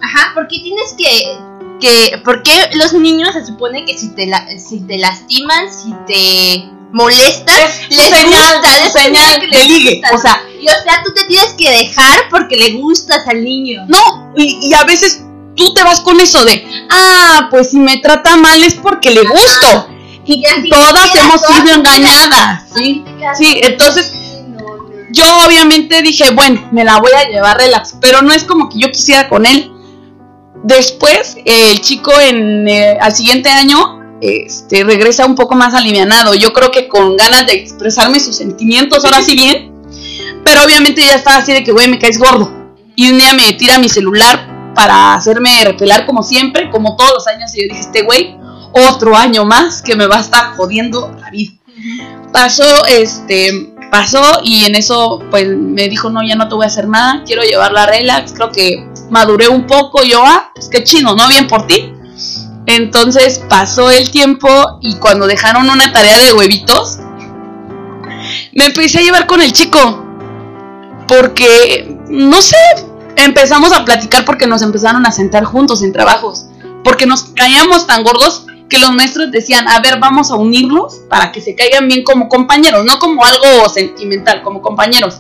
Ajá, 0.02 0.34
¿por 0.36 0.48
qué 0.48 0.60
tienes 0.60 0.94
que, 0.98 1.38
que. 1.80 2.18
¿Por 2.20 2.44
qué 2.44 2.70
los 2.74 2.94
niños 2.94 3.34
se 3.34 3.46
supone 3.46 3.86
que 3.86 3.98
si 3.98 4.10
te, 4.10 4.28
la, 4.28 4.46
si 4.60 4.82
te 4.82 4.98
lastiman, 5.00 5.68
si 5.72 5.94
te 6.06 6.70
molestan, 6.92 7.56
tu 7.90 7.96
les 7.96 8.10
señal, 8.10 8.60
gusta, 8.62 8.80
les 8.84 8.94
señal 8.94 9.40
que 9.40 9.48
les 9.48 9.68
ligue. 9.68 10.02
O 10.14 10.18
sea, 10.20 10.44
Y 10.62 10.68
o 10.68 10.84
sea, 10.84 11.02
tú 11.04 11.12
te 11.14 11.24
tienes 11.26 11.54
que 11.58 11.72
dejar 11.72 12.30
porque 12.30 12.56
le 12.56 12.74
gustas 12.74 13.28
al 13.28 13.44
niño. 13.44 13.86
no, 13.88 14.32
y, 14.36 14.70
y 14.70 14.74
a 14.76 14.84
veces 14.84 15.24
tú 15.56 15.74
te 15.74 15.84
vas 15.84 16.02
con 16.02 16.20
eso 16.20 16.44
de, 16.46 16.66
ah, 16.90 17.48
pues 17.50 17.72
si 17.72 17.80
me 17.80 17.98
trata 17.98 18.36
mal 18.36 18.64
es 18.64 18.76
porque 18.76 19.12
le 19.12 19.22
gusto. 19.22 19.90
Y 20.28 20.44
todas 20.70 21.16
hemos 21.16 21.42
sido 21.42 21.76
engañadas, 21.76 22.64
¿sí? 22.76 23.04
Sí, 23.38 23.60
entonces 23.62 24.12
yo 25.12 25.24
obviamente 25.46 26.02
dije, 26.02 26.32
bueno, 26.32 26.68
me 26.72 26.84
la 26.84 27.00
voy 27.00 27.12
a 27.12 27.30
llevar 27.30 27.58
relax, 27.58 27.96
pero 28.02 28.22
no 28.22 28.34
es 28.34 28.44
como 28.44 28.70
que 28.70 28.80
yo 28.80 28.92
quisiera 28.92 29.30
con 29.30 29.46
él. 29.46 29.72
Después, 30.64 31.38
eh, 31.46 31.72
el 31.72 31.82
chico 31.82 32.12
en 32.20 32.68
eh, 32.68 32.98
al 33.00 33.16
siguiente 33.16 33.50
año 33.50 34.02
este, 34.20 34.84
regresa 34.84 35.26
un 35.26 35.36
poco 35.36 35.54
más 35.54 35.76
alivianado. 35.76 36.34
Yo 36.34 36.54
creo 36.54 36.72
que 36.72 36.88
con 36.88 37.16
ganas 37.18 37.46
de 37.46 37.54
expresarme 37.54 38.20
sus 38.20 38.36
sentimientos, 38.36 39.06
ahora 39.06 39.22
sí 39.22 39.36
bien. 39.36 39.72
Pero 40.44 40.64
obviamente 40.64 41.02
ya 41.02 41.14
estaba 41.14 41.38
así 41.38 41.54
de 41.54 41.64
que, 41.64 41.72
güey, 41.72 41.88
me 41.88 42.00
caes 42.00 42.18
gordo. 42.18 42.52
Y 42.96 43.12
un 43.12 43.20
día 43.20 43.34
me 43.34 43.54
tira 43.54 43.78
mi 43.78 43.90
celular 43.90 44.55
para 44.76 45.14
hacerme 45.14 45.64
repelar 45.64 46.06
como 46.06 46.22
siempre, 46.22 46.70
como 46.70 46.96
todos 46.96 47.14
los 47.14 47.28
años. 47.28 47.56
Y 47.56 47.64
yo 47.64 47.68
dije, 47.70 47.82
este 47.82 48.04
güey, 48.04 48.38
otro 48.72 49.16
año 49.16 49.46
más 49.46 49.82
que 49.82 49.96
me 49.96 50.06
va 50.06 50.18
a 50.18 50.22
estar 50.22 50.56
jodiendo 50.56 51.16
la 51.20 51.32
vida. 51.32 51.54
Pasó, 52.32 52.86
este, 52.88 53.74
pasó 53.90 54.42
y 54.44 54.66
en 54.66 54.76
eso 54.76 55.24
pues 55.32 55.48
me 55.48 55.88
dijo, 55.88 56.10
no, 56.10 56.22
ya 56.28 56.36
no 56.36 56.50
te 56.50 56.56
voy 56.56 56.66
a 56.66 56.68
hacer 56.68 56.88
nada, 56.88 57.24
quiero 57.26 57.44
llevarla 57.44 57.86
relax, 57.86 58.34
creo 58.34 58.52
que 58.52 58.86
maduré 59.10 59.48
un 59.48 59.66
poco, 59.66 60.04
yo, 60.04 60.22
ah, 60.26 60.52
pues 60.54 60.68
qué 60.70 60.84
chido, 60.84 61.16
¿no? 61.16 61.28
Bien 61.28 61.48
por 61.48 61.66
ti. 61.68 61.94
Entonces 62.68 63.42
pasó 63.48 63.92
el 63.92 64.10
tiempo 64.12 64.80
y 64.82 64.96
cuando 64.96 65.28
dejaron 65.28 65.70
una 65.70 65.94
tarea 65.94 66.18
de 66.18 66.34
huevitos, 66.34 67.00
me 68.54 68.66
empecé 68.66 69.00
a 69.00 69.02
llevar 69.02 69.28
con 69.28 69.42
el 69.42 69.54
chico. 69.54 70.04
Porque, 71.08 71.96
no 72.10 72.42
sé, 72.42 72.58
empezamos 73.16 73.72
a 73.74 73.86
platicar 73.86 74.26
porque 74.26 74.48
nos 74.48 74.62
empezaron 74.62 75.06
a 75.06 75.12
sentar 75.12 75.44
juntos 75.44 75.82
en 75.84 75.94
trabajos. 75.94 76.46
Porque 76.84 77.06
nos 77.06 77.24
caíamos 77.24 77.88
tan 77.88 78.04
gordos 78.04 78.46
que 78.70 78.80
los 78.80 78.92
maestros 78.92 79.32
decían, 79.32 79.68
a 79.68 79.80
ver, 79.80 80.00
vamos 80.00 80.32
a 80.32 80.36
unirlos 80.36 81.02
para 81.10 81.32
que 81.32 81.42
se 81.42 81.56
caigan 81.56 81.88
bien 81.88 82.04
como 82.04 82.30
compañeros, 82.30 82.84
no 82.86 83.00
como 83.00 83.24
algo 83.24 83.70
sentimental, 83.70 84.42
como 84.42 84.62
compañeros. 84.62 85.20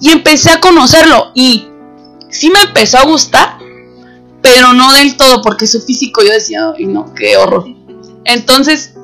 Y 0.00 0.10
empecé 0.10 0.50
a 0.50 0.60
conocerlo 0.60 1.30
y 1.34 1.68
sí 2.28 2.50
me 2.50 2.60
empezó 2.60 2.98
a 2.98 3.04
gustar, 3.04 3.58
pero 4.42 4.72
no 4.72 4.92
del 4.92 5.16
todo, 5.16 5.42
porque 5.42 5.66
su 5.66 5.80
físico 5.80 6.22
yo 6.22 6.32
decía, 6.32 6.72
ay 6.76 6.86
no, 6.86 7.14
qué 7.14 7.36
horror. 7.36 7.66
Entonces, 8.24 8.94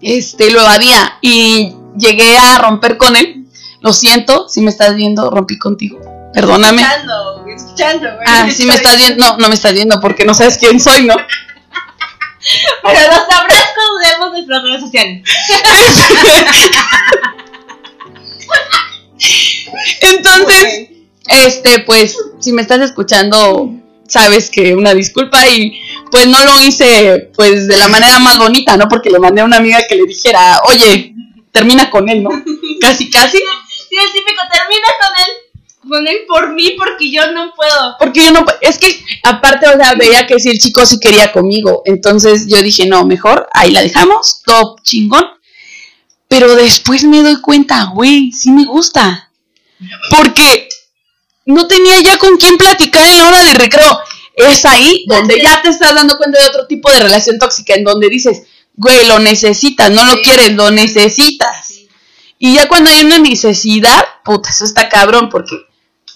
este, 0.00 0.50
lo 0.50 0.60
evadía 0.60 1.18
y 1.20 1.74
llegué 1.98 2.36
a 2.36 2.58
romper 2.58 2.96
con 2.96 3.16
él. 3.16 3.46
Lo 3.80 3.92
siento, 3.92 4.48
si 4.48 4.62
me 4.62 4.70
estás 4.70 4.96
viendo, 4.96 5.30
rompí 5.30 5.58
contigo. 5.58 6.00
Perdóname. 6.36 6.82
Escuchando, 6.82 7.44
escuchando, 7.48 8.14
güey. 8.14 8.26
Ah, 8.26 8.46
si 8.54 8.66
me 8.66 8.74
estás 8.74 8.98
viendo, 8.98 9.24
no, 9.24 9.38
no 9.38 9.48
me 9.48 9.54
estás 9.54 9.72
viendo 9.72 9.98
porque 10.00 10.26
no 10.26 10.34
sabes 10.34 10.58
quién 10.58 10.78
soy, 10.78 11.06
¿no? 11.06 11.16
Pero 12.82 13.00
lo 13.00 13.26
sabrás 13.26 13.70
cuando 13.74 13.98
veamos 14.02 14.32
nuestras 14.32 14.62
redes 14.62 14.82
sociales. 14.82 15.22
Entonces, 20.02 20.90
este, 21.26 21.78
pues, 21.80 22.18
si 22.38 22.52
me 22.52 22.60
estás 22.60 22.82
escuchando, 22.82 23.70
sabes 24.06 24.50
que 24.50 24.74
una 24.74 24.92
disculpa 24.92 25.48
y 25.48 25.80
pues 26.10 26.26
no 26.26 26.44
lo 26.44 26.62
hice 26.62 27.30
pues 27.34 27.66
de 27.66 27.78
la 27.78 27.88
manera 27.88 28.18
más 28.18 28.36
bonita, 28.36 28.76
¿no? 28.76 28.88
Porque 28.88 29.08
le 29.08 29.18
mandé 29.18 29.40
a 29.40 29.46
una 29.46 29.56
amiga 29.56 29.86
que 29.88 29.96
le 29.96 30.04
dijera, 30.04 30.60
oye, 30.66 31.14
termina 31.50 31.88
con 31.88 32.10
él, 32.10 32.22
¿no? 32.22 32.28
Casi, 32.82 33.08
casi. 33.10 33.38
Sí, 33.38 33.96
el 33.96 34.12
típico, 34.12 34.42
termina 34.52 34.88
con 35.00 35.16
él. 35.16 35.45
Con 35.88 36.06
él 36.06 36.18
por 36.26 36.52
mí, 36.52 36.74
porque 36.76 37.10
yo 37.10 37.30
no 37.32 37.52
puedo. 37.54 37.96
Porque 37.98 38.24
yo 38.24 38.32
no, 38.32 38.44
es 38.60 38.78
que 38.78 39.04
aparte, 39.22 39.68
o 39.68 39.76
sea, 39.76 39.94
veía 39.94 40.26
que 40.26 40.40
si 40.40 40.50
el 40.50 40.58
chico 40.58 40.84
sí 40.84 40.98
quería 41.00 41.32
conmigo. 41.32 41.82
Entonces 41.84 42.46
yo 42.48 42.62
dije, 42.62 42.86
no, 42.86 43.04
mejor 43.04 43.48
ahí 43.52 43.70
la 43.70 43.82
dejamos, 43.82 44.42
top 44.44 44.82
chingón. 44.82 45.24
Pero 46.28 46.56
después 46.56 47.04
me 47.04 47.22
doy 47.22 47.40
cuenta, 47.40 47.84
güey, 47.94 48.32
sí 48.32 48.50
me 48.50 48.64
gusta. 48.64 49.30
Porque 50.10 50.68
no 51.44 51.66
tenía 51.68 52.00
ya 52.00 52.18
con 52.18 52.36
quién 52.36 52.56
platicar 52.56 53.06
en 53.06 53.18
la 53.18 53.28
hora 53.28 53.42
de 53.44 53.54
recreo. 53.54 53.98
Es 54.34 54.64
ahí 54.64 55.04
donde 55.06 55.40
ya 55.40 55.62
te 55.62 55.70
estás 55.70 55.94
dando 55.94 56.16
cuenta 56.18 56.40
de 56.40 56.48
otro 56.48 56.66
tipo 56.66 56.90
de 56.90 57.00
relación 57.00 57.38
tóxica, 57.38 57.74
en 57.74 57.84
donde 57.84 58.08
dices, 58.08 58.42
güey, 58.74 59.06
lo 59.06 59.18
necesitas, 59.18 59.90
no 59.90 60.04
lo 60.04 60.20
quieres, 60.20 60.52
lo 60.54 60.70
necesitas. 60.70 61.72
Y 62.38 62.54
ya 62.54 62.68
cuando 62.68 62.90
hay 62.90 63.02
una 63.02 63.18
necesidad, 63.18 64.04
puta, 64.24 64.50
eso 64.50 64.64
está 64.64 64.88
cabrón, 64.88 65.30
porque 65.30 65.56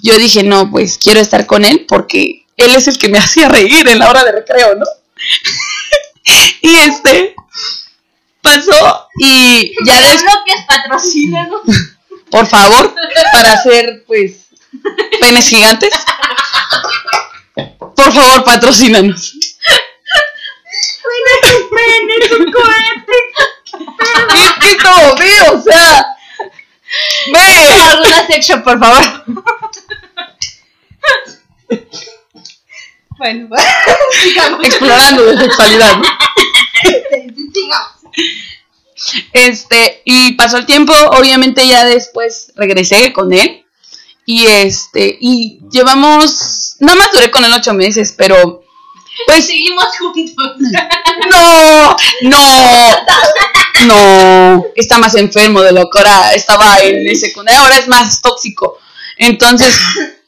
yo 0.03 0.19
dije, 0.19 0.43
no, 0.43 0.71
pues 0.71 0.99
quiero 0.99 1.21
estar 1.21 1.47
con 1.47 1.65
él 1.65 1.87
porque 1.89 2.47
él 2.57 2.75
es 2.75 2.89
el 2.89 2.99
que 2.99 3.09
me 3.09 3.19
hacía 3.25 3.49
reír 3.49 3.89
en 3.89 3.99
la 3.99 4.11
hora 4.11 4.25
de 4.25 4.33
recreo, 4.33 4.75
¿no? 4.77 4.87
y 6.63 6.77
este 6.77 7.35
pasó 8.43 9.09
y 9.19 9.73
ya 9.85 10.01
después, 10.01 10.23
Lo 10.23 10.45
que 10.45 10.53
es 10.53 10.65
patrocinado. 10.67 11.63
por 12.31 12.47
favor, 12.47 12.95
para 13.33 13.53
hacer 13.53 14.05
pues 14.07 14.47
penes 15.21 15.49
gigantes. 15.49 15.91
Por 17.79 18.13
favor, 18.13 18.45
patrocínanos. 18.45 19.35
es 22.23 22.33
un 22.33 22.53
cohete. 22.53 23.19
Es 24.35 24.53
que 24.59 24.89
ve, 25.19 25.51
o 25.51 25.63
sea, 25.63 26.07
ve. 27.33 27.83
Alguna 27.91 28.27
section, 28.27 28.63
por 28.63 28.79
favor. 28.79 29.25
Bueno, 33.21 33.51
sigamos. 34.23 34.65
Explorando 34.65 35.27
de 35.27 35.39
sexualidad. 35.39 36.03
Este, 39.33 40.03
y 40.05 40.33
pasó 40.35 40.59
el 40.59 40.67
tiempo, 40.67 40.93
obviamente 40.93 41.67
ya 41.67 41.85
después 41.85 42.53
regresé 42.55 43.13
con 43.13 43.33
él. 43.33 43.65
Y 44.27 44.47
este, 44.47 45.17
y 45.21 45.61
llevamos, 45.71 46.77
nada 46.81 46.99
más 46.99 47.09
duré 47.13 47.31
con 47.31 47.45
él 47.45 47.53
ocho 47.53 47.73
meses, 47.73 48.15
pero 48.17 48.63
pues 49.27 49.47
Seguimos 49.47 49.87
juntos. 49.99 50.33
no, 51.31 51.97
no, 52.23 53.87
no, 53.87 54.65
está 54.77 54.99
más 54.99 55.15
enfermo 55.15 55.63
de 55.63 55.73
lo 55.73 55.89
que 55.91 55.99
ahora 55.99 56.35
estaba 56.35 56.79
en 56.81 57.09
el 57.09 57.17
secundario, 57.17 57.63
ahora 57.63 57.79
es 57.79 57.89
más 57.89 58.21
tóxico. 58.21 58.79
Entonces, 59.17 59.79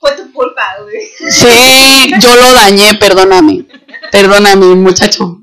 Fue 0.03 0.17
tu 0.17 0.33
culpa, 0.33 0.79
güey. 0.83 1.31
sí, 1.31 2.13
yo 2.19 2.35
lo 2.35 2.53
dañé, 2.55 2.97
perdóname, 2.97 3.65
perdóname, 4.11 4.67
muchacho. 4.75 5.39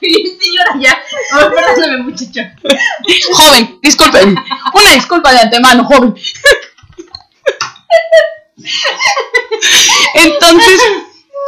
Señora, 0.00 0.76
ya. 0.78 1.02
Oh, 1.32 1.50
perdóname, 1.50 2.04
muchacho. 2.04 2.40
Joven, 3.32 3.80
disculpen, 3.82 4.36
una 4.74 4.92
disculpa 4.92 5.32
de 5.32 5.40
antemano, 5.40 5.84
joven. 5.84 6.14
Entonces, 10.14 10.80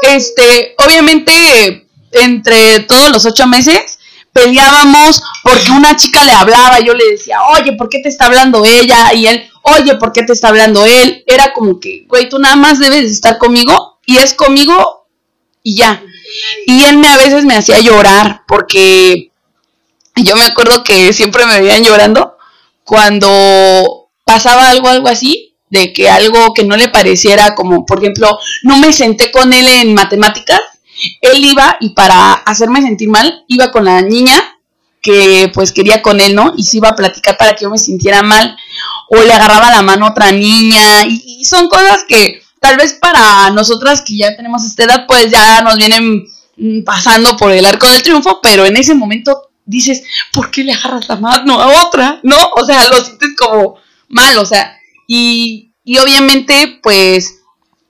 este, 0.03 0.75
obviamente, 0.79 1.87
entre 2.11 2.81
todos 2.81 3.11
los 3.11 3.25
ocho 3.25 3.47
meses, 3.47 4.01
peleábamos 4.33 5.23
porque 5.43 5.71
una 5.71 5.97
chica 5.97 6.25
le 6.25 6.33
hablaba, 6.33 6.81
yo 6.81 6.93
le 6.93 7.13
decía, 7.13 7.39
oye, 7.45 7.73
¿por 7.73 7.89
qué 7.89 8.01
te 8.01 8.09
está 8.09 8.27
hablando 8.27 8.65
ella? 8.65 9.15
Y 9.15 9.27
él, 9.29 9.49
oye, 9.67 9.97
¿por 9.97 10.13
qué 10.13 10.23
te 10.23 10.33
está 10.33 10.49
hablando 10.49 10.85
él? 10.85 11.25
Era 11.27 11.53
como 11.53 11.81
que, 11.81 12.05
güey, 12.09 12.29
tú 12.29 12.39
nada 12.39 12.57
más 12.57 12.79
debes 12.79 13.03
de 13.03 13.13
estar 13.13 13.39
conmigo 13.39 13.99
y 14.07 14.19
es 14.19 14.35
conmigo 14.35 15.09
y 15.63 15.77
ya. 15.77 16.03
Y 16.67 16.85
él 16.85 16.99
me, 16.99 17.09
a 17.09 17.17
veces 17.17 17.45
me 17.45 17.57
hacía 17.57 17.81
llorar 17.81 18.43
porque 18.47 19.33
yo 20.17 20.37
me 20.37 20.45
acuerdo 20.45 20.85
que 20.85 21.13
siempre 21.13 21.47
me 21.47 21.61
veían 21.61 21.85
llorando 21.85 22.37
cuando 22.85 24.09
pasaba 24.25 24.71
algo, 24.71 24.89
algo 24.89 25.09
así, 25.09 25.55
de 25.69 25.93
que 25.93 26.09
algo 26.09 26.55
que 26.55 26.65
no 26.65 26.77
le 26.77 26.89
pareciera, 26.89 27.55
como 27.55 27.85
por 27.85 27.99
ejemplo, 27.99 28.39
no 28.63 28.79
me 28.79 28.93
senté 28.93 29.33
con 29.33 29.53
él 29.53 29.67
en 29.67 29.95
matemáticas, 29.95 30.61
él 31.21 31.45
iba 31.45 31.77
y 31.81 31.91
para 31.91 32.33
hacerme 32.33 32.81
sentir 32.83 33.09
mal, 33.09 33.45
iba 33.49 33.71
con 33.71 33.85
la 33.85 34.01
niña 34.03 34.57
que 35.03 35.51
pues 35.55 35.73
quería 35.73 36.03
con 36.03 36.21
él, 36.21 36.35
¿no? 36.35 36.53
Y 36.57 36.65
se 36.65 36.79
iba 36.79 36.89
a 36.89 36.97
platicar 36.97 37.37
para 37.37 37.55
que 37.55 37.63
yo 37.63 37.71
me 37.71 37.79
sintiera 37.79 38.23
mal, 38.23 38.57
o 39.09 39.23
le 39.23 39.33
agarraba 39.33 39.71
la 39.71 39.83
mano 39.83 40.07
a 40.07 40.11
otra 40.11 40.33
niña, 40.33 41.07
y, 41.07 41.45
son 41.45 41.69
cosas 41.69 42.05
que 42.09 42.43
tal 42.61 42.77
vez 42.77 42.95
para 42.95 43.51
nosotras 43.51 44.03
que 44.03 44.17
ya 44.17 44.37
tenemos 44.37 44.65
esta 44.65 44.85
edad, 44.85 45.07
pues 45.07 45.31
ya 45.31 45.63
nos 45.63 45.77
vienen 45.77 46.27
mm, 46.57 46.83
pasando 46.85 47.37
por 47.37 47.53
el 47.53 47.65
arco 47.65 47.87
del 47.87 48.03
triunfo, 48.03 48.41
pero 48.43 48.67
en 48.67 48.77
ese 48.77 48.95
momento 48.95 49.51
dices, 49.65 50.03
¿por 50.33 50.51
qué 50.51 50.65
le 50.65 50.73
agarras 50.73 51.09
la 51.09 51.17
mano 51.17 51.61
a 51.61 51.85
otra? 51.85 52.21
¿No? 52.23 52.37
O 52.57 52.65
sea, 52.65 52.89
lo 52.89 53.05
sientes 53.05 53.31
como 53.37 53.77
mal, 54.09 54.39
o 54.39 54.47
sea, 54.47 54.77
y, 55.07 55.73
y 55.85 55.99
obviamente, 55.99 56.81
pues, 56.83 57.43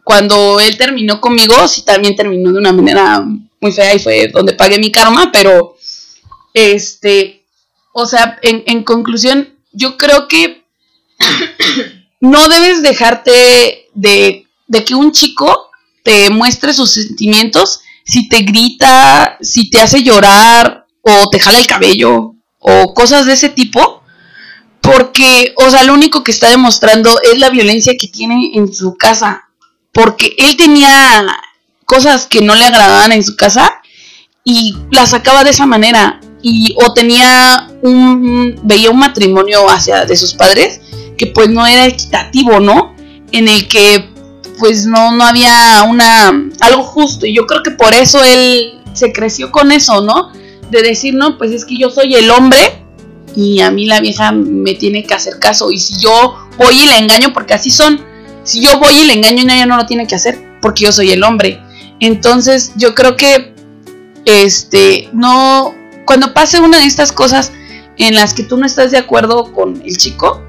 cuando 0.04 0.60
él 0.60 0.76
terminó 0.76 1.20
conmigo, 1.20 1.66
sí 1.66 1.82
también 1.82 2.14
terminó 2.14 2.52
de 2.52 2.58
una 2.58 2.72
manera 2.72 3.24
muy 3.60 3.72
fea 3.72 3.94
y 3.94 3.98
fue 3.98 4.28
donde 4.28 4.52
pagué 4.52 4.78
mi 4.78 4.92
karma, 4.92 5.30
pero, 5.32 5.76
este, 6.52 7.44
o 7.92 8.06
sea, 8.06 8.38
en, 8.42 8.62
en 8.66 8.84
conclusión, 8.84 9.54
yo 9.72 9.96
creo 9.96 10.28
que 10.28 10.65
no 12.20 12.48
debes 12.48 12.82
dejarte 12.82 13.88
de, 13.94 14.46
que 14.84 14.94
un 14.94 15.12
chico 15.12 15.70
te 16.02 16.30
muestre 16.30 16.72
sus 16.72 16.92
sentimientos 16.92 17.80
si 18.04 18.28
te 18.28 18.42
grita, 18.42 19.36
si 19.40 19.68
te 19.68 19.80
hace 19.80 20.02
llorar 20.02 20.86
o 21.02 21.28
te 21.28 21.40
jala 21.40 21.58
el 21.58 21.66
cabello 21.66 22.34
o 22.58 22.94
cosas 22.94 23.26
de 23.26 23.32
ese 23.32 23.48
tipo. 23.48 24.02
Porque, 24.80 25.52
o 25.56 25.68
sea, 25.68 25.82
lo 25.82 25.94
único 25.94 26.22
que 26.22 26.30
está 26.30 26.48
demostrando 26.48 27.18
es 27.20 27.38
la 27.40 27.50
violencia 27.50 27.96
que 27.98 28.06
tiene 28.06 28.52
en 28.54 28.72
su 28.72 28.96
casa. 28.96 29.48
Porque 29.90 30.32
él 30.38 30.56
tenía 30.56 31.26
cosas 31.84 32.26
que 32.26 32.40
no 32.40 32.54
le 32.54 32.66
agradaban 32.66 33.10
en 33.10 33.24
su 33.24 33.34
casa 33.34 33.80
y 34.44 34.76
las 34.92 35.10
sacaba 35.10 35.42
de 35.42 35.50
esa 35.50 35.66
manera. 35.66 36.20
Y 36.40 36.76
o 36.80 36.92
tenía 36.92 37.68
un, 37.82 38.60
veía 38.62 38.90
un 38.92 38.98
matrimonio 38.98 39.68
hacia 39.68 40.04
de 40.04 40.16
sus 40.16 40.34
padres 40.34 40.80
que 41.16 41.26
pues 41.26 41.48
no 41.48 41.66
era 41.66 41.86
equitativo, 41.86 42.60
¿no? 42.60 42.94
En 43.32 43.48
el 43.48 43.68
que 43.68 44.08
pues 44.58 44.86
no, 44.86 45.12
no 45.12 45.24
había 45.24 45.84
una 45.88 46.28
algo 46.60 46.82
justo. 46.82 47.26
Y 47.26 47.34
yo 47.34 47.46
creo 47.46 47.62
que 47.62 47.72
por 47.72 47.94
eso 47.94 48.22
él 48.24 48.80
se 48.92 49.12
creció 49.12 49.50
con 49.50 49.72
eso, 49.72 50.00
¿no? 50.02 50.32
De 50.70 50.82
decir, 50.82 51.14
no, 51.14 51.38
pues 51.38 51.52
es 51.52 51.64
que 51.64 51.76
yo 51.76 51.90
soy 51.90 52.14
el 52.14 52.30
hombre 52.30 52.82
y 53.36 53.60
a 53.60 53.70
mí 53.70 53.84
la 53.84 54.00
vieja 54.00 54.32
me 54.32 54.74
tiene 54.74 55.04
que 55.04 55.14
hacer 55.14 55.38
caso. 55.38 55.70
Y 55.70 55.78
si 55.78 56.00
yo 56.00 56.36
voy 56.56 56.80
y 56.80 56.86
le 56.86 56.96
engaño, 56.96 57.32
porque 57.32 57.54
así 57.54 57.70
son, 57.70 58.00
si 58.42 58.62
yo 58.62 58.78
voy 58.78 58.94
y 58.94 59.06
le 59.06 59.12
engaño, 59.12 59.42
ella 59.42 59.66
no 59.66 59.76
lo 59.76 59.86
tiene 59.86 60.06
que 60.06 60.14
hacer, 60.14 60.58
porque 60.62 60.84
yo 60.84 60.92
soy 60.92 61.10
el 61.12 61.22
hombre. 61.22 61.60
Entonces 62.00 62.72
yo 62.76 62.94
creo 62.94 63.16
que, 63.16 63.54
este, 64.24 65.10
no, 65.12 65.74
cuando 66.06 66.32
pase 66.32 66.60
una 66.60 66.78
de 66.78 66.86
estas 66.86 67.12
cosas 67.12 67.52
en 67.98 68.14
las 68.14 68.32
que 68.32 68.42
tú 68.42 68.56
no 68.56 68.66
estás 68.66 68.90
de 68.90 68.98
acuerdo 68.98 69.52
con 69.52 69.82
el 69.84 69.96
chico, 69.98 70.42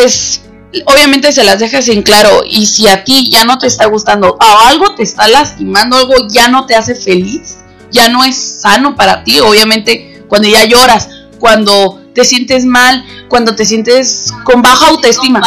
pues 0.00 0.40
obviamente 0.86 1.30
se 1.30 1.44
las 1.44 1.58
dejas 1.58 1.88
en 1.88 2.02
claro 2.02 2.42
y 2.48 2.64
si 2.64 2.88
a 2.88 3.04
ti 3.04 3.28
ya 3.30 3.44
no 3.44 3.58
te 3.58 3.66
está 3.66 3.84
gustando 3.86 4.30
o 4.40 4.58
algo 4.66 4.94
te 4.94 5.02
está 5.02 5.28
lastimando, 5.28 5.96
algo 5.96 6.26
ya 6.28 6.48
no 6.48 6.64
te 6.64 6.74
hace 6.74 6.94
feliz, 6.94 7.58
ya 7.90 8.08
no 8.08 8.24
es 8.24 8.36
sano 8.62 8.96
para 8.96 9.24
ti, 9.24 9.40
obviamente 9.40 10.24
cuando 10.26 10.48
ya 10.48 10.64
lloras, 10.64 11.10
cuando 11.38 12.00
te 12.14 12.24
sientes 12.24 12.64
mal, 12.64 13.04
cuando 13.28 13.54
te 13.54 13.66
sientes 13.66 14.32
con 14.44 14.62
baja 14.62 14.88
autoestima. 14.88 15.42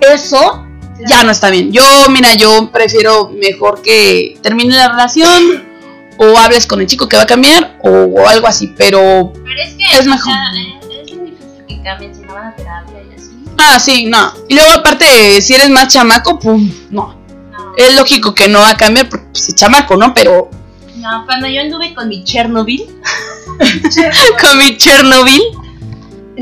Eso 0.00 0.66
ya 1.08 1.24
no 1.24 1.30
está 1.30 1.48
bien. 1.48 1.72
Yo, 1.72 1.84
mira, 2.10 2.34
yo 2.34 2.70
prefiero 2.70 3.30
mejor 3.30 3.80
que 3.80 4.36
termine 4.42 4.74
la 4.74 4.88
relación 4.88 5.64
o 6.18 6.38
hables 6.38 6.66
con 6.66 6.80
el 6.80 6.86
chico 6.86 7.08
que 7.08 7.16
va 7.16 7.22
a 7.22 7.26
cambiar 7.26 7.78
o, 7.82 8.26
algo 8.28 8.46
así, 8.46 8.74
pero, 8.76 9.32
pero 9.32 9.62
es, 9.62 9.74
que, 9.74 9.84
es 9.98 10.06
mejor. 10.06 10.34
difícil 10.52 10.81
que 11.82 11.88
cambien 11.88 12.14
si 12.14 12.22
no 12.22 12.34
van 12.34 12.48
a 12.48 12.56
terapia 12.56 13.02
y 13.10 13.14
así. 13.14 13.44
Ah, 13.58 13.78
sí, 13.78 14.06
no. 14.06 14.32
Y 14.48 14.54
luego 14.54 14.70
aparte, 14.72 15.40
si 15.40 15.54
eres 15.54 15.70
más 15.70 15.88
chamaco, 15.88 16.38
pum, 16.38 16.70
no. 16.90 17.20
Es 17.76 17.94
lógico 17.94 18.34
que 18.34 18.48
no 18.48 18.60
va 18.60 18.70
a 18.70 18.76
cambiar 18.76 19.08
porque 19.08 19.26
pues, 19.32 19.48
es 19.48 19.54
chamaco, 19.54 19.96
¿no? 19.96 20.12
Pero... 20.14 20.50
No, 20.96 21.24
cuando 21.26 21.48
yo 21.48 21.60
anduve 21.60 21.94
con 21.94 22.08
mi 22.08 22.22
Chernobyl, 22.22 22.86
con 24.40 24.58
mi 24.58 24.76
Chernobyl, 24.76 25.42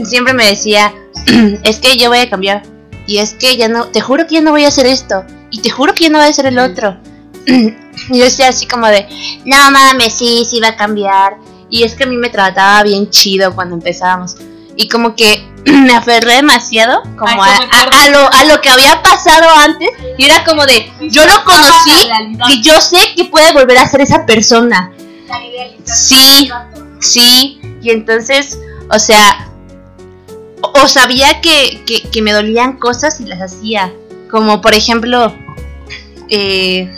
siempre 0.04 0.34
me 0.34 0.46
decía, 0.46 0.92
es 1.62 1.78
que 1.78 1.96
yo 1.96 2.08
voy 2.08 2.18
a 2.18 2.30
cambiar. 2.30 2.62
Y 3.06 3.18
es 3.18 3.34
que 3.34 3.56
ya 3.56 3.68
no, 3.68 3.86
te 3.86 4.00
juro 4.00 4.26
que 4.26 4.34
ya 4.36 4.40
no 4.40 4.50
voy 4.50 4.64
a 4.64 4.68
hacer 4.68 4.86
esto. 4.86 5.24
Y 5.50 5.60
te 5.60 5.70
juro 5.70 5.94
que 5.94 6.04
ya 6.04 6.10
no 6.10 6.18
voy 6.18 6.26
a 6.26 6.30
hacer 6.30 6.46
el 6.46 6.58
otro. 6.58 6.96
y 7.46 8.18
yo 8.18 8.24
decía 8.24 8.48
así 8.48 8.66
como 8.66 8.86
de, 8.86 9.08
no 9.44 9.70
mames, 9.70 10.12
sí, 10.12 10.44
sí 10.48 10.60
va 10.60 10.68
a 10.68 10.76
cambiar. 10.76 11.36
Y 11.70 11.84
es 11.84 11.94
que 11.94 12.04
a 12.04 12.06
mí 12.06 12.16
me 12.16 12.28
trataba 12.28 12.82
bien 12.82 13.08
chido 13.10 13.54
cuando 13.54 13.76
empezábamos. 13.76 14.36
Y 14.80 14.88
como 14.88 15.14
que 15.14 15.46
me 15.66 15.94
aferré 15.94 16.36
demasiado 16.36 17.02
como 17.18 17.42
a, 17.42 17.54
a, 17.54 18.08
lo, 18.08 18.32
a 18.32 18.44
lo 18.44 18.62
que 18.62 18.70
había 18.70 19.02
pasado 19.02 19.46
antes. 19.56 19.90
Y 20.16 20.24
era 20.24 20.42
como 20.42 20.64
de, 20.64 20.90
yo 21.02 21.26
lo 21.26 21.44
conocí 21.44 21.92
y 22.48 22.62
yo 22.62 22.80
sé 22.80 22.96
que 23.14 23.26
puede 23.26 23.52
volver 23.52 23.76
a 23.76 23.86
ser 23.86 24.00
esa 24.00 24.24
persona. 24.24 24.90
Sí, 25.84 26.50
sí. 26.98 27.60
Y 27.82 27.90
entonces, 27.90 28.58
o 28.90 28.98
sea, 28.98 29.50
o, 30.62 30.88
sabía 30.88 31.42
que, 31.42 31.84
que, 32.10 32.22
me 32.22 32.32
dolían 32.32 32.78
cosas 32.78 33.20
y 33.20 33.26
las 33.26 33.40
hacía. 33.40 33.92
Como 34.30 34.62
por 34.62 34.74
ejemplo, 34.74 35.34
eh, 36.28 36.90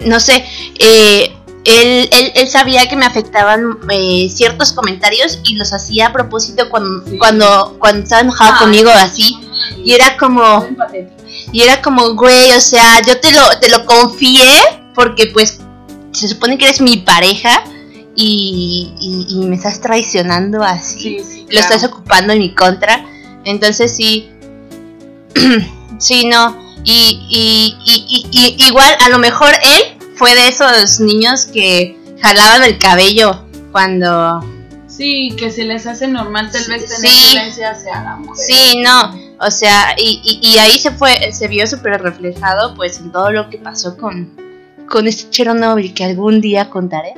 no 0.00 0.18
sé, 0.18 0.44
eh, 0.78 1.36
él, 1.70 2.32
él, 2.34 2.48
sabía 2.48 2.88
que 2.88 2.96
me 2.96 3.06
afectaban 3.06 3.78
eh, 3.90 4.28
ciertos 4.30 4.72
comentarios 4.72 5.40
y 5.44 5.56
los 5.56 5.72
hacía 5.72 6.08
a 6.08 6.12
propósito 6.12 6.68
cuando, 6.68 7.04
cuando, 7.18 7.76
cuando 7.78 8.02
estaba 8.02 8.22
enojado 8.22 8.58
conmigo 8.58 8.90
así. 8.90 9.36
Y 9.84 9.92
era 9.92 10.16
como... 10.16 10.66
Y 11.52 11.62
era 11.62 11.80
como, 11.82 12.14
güey, 12.14 12.52
o 12.52 12.60
sea, 12.60 13.00
yo 13.02 13.18
te 13.20 13.32
lo, 13.32 13.40
te 13.60 13.68
lo 13.68 13.84
confié 13.84 14.48
porque 14.94 15.26
pues 15.26 15.60
se 16.12 16.28
supone 16.28 16.58
que 16.58 16.66
eres 16.66 16.80
mi 16.80 16.98
pareja 16.98 17.64
y, 18.14 18.92
y, 19.00 19.46
me 19.46 19.56
estás 19.56 19.80
traicionando 19.80 20.62
así. 20.62 21.18
Lo 21.50 21.58
estás 21.58 21.84
ocupando 21.84 22.32
en 22.32 22.40
mi 22.40 22.54
contra. 22.54 23.04
Entonces 23.44 23.94
sí, 23.94 24.30
sí, 25.98 26.26
no. 26.26 26.56
Y, 26.84 27.26
y, 27.30 27.76
y, 28.30 28.64
igual 28.66 28.96
a 29.00 29.08
lo 29.08 29.18
mejor 29.18 29.52
él 29.62 29.89
fue 30.20 30.34
de 30.34 30.48
esos 30.48 31.00
niños 31.00 31.46
que 31.46 31.96
jalaban 32.20 32.62
el 32.64 32.76
cabello 32.76 33.46
cuando... 33.72 34.44
Sí, 34.86 35.34
que 35.38 35.50
se 35.50 35.64
les 35.64 35.86
hace 35.86 36.08
normal 36.08 36.50
tal 36.52 36.62
vez 36.68 36.84
tener 36.84 37.10
violencia 37.32 37.70
hacia 37.70 38.02
la 38.02 38.16
mujer. 38.16 38.36
Sí, 38.36 38.82
no, 38.82 39.18
o 39.40 39.50
sea, 39.50 39.94
y, 39.96 40.20
y, 40.42 40.58
ahí 40.58 40.78
se 40.78 40.90
fue, 40.90 41.32
se 41.32 41.48
vio 41.48 41.66
súper 41.66 42.02
reflejado 42.02 42.74
pues 42.74 42.98
en 42.98 43.10
todo 43.10 43.30
lo 43.30 43.48
que 43.48 43.56
pasó 43.56 43.96
con, 43.96 44.36
con 44.86 45.08
este 45.08 45.30
Chernobyl 45.30 45.94
que 45.94 46.04
algún 46.04 46.42
día 46.42 46.68
contaré. 46.68 47.14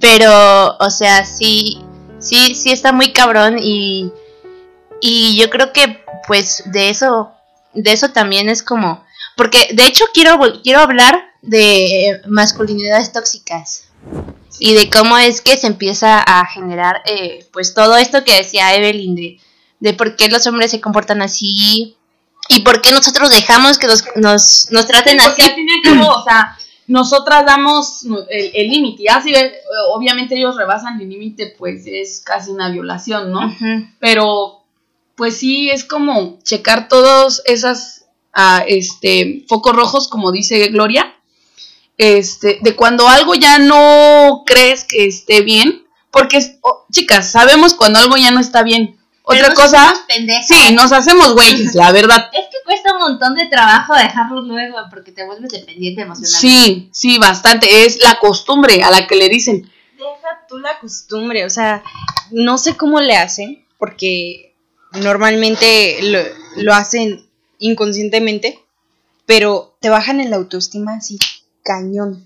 Pero, 0.00 0.76
o 0.78 0.90
sea, 0.90 1.24
sí, 1.24 1.84
sí, 2.18 2.56
sí 2.56 2.72
está 2.72 2.90
muy 2.90 3.12
cabrón 3.12 3.60
y, 3.60 4.10
y 5.00 5.36
yo 5.36 5.50
creo 5.50 5.72
que 5.72 6.00
pues 6.26 6.64
de 6.66 6.90
eso, 6.90 7.30
de 7.74 7.92
eso 7.92 8.10
también 8.10 8.48
es 8.48 8.64
como, 8.64 9.05
porque 9.36 9.68
de 9.72 9.86
hecho 9.86 10.04
quiero, 10.12 10.38
quiero 10.62 10.80
hablar 10.80 11.32
de 11.42 12.20
masculinidades 12.26 13.12
tóxicas 13.12 13.88
y 14.58 14.74
de 14.74 14.90
cómo 14.90 15.18
es 15.18 15.40
que 15.40 15.56
se 15.56 15.66
empieza 15.66 16.20
a 16.20 16.46
generar 16.46 17.02
eh, 17.04 17.46
pues 17.52 17.74
todo 17.74 17.96
esto 17.96 18.24
que 18.24 18.36
decía 18.36 18.74
Evelyn 18.74 19.14
de, 19.14 19.40
de 19.80 19.92
por 19.92 20.16
qué 20.16 20.28
los 20.28 20.46
hombres 20.46 20.70
se 20.70 20.80
comportan 20.80 21.22
así 21.22 21.96
y 22.48 22.60
por 22.60 22.80
qué 22.80 22.92
nosotros 22.92 23.30
dejamos 23.30 23.78
que 23.78 23.86
nos, 23.86 24.04
nos, 24.16 24.68
nos 24.70 24.86
traten 24.86 25.20
así. 25.20 25.42
Al 25.42 25.54
fin 25.54 25.66
y 25.68 25.88
al 25.88 25.96
cabo, 25.96 26.14
o 26.14 26.24
sea, 26.24 26.56
nosotras 26.86 27.44
damos 27.44 28.04
el 28.30 28.68
límite, 28.68 29.04
ya 29.04 29.20
si 29.20 29.34
obviamente 29.92 30.36
ellos 30.36 30.56
rebasan 30.56 31.00
el 31.00 31.08
límite, 31.08 31.54
pues 31.58 31.82
es 31.86 32.20
casi 32.20 32.50
una 32.50 32.70
violación, 32.70 33.32
¿no? 33.32 33.40
Pero 33.98 34.62
pues 35.16 35.38
sí 35.38 35.70
es 35.70 35.84
como 35.84 36.38
checar 36.44 36.88
todos 36.88 37.42
esas 37.46 38.05
ah, 38.36 38.62
este 38.68 39.44
focos 39.48 39.74
rojos, 39.74 40.06
como 40.06 40.30
dice 40.30 40.68
Gloria, 40.68 41.16
este, 41.98 42.58
de 42.60 42.76
cuando 42.76 43.08
algo 43.08 43.34
ya 43.34 43.58
no 43.58 44.44
crees 44.46 44.84
que 44.84 45.06
esté 45.06 45.40
bien, 45.40 45.84
porque, 46.12 46.58
oh, 46.60 46.84
chicas, 46.92 47.32
sabemos 47.32 47.74
cuando 47.74 47.98
algo 47.98 48.16
ya 48.16 48.30
no 48.30 48.40
está 48.40 48.62
bien. 48.62 48.98
Otra 49.28 49.52
cosa, 49.54 49.92
sí, 50.46 50.72
nos 50.72 50.92
hacemos 50.92 51.34
güeyes, 51.34 51.74
la 51.74 51.90
verdad. 51.90 52.30
Es 52.32 52.46
que 52.46 52.58
cuesta 52.64 52.92
un 52.92 53.00
montón 53.00 53.34
de 53.34 53.46
trabajo 53.46 53.92
dejarlo 53.94 54.40
luego 54.42 54.76
porque 54.88 55.10
te 55.10 55.26
vuelves 55.26 55.50
dependiente 55.50 56.02
emocionalmente. 56.02 56.38
Sí, 56.38 56.88
sí, 56.92 57.18
bastante. 57.18 57.84
Es 57.84 58.00
la 58.04 58.20
costumbre 58.20 58.84
a 58.84 58.90
la 58.90 59.08
que 59.08 59.16
le 59.16 59.28
dicen. 59.28 59.68
Deja 59.98 60.46
tú 60.48 60.58
la 60.58 60.78
costumbre, 60.78 61.44
o 61.44 61.50
sea, 61.50 61.82
no 62.30 62.56
sé 62.56 62.76
cómo 62.76 63.00
le 63.00 63.16
hacen, 63.16 63.66
porque 63.78 64.54
normalmente 64.92 65.98
lo, 66.02 66.20
lo 66.62 66.72
hacen 66.72 67.25
inconscientemente, 67.58 68.58
pero 69.26 69.76
te 69.80 69.88
bajan 69.88 70.20
en 70.20 70.30
la 70.30 70.36
autoestima 70.36 70.94
así 70.94 71.18
cañón. 71.66 72.24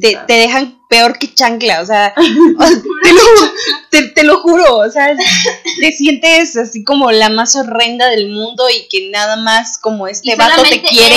te, 0.00 0.18
te, 0.26 0.32
dejan 0.34 0.80
peor 0.88 1.16
que 1.18 1.32
chancla, 1.32 1.80
o 1.80 1.86
sea, 1.86 2.12
te, 4.14 4.24
lo, 4.24 4.40
juro, 4.40 4.78
o 4.78 4.90
sea, 4.90 5.16
te 5.78 5.92
sientes 5.92 6.56
así 6.56 6.82
como 6.82 7.12
la 7.12 7.28
más 7.28 7.54
horrenda 7.54 8.08
del 8.08 8.30
mundo 8.30 8.64
y 8.68 8.88
que 8.88 9.10
nada 9.10 9.36
más 9.36 9.78
como 9.78 10.08
este 10.08 10.34
vato 10.34 10.62
te 10.64 10.82
quiere. 10.82 11.16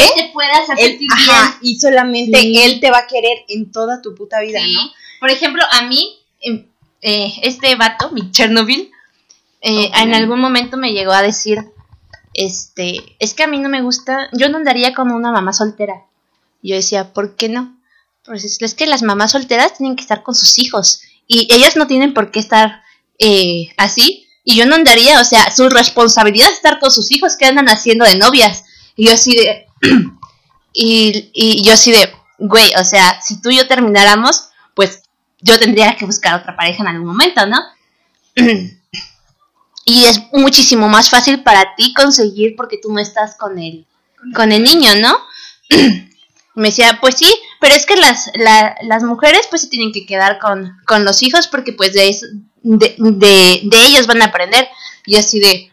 Él 0.78 1.00
te 1.00 1.06
ajá, 1.12 1.58
y 1.62 1.80
solamente 1.80 2.66
él 2.66 2.80
te 2.80 2.92
va 2.92 3.00
a 3.00 3.08
querer 3.08 3.40
en 3.50 3.72
toda 3.72 4.02
tu 4.02 4.14
puta 4.14 4.40
vida, 4.40 4.60
¿no? 4.72 4.82
Por 5.20 5.32
ejemplo, 5.32 5.64
a 5.72 5.82
mí, 5.84 6.16
em, 6.42 6.68
eh, 7.02 7.34
este 7.42 7.76
vato, 7.76 8.12
mi 8.12 8.30
Chernobyl, 8.32 8.92
eh, 9.62 9.90
en 9.96 10.14
algún 10.14 10.40
momento 10.40 10.78
me 10.78 10.92
llegó 10.94 11.14
a 11.14 11.24
decir, 11.24 11.58
este, 12.34 13.16
es 13.20 13.34
que 13.34 13.44
a 13.44 13.48
mí 13.48 13.60
no 13.60 13.70
me 13.70 13.82
gusta, 13.82 14.30
yo 14.34 14.50
no 14.50 14.58
andaría 14.58 14.94
como 14.94 15.16
una 15.16 15.32
mamá 15.32 15.54
soltera 15.54 16.06
yo 16.64 16.76
decía, 16.76 17.14
¿por 17.14 17.36
qué 17.36 17.50
no? 17.50 17.78
Pues 18.26 18.46
es 18.46 18.74
que 18.74 18.88
las 18.88 19.04
mamás 19.04 19.32
solteras 19.32 19.78
tienen 19.78 19.96
que 19.96 20.02
estar 20.02 20.24
con 20.24 20.34
sus 20.34 20.58
hijos 20.58 21.02
y 21.28 21.54
ellas 21.54 21.76
no 21.76 21.88
tienen 21.88 22.14
por 22.14 22.32
qué 22.32 22.40
estar 22.40 22.82
eh, 23.20 23.70
así. 23.78 24.28
Y 24.46 24.56
yo 24.56 24.66
no 24.66 24.76
andaría, 24.76 25.20
o 25.20 25.24
sea, 25.24 25.52
su 25.52 25.70
responsabilidad 25.70 26.50
es 26.50 26.56
estar 26.56 26.80
con 26.80 26.92
sus 26.92 27.12
hijos 27.12 27.36
que 27.38 27.46
andan 27.46 27.68
haciendo 27.68 28.06
de 28.06 28.18
novias. 28.18 28.64
Y 28.96 29.08
yo 29.08 29.14
así 29.14 29.36
de... 29.36 29.68
y, 30.74 31.32
y 31.34 31.64
yo 31.64 31.74
así 31.74 31.92
de, 31.92 32.14
güey, 32.40 32.72
o 32.80 32.84
sea, 32.84 33.22
si 33.22 33.42
tú 33.42 33.50
y 33.50 33.58
yo 33.58 33.68
termináramos, 33.68 34.50
pues 34.74 35.04
yo 35.40 35.60
tendría 35.60 35.96
que 35.98 36.06
buscar 36.06 36.40
otra 36.40 36.56
pareja 36.56 36.84
en 36.84 36.90
algún 36.90 37.08
momento, 37.08 37.46
¿no? 37.46 37.58
y 39.86 40.06
es 40.06 40.22
muchísimo 40.32 40.88
más 40.88 41.10
fácil 41.10 41.44
para 41.44 41.76
ti 41.76 41.94
conseguir 41.94 42.56
porque 42.56 42.78
tú 42.82 42.92
no 42.92 43.00
estás 43.00 43.36
con 43.36 43.60
el, 43.60 43.86
con 44.34 44.52
el 44.52 44.64
niño, 44.64 44.96
¿no? 44.96 45.18
me 46.56 46.70
decía, 46.70 47.00
pues 47.02 47.16
sí, 47.18 47.34
pero 47.60 47.76
es 47.76 47.86
que 47.86 47.96
las, 47.96 48.32
las 48.84 49.04
mujeres 49.04 49.42
pues 49.50 49.64
se 49.64 49.68
tienen 49.70 49.92
que 49.92 50.06
quedar 50.06 50.40
con, 50.40 50.78
con 50.86 51.04
los 51.04 51.22
hijos 51.24 51.48
porque 51.48 51.74
pues 51.74 51.94
de, 51.94 52.16
de, 52.62 53.62
de, 53.64 53.86
ellos 53.86 54.08
van 54.08 54.22
a 54.22 54.26
aprender. 54.26 54.68
Y 55.06 55.18
así 55.18 55.40
de... 55.40 55.72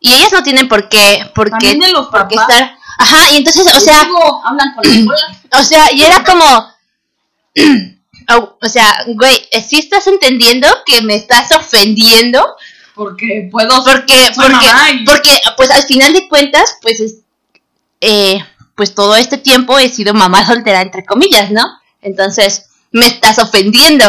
y 0.00 0.12
ellas 0.12 0.32
no 0.32 0.42
tienen 0.42 0.68
por 0.68 0.88
qué, 0.88 1.30
por 1.34 1.50
qué, 1.58 1.74
de 1.74 1.90
los 1.90 2.06
por 2.06 2.28
qué 2.28 2.36
estar, 2.36 2.78
ajá, 2.98 3.32
y 3.32 3.36
entonces, 3.38 3.66
o 3.74 3.80
sea, 3.80 4.08
hablan 4.44 4.74
con 4.74 5.06
la 5.06 5.14
o 5.60 5.62
sea, 5.62 5.92
y 5.92 6.02
era 6.02 6.24
como, 6.24 6.44
o, 8.38 8.58
o 8.62 8.68
sea, 8.68 9.04
güey, 9.08 9.46
¿sí 9.66 9.80
estás 9.80 10.06
entendiendo 10.06 10.68
que 10.86 11.02
me 11.02 11.16
estás 11.16 11.50
ofendiendo? 11.52 12.42
Porque 12.94 13.48
puedo 13.50 13.82
Porque, 13.82 14.30
porque, 14.36 15.04
porque, 15.04 15.40
pues 15.56 15.70
al 15.70 15.82
final 15.82 16.12
de 16.12 16.28
cuentas, 16.28 16.76
pues 16.80 17.00
es, 17.00 17.16
eh, 18.00 18.38
pues 18.76 18.94
todo 18.94 19.16
este 19.16 19.38
tiempo 19.38 19.78
he 19.78 19.88
sido 19.88 20.14
mamá 20.14 20.46
soltera, 20.46 20.80
entre 20.80 21.04
comillas, 21.04 21.50
¿no? 21.50 21.64
Entonces, 22.02 22.66
me 22.92 23.06
estás 23.06 23.38
ofendiendo. 23.38 24.04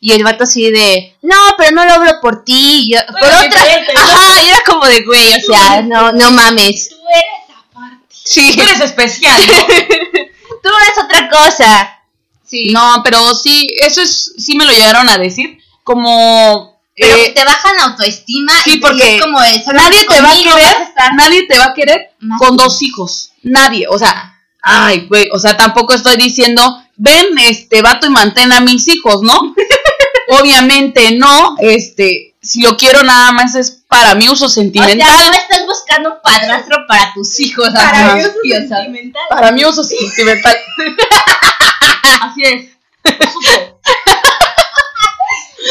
Y 0.00 0.12
el 0.12 0.24
vato 0.24 0.44
así 0.44 0.70
de, 0.70 1.16
no, 1.22 1.36
pero 1.56 1.70
no 1.70 1.84
lo 1.84 1.92
hablo 1.92 2.20
por 2.20 2.42
ti. 2.44 2.92
por 3.06 3.28
otra, 3.28 3.62
ajá, 3.94 4.42
y 4.42 4.48
era 4.48 4.58
como 4.66 4.86
de, 4.86 5.02
güey, 5.02 5.34
o 5.34 5.40
sea, 5.40 5.82
no, 5.82 6.10
no 6.12 6.30
mames. 6.32 6.88
Tú 6.88 6.96
eres 7.08 7.56
aparte. 7.56 8.06
Sí, 8.08 8.56
Tú 8.56 8.62
eres 8.62 8.80
especial, 8.80 9.40
¿no? 9.46 9.66
tú 9.66 10.68
eres 10.68 11.04
otra 11.04 11.30
cosa. 11.30 12.00
Sí. 12.44 12.72
No, 12.72 13.00
pero 13.04 13.34
sí, 13.34 13.68
eso 13.80 14.02
es, 14.02 14.32
sí 14.38 14.56
me 14.56 14.64
lo 14.64 14.72
llegaron 14.72 15.08
a 15.08 15.18
decir, 15.18 15.58
como... 15.84 16.71
Pero 16.96 17.16
eh, 17.16 17.32
te 17.34 17.44
bajan 17.44 17.78
autoestima 17.80 18.52
sí, 18.62 18.74
y 18.74 18.76
porque 18.78 19.16
es 19.16 19.22
como 19.22 19.38
"Solo 19.64 19.78
nadie 19.80 20.04
te 20.06 20.20
va 20.20 20.30
a 20.30 20.34
querer, 20.36 20.82
estar 20.82 21.14
nadie 21.14 21.46
te 21.46 21.58
va 21.58 21.64
a 21.66 21.74
querer 21.74 22.10
más 22.20 22.38
con 22.38 22.56
que- 22.56 22.62
dos 22.64 22.82
hijos, 22.82 23.30
nadie, 23.42 23.86
o 23.88 23.98
sea, 23.98 24.34
ay, 24.60 25.06
güey, 25.08 25.28
o 25.32 25.38
sea, 25.38 25.56
tampoco 25.56 25.94
estoy 25.94 26.16
diciendo, 26.16 26.82
ven, 26.96 27.26
este, 27.48 27.80
vato 27.82 28.06
y 28.06 28.10
mantén 28.10 28.52
a 28.52 28.60
mis 28.60 28.86
hijos, 28.88 29.22
¿no? 29.22 29.54
Obviamente 30.40 31.12
no, 31.16 31.56
este, 31.60 32.34
si 32.42 32.60
lo 32.62 32.76
quiero 32.76 33.02
nada 33.02 33.32
más 33.32 33.54
es 33.54 33.82
para 33.88 34.14
mi 34.14 34.28
uso 34.28 34.46
O 34.46 34.48
sentimental, 34.48 34.98
sea, 35.08 35.26
no 35.30 35.32
estás 35.36 35.66
buscando 35.66 36.10
un 36.14 36.22
padrastro 36.22 36.76
para 36.88 37.12
tus 37.14 37.38
hijos. 37.40 37.68
Para 37.70 37.88
ajá. 37.88 38.14
mí 38.16 38.20
es 38.22 38.32
Sí, 38.42 38.52
o 38.52 38.68
sea, 38.68 38.76
sentimental. 38.78 39.22
para 39.30 39.52
mi 39.52 39.64
uso 39.64 39.82
sentimental. 39.84 40.56
Así 42.20 42.42
es. 42.44 42.68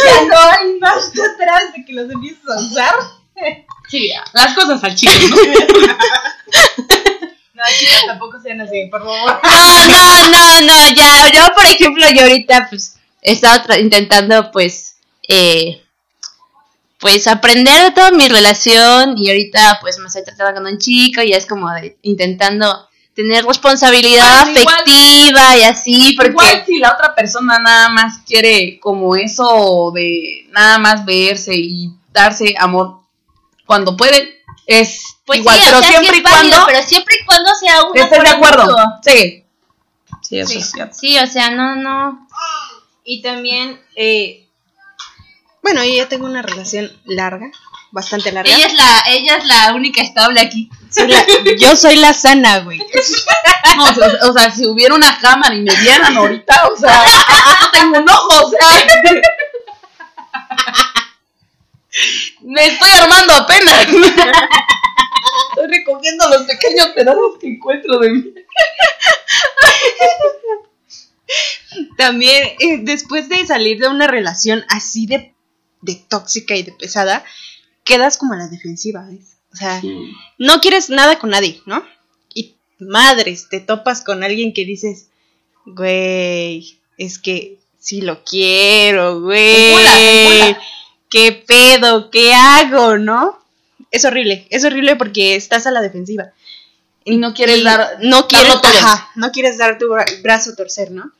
Ya 0.05 0.25
no 0.25 0.37
hay 0.37 0.79
más 0.79 1.09
atrás 1.09 1.73
de 1.75 1.85
que 1.85 1.93
los 1.93 2.09
empieces 2.09 2.43
a 2.47 2.59
usar. 2.59 2.95
Sí, 3.89 4.11
las 4.33 4.53
cosas 4.53 4.83
al 4.83 4.95
chile, 4.95 5.13
¿no? 5.29 5.37
No, 7.53 7.63
chicas, 7.77 8.05
tampoco 8.07 8.39
sean 8.41 8.59
así, 8.61 8.87
por 8.89 9.01
favor. 9.01 9.39
No, 9.43 9.87
no, 9.87 10.29
no, 10.29 10.61
no, 10.61 10.95
ya, 10.95 11.31
yo 11.31 11.53
por 11.53 11.65
ejemplo, 11.65 12.03
yo 12.15 12.23
ahorita 12.23 12.67
pues 12.69 12.95
he 13.21 13.33
estado 13.33 13.77
intentando 13.77 14.51
pues, 14.51 14.95
eh, 15.27 15.83
pues 16.97 17.27
aprender 17.27 17.83
de 17.83 17.91
toda 17.91 18.11
mi 18.11 18.27
relación 18.29 19.15
y 19.15 19.29
ahorita 19.29 19.77
pues 19.79 19.99
me 19.99 20.07
estoy 20.07 20.23
tratando 20.23 20.61
con 20.61 20.71
un 20.71 20.79
chico 20.79 21.21
y 21.21 21.33
es 21.33 21.45
como 21.45 21.69
de 21.71 21.97
intentando 22.01 22.89
tener 23.15 23.45
responsabilidad 23.45 24.45
Bueno, 24.45 24.59
igual- 24.61 24.75
afectiva 24.75 25.57
y 25.57 25.63
así, 25.63 26.13
porque 26.15 26.31
Igual 26.31 26.63
si 26.65 26.77
la 26.79 26.93
otra 26.93 27.13
persona 27.13 27.59
nada 27.59 27.89
más 27.89 28.19
quiere 28.25 28.79
como 28.79 29.15
eso 29.15 29.91
de 29.93 30.47
nada 30.51 30.77
más 30.77 31.05
verse 31.05 31.53
y 31.55 31.91
darse 32.13 32.55
amor 32.57 32.99
cuando 33.65 33.95
puede, 33.97 34.41
es 34.65 35.03
pues 35.25 35.39
igual, 35.39 35.55
sí, 35.59 35.61
o 35.61 35.65
pero 35.65 35.79
sea, 35.79 35.87
sí 35.87 35.93
siempre 35.93 36.17
es 36.17 36.19
y 36.19 36.23
cuando 36.23 36.65
pero 36.65 36.83
siempre 36.83 37.15
y 37.21 37.25
cuando 37.25 37.49
sea 37.55 37.83
uno 37.83 38.01
estés 38.01 38.23
de 38.23 38.29
acuerdo. 38.29 38.75
Sí. 39.05 39.43
Sí, 40.21 40.39
eso 40.39 40.49
Sí. 40.51 40.57
es 40.59 40.71
cierto. 40.71 40.95
Sí, 40.97 41.17
o 41.19 41.27
sea, 41.27 41.51
no, 41.51 41.75
no. 41.75 42.27
Y 43.03 43.21
también, 43.21 43.79
eh, 43.95 44.47
bueno, 45.61 45.83
yo 45.83 45.93
ya 45.93 46.07
tengo 46.09 46.25
una 46.25 46.41
relación 46.41 46.89
larga, 47.05 47.51
bastante 47.91 48.31
larga. 48.31 48.53
Ella 48.53 48.67
es 48.67 48.73
la, 48.73 49.03
ella 49.09 49.35
es 49.37 49.45
la 49.45 49.73
única 49.73 50.01
estable 50.01 50.39
aquí. 50.39 50.69
Soy 50.91 51.07
la- 51.07 51.25
yo 51.57 51.75
soy 51.75 51.95
la 51.95 52.13
sana, 52.13 52.59
güey. 52.59 52.79
No, 53.77 53.83
o, 53.85 53.93
sea, 53.93 54.09
o 54.29 54.33
sea, 54.33 54.51
si 54.51 54.65
hubiera 54.67 54.93
una 54.93 55.17
cámara 55.19 55.55
y 55.55 55.61
me 55.61 55.73
vieran 55.77 56.15
ahorita, 56.17 56.67
o 56.67 56.75
sea, 56.77 57.03
no 57.61 57.71
tengo 57.71 57.97
un 57.99 58.09
ojo, 58.09 58.45
o 58.47 58.49
sea. 58.49 58.87
Me 62.41 62.65
estoy 62.67 62.89
armando 62.91 63.33
apenas. 63.33 63.79
Estoy 63.81 65.67
recogiendo 65.67 66.29
los 66.29 66.43
pequeños 66.43 66.87
pedazos 66.95 67.37
que 67.39 67.47
encuentro 67.47 67.99
de 67.99 68.09
mí. 68.09 68.33
También, 71.97 72.49
eh, 72.59 72.79
después 72.81 73.29
de 73.29 73.45
salir 73.45 73.79
de 73.79 73.87
una 73.87 74.07
relación 74.07 74.65
así 74.69 75.05
de, 75.05 75.33
de 75.81 75.95
tóxica 76.09 76.55
y 76.55 76.63
de 76.63 76.73
pesada, 76.73 77.23
quedas 77.83 78.17
como 78.17 78.33
a 78.33 78.37
la 78.37 78.47
defensiva, 78.47 79.05
¿ves? 79.09 79.30
O 79.53 79.55
sea, 79.55 79.81
no 80.37 80.61
quieres 80.61 80.89
nada 80.89 81.19
con 81.19 81.31
nadie, 81.31 81.61
¿no? 81.65 81.85
Y 82.33 82.55
madres, 82.79 83.47
te 83.49 83.59
topas 83.59 84.01
con 84.03 84.23
alguien 84.23 84.53
que 84.53 84.63
dices, 84.65 85.07
güey, 85.65 86.79
es 86.97 87.19
que 87.19 87.57
sí 87.79 88.01
lo 88.01 88.23
quiero, 88.23 89.21
güey. 89.21 89.73
Encula, 89.73 89.99
encula. 89.99 90.61
¿Qué 91.09 91.43
pedo? 91.45 92.09
¿Qué 92.09 92.33
hago, 92.33 92.97
no? 92.97 93.37
Es 93.91 94.05
horrible, 94.05 94.47
es 94.49 94.63
horrible 94.63 94.95
porque 94.95 95.35
estás 95.35 95.67
a 95.67 95.71
la 95.71 95.81
defensiva. 95.81 96.31
Y 97.03 97.17
no 97.17 97.33
quieres 97.33 97.57
Y 97.57 97.63
dar. 97.63 97.97
no 98.01 98.27
quieres, 98.27 98.55
ajá, 98.63 99.09
no 99.15 99.31
quieres 99.31 99.57
dar 99.57 99.77
tu 99.77 99.87
bra- 99.87 100.21
brazo 100.21 100.51
a 100.51 100.55
torcer, 100.55 100.91
¿no? 100.91 101.11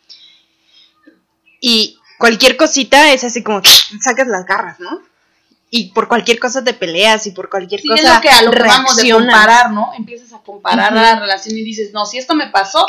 Y 1.60 1.98
cualquier 2.18 2.56
cosita 2.56 3.12
es 3.14 3.24
así 3.24 3.44
como 3.44 3.62
sacas 4.02 4.28
las 4.28 4.46
garras, 4.46 4.80
¿no? 4.80 5.02
Y 5.74 5.94
por 5.94 6.10
cualquier 6.10 6.38
cosa 6.38 6.64
te 6.64 6.74
peleas 6.74 7.26
y 7.28 7.32
por 7.32 7.50
cualquier 7.50 7.80
Sí, 7.80 7.88
es 7.96 8.02
cosa 8.02 8.16
lo 8.16 8.22
que 8.22 8.30
a 8.30 8.42
lo 8.42 8.52
que 8.52 8.60
vamos 8.62 8.98
de 8.98 9.10
comparar, 9.10 9.72
¿no? 9.72 9.92
Empiezas 9.98 10.34
a 10.34 10.40
comparar 10.40 10.92
Ujú. 10.92 11.02
la 11.02 11.18
relación 11.18 11.58
y 11.58 11.64
dices, 11.64 11.94
no, 11.94 12.06
si 12.06 12.18
esto 12.18 12.36
me 12.36 12.48
pasó, 12.48 12.86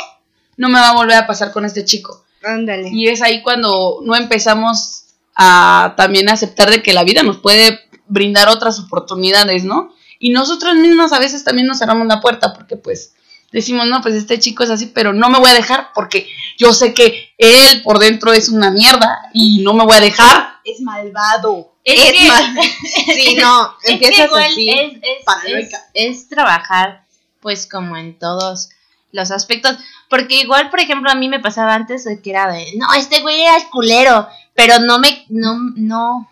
no 0.57 0.67
me 0.67 0.79
va 0.79 0.89
a 0.89 0.93
volver 0.93 1.15
a 1.15 1.25
pasar 1.25 1.53
con 1.53 1.63
este 1.63 1.85
chico. 1.85 2.25
Ándale. 2.43 2.89
Y 2.91 3.07
es 3.07 3.21
ahí 3.21 3.41
cuando 3.41 3.99
no 4.03 4.17
empezamos 4.17 5.05
a 5.33 5.93
también 5.95 6.27
aceptar 6.29 6.69
de 6.69 6.83
que 6.83 6.91
la 6.91 7.05
vida 7.05 7.23
nos 7.23 7.37
puede 7.37 7.79
brindar 8.07 8.49
otras 8.49 8.79
oportunidades, 8.79 9.63
¿no? 9.63 9.93
Y 10.19 10.31
nosotros 10.31 10.75
mismos 10.75 11.13
a 11.13 11.19
veces 11.19 11.43
también 11.43 11.67
nos 11.67 11.79
cerramos 11.79 12.05
la 12.07 12.19
puerta 12.19 12.53
porque 12.53 12.75
pues 12.75 13.13
decimos, 13.51 13.87
no, 13.87 14.01
pues 14.01 14.15
este 14.15 14.39
chico 14.39 14.63
es 14.63 14.69
así, 14.69 14.87
pero 14.87 15.13
no 15.13 15.29
me 15.29 15.39
voy 15.39 15.49
a 15.49 15.53
dejar 15.53 15.89
porque 15.95 16.27
yo 16.57 16.73
sé 16.73 16.93
que 16.93 17.33
él 17.37 17.81
por 17.83 17.99
dentro 17.99 18.33
es 18.33 18.49
una 18.49 18.71
mierda 18.71 19.29
y 19.33 19.63
no 19.63 19.73
me 19.73 19.85
voy 19.85 19.95
a 19.95 20.01
dejar. 20.01 20.59
Es 20.65 20.81
malvado. 20.81 21.72
Es 21.83 22.11
que- 22.11 22.27
mal- 22.27 22.55
Sí, 23.15 23.35
no, 23.35 23.75
Es 23.83 23.91
empiezas 23.91 24.25
igual 24.27 24.43
así. 24.51 24.69
es, 24.69 24.93
es, 24.93 25.71
es- 25.73 25.73
es 25.93 26.29
trabajar, 26.29 27.05
pues, 27.41 27.67
como 27.67 27.97
en 27.97 28.17
todos 28.17 28.69
los 29.11 29.31
aspectos. 29.31 29.77
Porque 30.09 30.41
igual, 30.41 30.69
por 30.69 30.79
ejemplo, 30.79 31.09
a 31.11 31.15
mí 31.15 31.27
me 31.29 31.39
pasaba 31.39 31.73
antes 31.75 32.03
de 32.05 32.21
que 32.21 32.29
era 32.29 32.51
de, 32.51 32.71
no, 32.77 32.93
este 32.93 33.21
güey 33.21 33.41
era 33.41 33.57
el 33.57 33.69
culero. 33.69 34.27
Pero 34.55 34.79
no 34.79 34.99
me, 34.99 35.25
no, 35.29 35.57
no, 35.75 36.29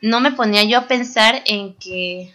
no 0.00 0.20
me 0.20 0.32
ponía 0.32 0.64
yo 0.64 0.78
a 0.78 0.86
pensar 0.88 1.42
en 1.44 1.74
que, 1.74 2.34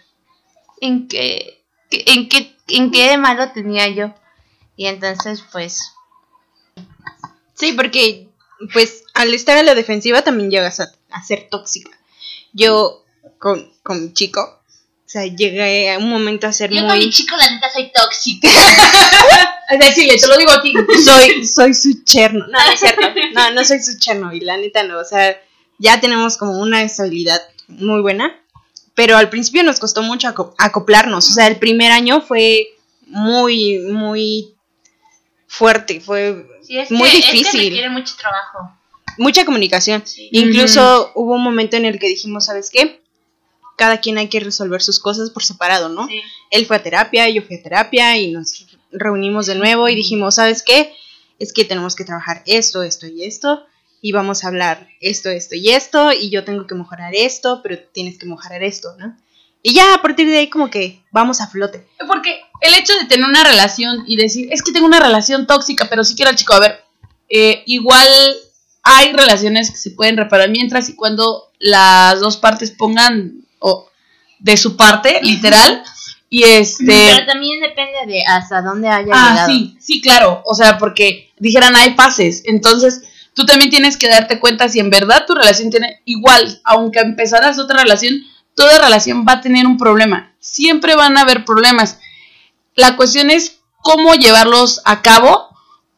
en 0.80 1.08
que, 1.08 1.62
que- 1.90 2.04
en 2.06 2.28
que, 2.28 2.56
en 2.68 2.90
qué 2.92 3.08
de 3.10 3.18
malo 3.18 3.50
tenía 3.52 3.88
yo. 3.88 4.14
Y 4.76 4.86
entonces, 4.86 5.42
pues, 5.52 5.92
Sí, 7.54 7.72
porque 7.72 8.28
pues 8.72 9.02
al 9.14 9.34
estar 9.34 9.56
a 9.56 9.62
la 9.64 9.74
defensiva 9.74 10.22
también 10.22 10.50
llegas 10.50 10.78
a, 10.80 10.92
a 11.10 11.22
ser 11.24 11.48
tóxica. 11.50 11.90
Yo 12.58 13.04
con, 13.38 13.72
con 13.82 14.02
mi 14.02 14.12
chico, 14.12 14.40
o 14.42 15.08
sea, 15.08 15.24
llegué 15.24 15.92
a 15.92 15.98
un 15.98 16.08
momento 16.10 16.46
a 16.46 16.52
ser 16.52 16.70
yo 16.70 16.80
con 16.80 16.98
mi 16.98 17.04
muy... 17.04 17.10
chico, 17.10 17.36
la 17.36 17.50
neta, 17.50 17.70
soy 17.72 17.90
tóxica. 17.94 18.48
Es 19.70 19.78
decir, 19.80 20.10
te 20.18 20.26
lo 20.26 20.38
digo 20.38 20.50
aquí. 20.50 20.72
Soy, 21.04 21.46
soy 21.46 21.74
su 21.74 22.02
cherno. 22.02 22.46
No, 22.46 22.58
no 22.58 22.72
es 22.72 22.80
cierto. 22.80 23.02
No, 23.34 23.50
no 23.50 23.62
soy 23.64 23.82
su 23.82 23.98
cherno 23.98 24.32
y 24.32 24.40
la 24.40 24.56
neta 24.56 24.82
no. 24.82 24.98
O 24.98 25.04
sea, 25.04 25.38
ya 25.76 26.00
tenemos 26.00 26.38
como 26.38 26.58
una 26.58 26.80
estabilidad 26.82 27.38
muy 27.66 28.00
buena. 28.00 28.34
Pero 28.94 29.18
al 29.18 29.28
principio 29.28 29.62
nos 29.64 29.78
costó 29.78 30.00
mucho 30.02 30.26
aco- 30.28 30.54
acoplarnos. 30.56 31.28
O 31.28 31.32
sea, 31.34 31.48
el 31.48 31.58
primer 31.58 31.92
año 31.92 32.22
fue 32.22 32.66
muy, 33.08 33.80
muy 33.80 34.54
fuerte. 35.46 36.00
Fue 36.00 36.46
Sí, 36.62 36.78
es 36.78 36.90
muy 36.90 37.10
que, 37.10 37.18
Es 37.18 37.26
que 37.26 37.32
difícil. 37.32 37.60
requiere 37.64 37.90
mucho 37.90 38.14
trabajo. 38.16 38.74
Mucha 39.18 39.44
comunicación. 39.44 40.02
Sí. 40.04 40.28
Incluso 40.32 41.12
hubo 41.14 41.34
un 41.34 41.42
momento 41.42 41.76
en 41.76 41.84
el 41.84 41.98
que 41.98 42.08
dijimos, 42.08 42.46
¿sabes 42.46 42.70
qué? 42.70 43.00
Cada 43.76 44.00
quien 44.00 44.18
hay 44.18 44.28
que 44.28 44.40
resolver 44.40 44.82
sus 44.82 44.98
cosas 44.98 45.30
por 45.30 45.44
separado, 45.44 45.88
¿no? 45.88 46.06
Sí. 46.08 46.20
Él 46.50 46.66
fue 46.66 46.76
a 46.76 46.82
terapia, 46.82 47.28
yo 47.28 47.42
fui 47.42 47.56
a 47.56 47.62
terapia 47.62 48.16
y 48.16 48.32
nos 48.32 48.66
reunimos 48.90 49.46
de 49.46 49.54
nuevo 49.54 49.88
y 49.88 49.94
dijimos, 49.94 50.36
¿sabes 50.36 50.62
qué? 50.62 50.92
Es 51.38 51.52
que 51.52 51.64
tenemos 51.64 51.94
que 51.94 52.04
trabajar 52.04 52.42
esto, 52.46 52.82
esto 52.82 53.06
y 53.06 53.24
esto 53.24 53.64
y 54.00 54.12
vamos 54.12 54.44
a 54.44 54.48
hablar 54.48 54.88
esto, 55.00 55.28
esto 55.28 55.54
y 55.56 55.70
esto 55.70 56.12
y 56.12 56.30
yo 56.30 56.44
tengo 56.44 56.66
que 56.66 56.74
mejorar 56.74 57.14
esto, 57.14 57.60
pero 57.62 57.78
tienes 57.92 58.18
que 58.18 58.26
mejorar 58.26 58.62
esto, 58.62 58.94
¿no? 58.98 59.16
Y 59.62 59.74
ya 59.74 59.94
a 59.94 60.02
partir 60.02 60.28
de 60.28 60.38
ahí 60.38 60.48
como 60.48 60.70
que 60.70 61.02
vamos 61.10 61.40
a 61.40 61.48
flote. 61.48 61.86
Porque 62.06 62.40
el 62.60 62.74
hecho 62.74 62.92
de 62.94 63.06
tener 63.06 63.28
una 63.28 63.42
relación 63.42 64.04
y 64.06 64.16
decir, 64.16 64.48
es 64.52 64.62
que 64.62 64.72
tengo 64.72 64.86
una 64.86 65.00
relación 65.00 65.46
tóxica, 65.46 65.88
pero 65.90 66.04
sí 66.04 66.14
quiero 66.14 66.30
al 66.30 66.36
chico, 66.36 66.54
a 66.54 66.60
ver, 66.60 66.84
eh, 67.28 67.64
igual 67.66 68.08
hay 68.88 69.12
relaciones 69.12 69.70
que 69.70 69.76
se 69.76 69.90
pueden 69.92 70.16
reparar 70.16 70.50
mientras 70.50 70.88
y 70.88 70.94
cuando 70.94 71.50
las 71.58 72.20
dos 72.20 72.36
partes 72.36 72.70
pongan 72.70 73.42
o, 73.58 73.88
de 74.38 74.56
su 74.56 74.76
parte, 74.76 75.20
literal, 75.22 75.82
Y 76.30 76.42
este. 76.44 76.84
Pero 76.86 77.26
también 77.26 77.60
depende 77.60 78.04
de 78.06 78.22
hasta 78.26 78.60
dónde 78.60 78.88
haya 78.88 79.12
Ah, 79.14 79.30
llegado. 79.30 79.48
sí, 79.48 79.76
sí, 79.80 80.00
claro. 80.02 80.42
O 80.44 80.54
sea, 80.54 80.76
porque 80.76 81.30
dijeran 81.38 81.74
hay 81.74 81.94
fases. 81.94 82.42
Entonces, 82.44 83.02
tú 83.32 83.46
también 83.46 83.70
tienes 83.70 83.96
que 83.96 84.08
darte 84.08 84.38
cuenta 84.38 84.68
si 84.68 84.78
en 84.78 84.90
verdad 84.90 85.24
tu 85.26 85.34
relación 85.34 85.70
tiene 85.70 86.02
igual, 86.04 86.60
aunque 86.64 86.98
empezaras 87.00 87.58
otra 87.58 87.82
relación, 87.82 88.14
toda 88.54 88.78
relación 88.78 89.24
va 89.26 89.34
a 89.34 89.40
tener 89.40 89.66
un 89.66 89.78
problema. 89.78 90.32
Siempre 90.38 90.94
van 90.96 91.16
a 91.16 91.22
haber 91.22 91.46
problemas. 91.46 91.98
La 92.74 92.94
cuestión 92.96 93.30
es 93.30 93.60
cómo 93.82 94.14
llevarlos 94.14 94.82
a 94.84 95.00
cabo, 95.00 95.47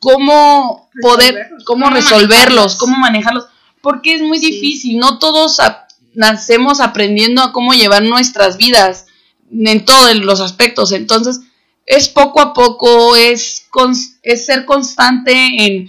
cómo 0.01 0.90
poder, 1.01 1.34
Resolverlos. 1.34 1.64
cómo, 1.64 1.90
resolverlos, 1.90 2.76
cómo 2.76 2.98
manejarlos. 2.98 3.44
Porque 3.80 4.14
es 4.14 4.22
muy 4.22 4.38
Sí. 4.40 4.51
difícil. 4.51 4.98
No 4.98 5.18
todos 5.18 5.61
a- 5.61 5.86
nacemos 6.14 6.80
aprendiendo 6.80 7.42
a 7.42 7.53
cómo 7.53 7.72
llevar 7.72 8.03
nuestras 8.03 8.57
vidas 8.57 9.07
en 9.53 9.84
todos 9.84 10.14
los 10.16 10.40
aspectos. 10.40 10.90
Entonces, 10.92 11.40
es 11.86 12.09
poco 12.09 12.40
a 12.40 12.53
poco, 12.53 13.14
es, 13.16 13.66
es 14.22 14.46
ser 14.46 14.64
constante 14.64 15.32
en 15.32 15.88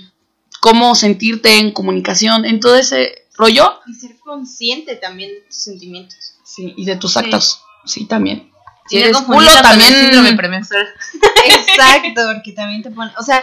cómo 0.59 0.93
sentirte 0.95 1.57
en 1.57 1.71
comunicación, 1.71 2.45
en 2.45 2.59
todo 2.59 2.75
ese 2.75 3.25
rollo. 3.35 3.79
Y 3.87 3.93
ser 3.93 4.17
consciente 4.19 4.95
también 4.95 5.31
de 5.31 5.41
tus 5.41 5.55
sentimientos. 5.55 6.17
Sí, 6.43 6.73
y 6.77 6.85
de 6.85 6.95
tus 6.97 7.17
actos. 7.17 7.61
Sí, 7.85 8.05
también. 8.05 8.50
Si 8.89 8.97
eres 8.97 9.17
culo, 9.21 9.49
también. 9.61 9.93
síndrome 9.93 10.33
premenstrual. 10.33 10.87
Exacto, 11.45 12.21
porque 12.33 12.51
también 12.53 12.81
te 12.83 12.91
pone, 12.91 13.11
o 13.17 13.23
sea, 13.23 13.41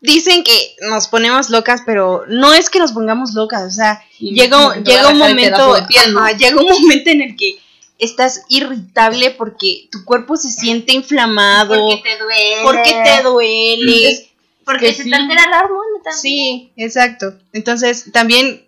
dicen 0.00 0.42
que 0.44 0.76
nos 0.88 1.08
ponemos 1.08 1.50
locas, 1.50 1.82
pero 1.86 2.24
no 2.28 2.54
es 2.54 2.70
que 2.70 2.78
nos 2.78 2.92
pongamos 2.92 3.32
locas, 3.34 3.62
o 3.62 3.70
sea, 3.70 4.02
Sí, 4.18 4.30
llega, 4.32 4.76
llega 4.82 5.08
un 5.08 5.18
momento, 5.18 5.56
pedazo 5.56 5.74
de 5.74 5.82
piel, 5.82 6.14
¿no? 6.14 6.20
ajá, 6.20 6.32
llega 6.36 6.56
un 6.60 6.66
momento 6.68 7.10
en 7.10 7.22
el 7.22 7.36
que 7.36 7.58
estás 7.98 8.42
irritable 8.48 9.30
porque 9.30 9.88
tu 9.92 10.04
cuerpo 10.04 10.36
se 10.36 10.50
siente 10.50 10.92
inflamado, 10.92 11.74
Porque 11.86 12.02
te 12.02 12.18
duele. 12.18 12.62
porque 12.64 13.02
te 13.04 13.22
duele. 13.22 14.10
Es- 14.10 14.24
Porque 14.64 14.86
que 14.88 14.94
se 14.94 15.02
sí. 15.04 15.10
te 15.10 15.16
altera 15.16 15.48
la 15.50 15.60
hormona 15.62 15.98
también. 16.04 16.20
Sí, 16.20 16.72
exacto. 16.76 17.34
Entonces, 17.52 18.10
también 18.12 18.64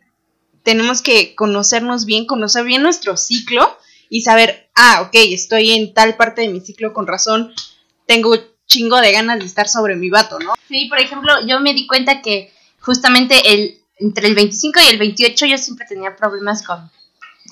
tenemos 0.64 1.02
que 1.02 1.34
conocernos 1.36 2.04
bien, 2.04 2.26
conocer 2.26 2.64
bien 2.64 2.82
nuestro 2.82 3.16
ciclo 3.16 3.76
y 4.08 4.22
saber, 4.22 4.63
ah, 4.74 5.02
ok, 5.02 5.14
estoy 5.14 5.72
en 5.72 5.94
tal 5.94 6.16
parte 6.16 6.42
de 6.42 6.48
mi 6.48 6.60
ciclo 6.60 6.92
con 6.92 7.06
razón, 7.06 7.52
tengo 8.06 8.36
chingo 8.66 9.00
de 9.00 9.12
ganas 9.12 9.38
de 9.38 9.44
estar 9.44 9.68
sobre 9.68 9.96
mi 9.96 10.10
vato, 10.10 10.38
¿no? 10.38 10.54
Sí, 10.68 10.86
por 10.88 10.98
ejemplo, 10.98 11.34
yo 11.46 11.60
me 11.60 11.74
di 11.74 11.86
cuenta 11.86 12.22
que 12.22 12.52
justamente 12.80 13.52
el, 13.52 13.78
entre 13.98 14.28
el 14.28 14.34
25 14.34 14.80
y 14.80 14.88
el 14.88 14.98
28 14.98 15.46
yo 15.46 15.58
siempre 15.58 15.86
tenía 15.88 16.16
problemas 16.16 16.62
con, 16.62 16.90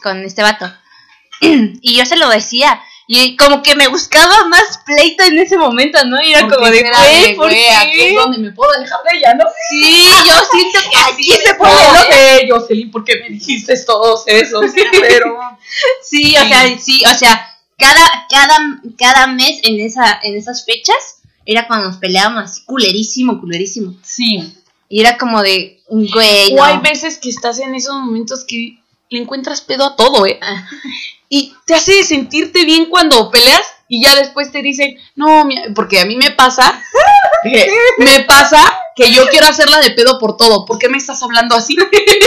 con 0.02 0.18
este 0.24 0.42
vato. 0.42 0.72
y 1.40 1.96
yo 1.96 2.06
se 2.06 2.16
lo 2.16 2.28
decía. 2.28 2.80
Y 3.14 3.36
como 3.36 3.62
que 3.62 3.76
me 3.76 3.88
buscaba 3.88 4.48
más 4.48 4.80
pleito 4.86 5.22
en 5.24 5.38
ese 5.38 5.58
momento, 5.58 6.02
¿no? 6.06 6.18
Y 6.22 6.32
era 6.32 6.40
Porque 6.40 6.56
como 6.56 6.70
de, 6.70 6.80
güey, 6.80 7.36
¿por 7.36 7.48
güey, 7.50 7.68
aquí 7.68 8.00
es 8.00 8.06
qué? 8.06 8.14
donde 8.14 8.38
me 8.38 8.52
puedo 8.52 8.72
alejar 8.72 9.00
de 9.02 9.18
ella, 9.18 9.34
¿no? 9.34 9.44
Sí, 9.68 10.02
yo 10.26 10.34
siento 10.50 10.78
que 10.90 10.96
así 10.96 11.24
se 11.44 11.54
puede. 11.56 11.74
no 11.74 12.02
sé, 12.04 12.48
Jocelyn, 12.48 12.90
¿por 12.90 13.04
qué 13.04 13.16
me 13.20 13.28
dijiste 13.28 13.74
todos 13.84 14.22
esos? 14.26 14.64
Pero. 15.00 15.38
Sí, 16.02 16.34
o 16.38 16.48
sea, 16.48 16.78
sí, 16.78 17.02
o 17.04 17.14
sea, 17.18 17.54
cada, 17.76 18.26
cada, 18.30 18.80
cada 18.96 19.26
mes 19.26 19.60
en 19.62 19.78
esa, 19.80 20.18
en 20.22 20.34
esas 20.34 20.64
fechas 20.64 21.20
era 21.44 21.66
cuando 21.66 21.88
nos 21.88 21.98
peleábamos 21.98 22.60
culerísimo, 22.60 23.38
culerísimo. 23.42 23.94
Sí. 24.02 24.54
Y 24.88 25.02
era 25.02 25.18
como 25.18 25.42
de, 25.42 25.82
güey, 25.90 26.54
O 26.54 26.56
no. 26.56 26.64
hay 26.64 26.78
veces 26.78 27.18
que 27.18 27.28
estás 27.28 27.58
en 27.58 27.74
esos 27.74 27.94
momentos 27.94 28.46
que 28.48 28.78
le 29.10 29.18
encuentras 29.20 29.60
pedo 29.60 29.84
a 29.84 29.96
todo, 29.96 30.24
¿eh? 30.24 30.40
Y 31.34 31.54
te 31.64 31.74
hace 31.74 32.04
sentirte 32.04 32.66
bien 32.66 32.90
cuando 32.90 33.30
peleas 33.30 33.62
y 33.88 34.04
ya 34.04 34.14
después 34.16 34.52
te 34.52 34.60
dicen, 34.60 34.98
no, 35.16 35.48
porque 35.74 35.98
a 35.98 36.04
mí 36.04 36.14
me 36.14 36.30
pasa, 36.32 36.78
que 37.42 37.72
me 37.96 38.20
pasa 38.24 38.60
que 38.94 39.10
yo 39.10 39.26
quiero 39.28 39.46
hacerla 39.46 39.80
de 39.80 39.92
pedo 39.92 40.18
por 40.18 40.36
todo. 40.36 40.66
¿Por 40.66 40.78
qué 40.78 40.90
me 40.90 40.98
estás 40.98 41.22
hablando 41.22 41.54
así? 41.54 41.74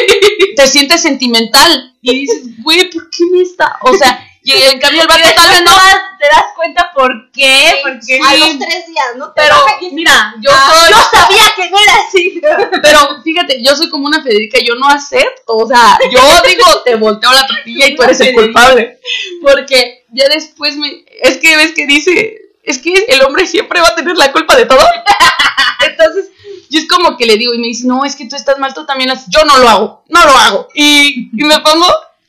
te 0.56 0.68
sientes 0.68 1.04
sentimental 1.04 1.96
y 2.02 2.22
dices, 2.22 2.64
güey, 2.64 2.90
¿por 2.90 3.08
qué 3.12 3.26
me 3.32 3.42
está? 3.44 3.78
O 3.82 3.96
sea, 3.96 4.28
y 4.54 4.62
en 4.64 4.80
cambio 4.80 5.02
el 5.02 5.08
vato 5.08 5.24
está 5.28 5.44
hablando, 5.44 5.72
te 6.20 6.28
das 6.28 6.46
cuenta 6.56 6.92
por 6.94 7.32
qué, 7.32 7.80
porque 7.84 8.02
Sí. 8.02 8.20
A 8.26 8.36
los 8.36 8.60
tres 8.60 8.88
días, 8.88 9.06
¿no? 9.18 9.28
Te 9.34 9.42
pero 9.42 9.56
y- 9.82 9.92
mira, 9.94 10.36
yo 10.42 10.50
Ah, 10.54 10.72
soy... 10.74 10.90
yo 10.92 10.98
sabía 11.20 11.44
que 11.56 11.70
no 11.70 11.78
era 11.80 11.94
así. 12.08 12.42
Pero 12.82 13.22
fíjate, 13.24 13.64
yo 13.64 13.76
soy 13.76 13.90
como 13.90 14.06
una 14.06 14.22
Federica, 14.24 14.60
yo 14.64 14.76
no 14.76 14.88
acepto, 14.88 15.56
o 15.58 15.68
sea, 15.68 15.98
yo 16.12 16.20
digo, 16.48 16.82
te 16.84 16.96
volteo 16.96 17.32
la 17.32 17.46
tortilla 17.48 17.88
y 17.88 17.96
tú 17.96 18.04
eres 18.04 18.20
el 18.22 18.34
culpable. 18.34 19.00
Porque 19.42 20.06
ya 20.10 20.28
después 20.30 20.78
me. 20.78 21.04
Es 21.22 21.38
que 21.38 21.56
ves 21.58 21.74
que 21.76 21.88
dice, 21.88 22.42
es 22.64 22.78
que 22.78 22.94
el 23.08 23.22
hombre 23.24 23.48
siempre 23.48 23.82
va 23.82 23.88
a 23.90 23.96
tener 23.96 24.16
la 24.16 24.32
culpa 24.32 24.56
de 24.56 24.66
todo. 24.66 24.80
Entonces, 25.90 26.30
yo 26.70 26.80
es 26.80 26.88
como 26.88 27.18
que 27.18 27.26
le 27.26 27.38
digo 27.38 27.54
y 27.54 27.58
me 27.60 27.68
dice, 27.68 27.88
no, 27.88 28.06
es 28.06 28.16
que 28.16 28.28
tú 28.28 28.36
estás 28.36 28.58
mal, 28.60 28.74
tú 28.74 28.86
también 28.86 29.10
lo 29.10 29.16
haces. 29.16 29.28
Yo 29.30 29.44
no 29.46 29.58
lo 29.58 29.70
hago, 29.70 30.04
no 30.10 30.24
lo 30.26 30.38
hago. 30.38 30.68
Y, 30.74 31.30
y 31.34 31.44
me 31.46 31.60
pongo 31.60 31.88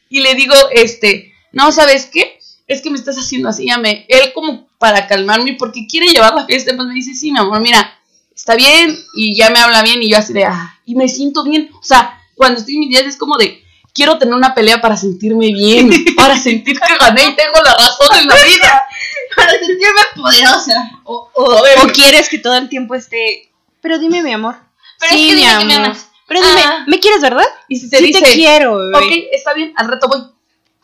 y 0.09 0.21
le 0.21 0.35
digo, 0.35 0.55
este, 0.73 1.33
no, 1.53 1.73
¿sabes 1.73 2.07
qué? 2.13 2.39
Es 2.67 2.83
que 2.83 2.91
me 2.91 2.99
estás 2.99 3.17
haciendo 3.17 3.49
así, 3.49 3.67
ya 3.67 3.79
me. 3.79 4.07
Él 4.09 4.33
como 4.35 4.67
para 4.79 5.07
calmarme, 5.07 5.55
porque 5.59 5.87
quiere 5.89 6.09
llevar 6.09 6.35
la 6.35 6.47
fiesta, 6.47 6.75
pues 6.77 6.89
me 6.89 6.95
dice, 6.95 7.15
sí, 7.15 7.31
mi 7.33 7.39
amor, 7.39 7.61
mira, 7.61 7.99
está 8.35 8.55
bien, 8.57 8.97
y 9.15 9.37
ya 9.37 9.51
me 9.51 9.61
habla 9.61 9.83
bien, 9.83 10.03
y 10.03 10.11
yo 10.11 10.19
así 10.19 10.33
de, 10.33 10.45
ah, 10.45 10.79
y 10.85 10.95
me 10.95 11.09
siento 11.09 11.45
bien. 11.45 11.71
O 11.81 11.83
sea, 11.85 12.21
cuando 12.35 12.59
estoy 12.59 12.75
en 12.75 12.81
mis 12.81 12.89
días 12.91 13.05
es 13.05 13.17
como 13.17 13.37
de, 13.37 13.63
quiero 13.95 14.19
tener 14.19 14.35
una 14.35 14.55
pelea 14.55 14.81
para 14.81 14.97
sentirme 14.97 15.47
bien, 15.53 15.91
para 16.17 16.37
sentir 16.39 16.79
que 16.79 16.97
gané 16.99 17.23
y 17.23 17.37
tengo 17.37 17.59
la 17.65 17.75
razón 17.75 18.19
en 18.21 18.27
la 18.29 18.35
vida. 18.35 18.83
Para 19.35 19.51
sentirme 19.51 20.01
poderosa. 20.15 20.91
O, 21.05 21.31
o, 21.35 21.59
O 21.83 21.87
quieres 21.93 22.31
que 22.31 22.39
todo 22.39 22.57
el 22.57 22.71
tiempo 22.71 22.95
esté. 22.95 23.51
Pero 23.83 23.99
dime, 23.99 24.23
mi 24.23 24.33
amor. 24.33 24.57
Pero 24.99 25.13
es 25.15 25.19
que 25.21 25.35
dime 25.35 25.59
que 25.59 25.65
me 25.67 25.75
amas. 25.75 26.09
Pero 26.27 26.41
dime, 26.41 26.63
Ah. 26.65 26.85
¿me 26.87 26.99
quieres, 27.01 27.21
verdad? 27.21 27.45
y 27.69 27.77
si 27.77 27.91
te 27.91 27.99
sí 27.99 28.07
dice, 28.07 28.21
te 28.25 28.33
quiero, 28.33 28.79
bebé. 28.79 28.97
ok, 28.97 29.13
está 29.33 29.53
bien, 29.53 29.75
al 29.77 29.89
rato 29.89 30.09
voy. 30.09 30.23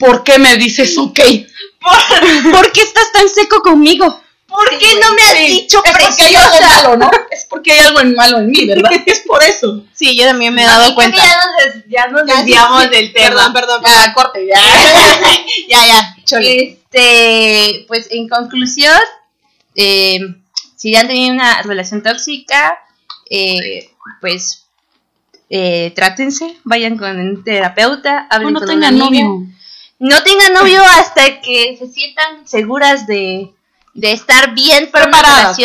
¿Por 0.04 0.24
qué 0.24 0.38
me 0.38 0.56
dices 0.56 0.98
ok? 0.98 1.20
¿Por 2.52 2.72
qué 2.72 2.82
estás 2.82 3.12
tan 3.12 3.28
seco 3.28 3.60
conmigo? 3.62 4.20
¿Por 4.46 4.68
qué 4.78 4.98
no 5.00 5.14
me 5.14 5.22
has 5.22 5.36
Sí, 5.38 5.46
dicho 5.46 5.80
es 5.84 5.92
porque 5.92 6.22
hay 6.24 6.34
algo 6.34 6.60
malo, 6.60 6.96
¿no? 6.96 7.10
Es 7.30 7.46
porque 7.48 7.72
hay 7.72 7.78
algo 7.78 8.00
en 8.00 8.14
malo 8.14 8.38
en 8.38 8.50
mí, 8.50 8.66
¿verdad? 8.66 8.90
Es 9.06 9.20
por 9.20 9.42
eso. 9.42 9.84
Sí, 9.94 10.16
yo 10.16 10.24
también 10.26 10.52
me 10.54 10.62
he 10.62 10.66
dado 10.66 10.94
cuenta. 10.94 11.16
Ya 11.16 11.36
nos, 11.36 11.74
des- 11.74 11.84
ya 11.88 12.06
nos 12.08 12.26
Ya, 12.26 12.34
sí, 12.34 12.38
desviamos 12.42 12.82
sí. 12.82 12.88
del 12.90 13.12
tema. 13.12 13.28
Perdón, 13.28 13.52
perdón. 13.52 13.82
Ya, 13.86 14.12
corte, 14.14 14.46
ya. 14.46 14.56
ya, 15.68 15.86
ya, 15.86 16.16
chole. 16.24 16.78
Este, 16.92 17.84
pues 17.88 18.08
en 18.10 18.28
conclusión, 18.28 18.98
eh, 19.76 20.18
si 20.76 20.90
ya 20.92 21.00
han 21.00 21.06
tenido 21.06 21.32
una 21.32 21.62
relación 21.62 22.02
tóxica, 22.02 22.76
eh, 23.30 23.88
pues 24.20 24.66
eh, 25.48 25.92
trátense, 25.94 26.56
vayan 26.64 26.98
con 26.98 27.18
un 27.18 27.42
terapeuta, 27.44 28.26
hablen 28.28 28.52
no 28.52 28.58
con 28.60 28.68
tengan 28.68 28.98
novio. 28.98 29.46
No 30.02 30.22
tengan 30.22 30.52
novio 30.52 30.80
hasta 30.98 31.40
que 31.40 31.76
se 31.78 31.86
sientan 31.88 32.46
seguras 32.46 33.06
de, 33.06 33.52
de 33.94 34.12
estar 34.12 34.54
bien 34.54 34.90
para 34.90 35.06
una 35.06 35.18
Preparadas. 35.18 35.56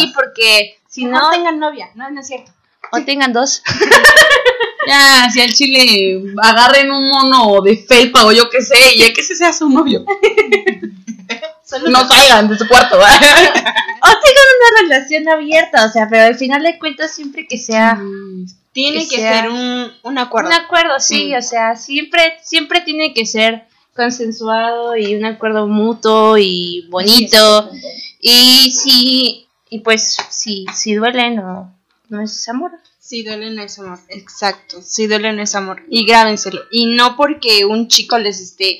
Sí, 0.00 0.12
porque 0.14 0.78
si 0.88 1.04
no, 1.04 1.18
no 1.20 1.30
tengan 1.30 1.58
novia, 1.58 1.90
no, 1.94 2.10
no 2.10 2.20
es 2.20 2.26
cierto. 2.26 2.52
o 2.92 3.00
tengan 3.02 3.32
dos. 3.32 3.62
Ya, 4.86 5.30
si 5.32 5.40
al 5.40 5.50
chile 5.54 6.20
agarren 6.42 6.90
un 6.92 7.08
mono 7.08 7.62
de 7.62 7.74
felpa 7.74 8.26
o 8.26 8.32
yo 8.32 8.50
qué 8.50 8.60
sé, 8.60 8.76
y 8.94 8.98
ya 8.98 9.14
que 9.14 9.22
se 9.22 9.34
se 9.34 9.46
hace 9.46 9.64
un 9.64 9.72
novio. 9.72 10.04
no 11.88 12.06
salgan 12.06 12.48
de 12.48 12.58
su 12.58 12.68
cuarto. 12.68 12.98
O 12.98 13.00
tengan 13.00 14.48
una 14.58 14.80
relación 14.82 15.26
abierta, 15.28 15.86
o 15.86 15.88
sea, 15.88 16.06
pero 16.10 16.24
al 16.24 16.34
final 16.34 16.62
de 16.62 16.78
cuentas 16.78 17.14
siempre 17.14 17.46
que 17.48 17.56
sea 17.56 17.98
Tiene 18.72 19.04
Que 19.04 19.08
que, 19.08 19.16
sea- 19.16 19.40
ser 19.42 19.50
un, 19.50 19.90
un 20.02 20.18
acuerdo. 20.18 20.50
un 20.50 20.54
acuerdo, 20.54 21.00
sí, 21.00 21.28
Sí. 21.28 21.34
o 21.34 21.40
sea, 21.42 21.76
siempre, 21.76 22.36
siempre 22.42 22.82
tiene 22.82 23.14
que 23.14 23.24
ser 23.24 23.64
consensuado 23.94 24.96
y 24.96 25.14
un 25.14 25.24
acuerdo 25.24 25.66
mutuo 25.66 26.36
y 26.38 26.86
bonito. 26.90 27.70
Y 28.20 28.70
si, 28.72 29.46
y 29.70 29.78
pues, 29.80 30.16
si, 30.30 30.66
si 30.74 30.94
duele, 30.94 31.30
no, 31.30 31.74
no 32.08 32.20
es 32.22 32.48
amor. 32.48 32.72
Sí, 32.98 33.22
duele 33.22 33.50
no 33.50 33.62
es 33.62 33.78
amor. 33.78 33.98
Exacto, 34.08 34.80
sí 34.82 35.06
duele 35.06 35.32
no 35.32 35.42
es 35.42 35.54
amor. 35.54 35.82
Y 35.88 36.06
grábenselo. 36.06 36.62
Y 36.70 36.86
no 36.86 37.16
porque 37.16 37.64
un 37.66 37.88
chico 37.88 38.18
les 38.18 38.40
esté 38.40 38.78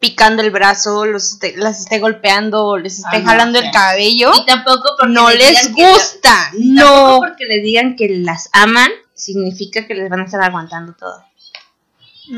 picando 0.00 0.42
el 0.42 0.50
brazo, 0.50 1.04
los 1.06 1.34
esté- 1.34 1.54
las 1.56 1.80
esté 1.80 1.98
golpeando 2.00 2.64
o 2.66 2.78
les 2.78 2.98
esté 2.98 3.16
Ah, 3.16 3.18
no, 3.20 3.26
jalando 3.26 3.58
sí. 3.60 3.66
el 3.66 3.70
cabello, 3.72 4.32
Y 4.34 4.46
tampoco 4.46 4.82
porque 4.98 5.12
no 5.12 5.30
les 5.30 5.48
digan 5.48 5.74
que- 5.74 5.92
gusta. 5.92 6.50
tampoco 6.52 6.58
No. 6.64 7.18
porque 7.20 7.44
les 7.44 7.62
digan 7.62 7.96
que 7.96 8.08
las 8.08 8.48
aman, 8.52 8.90
significa 9.14 9.86
que 9.86 9.94
les 9.94 10.08
van 10.08 10.20
a 10.20 10.24
estar 10.24 10.40
aguantando 10.42 10.94
todo. 10.94 11.22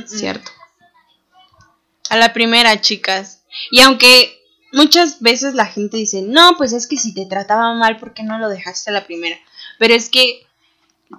Cierto. 0.07 0.51
A 2.13 2.19
la 2.19 2.35
primera, 2.35 2.79
chicas. 2.79 3.41
Y 3.71 3.81
aunque 3.81 4.39
muchas 4.71 5.23
veces 5.23 5.55
la 5.55 5.65
gente 5.65 5.97
dice, 5.97 6.21
no, 6.21 6.59
pues 6.59 6.75
es 6.75 6.87
que 6.87 6.99
si 6.99 7.15
te 7.15 7.25
trataba 7.25 7.73
mal, 7.73 7.97
¿por 7.97 8.13
qué 8.13 8.23
no 8.23 8.39
lo 8.39 8.51
dejaste 8.51 8.91
a 8.91 8.93
la 8.93 9.07
primera? 9.07 9.39
Pero 9.79 9.95
es 9.95 10.11
que 10.11 10.43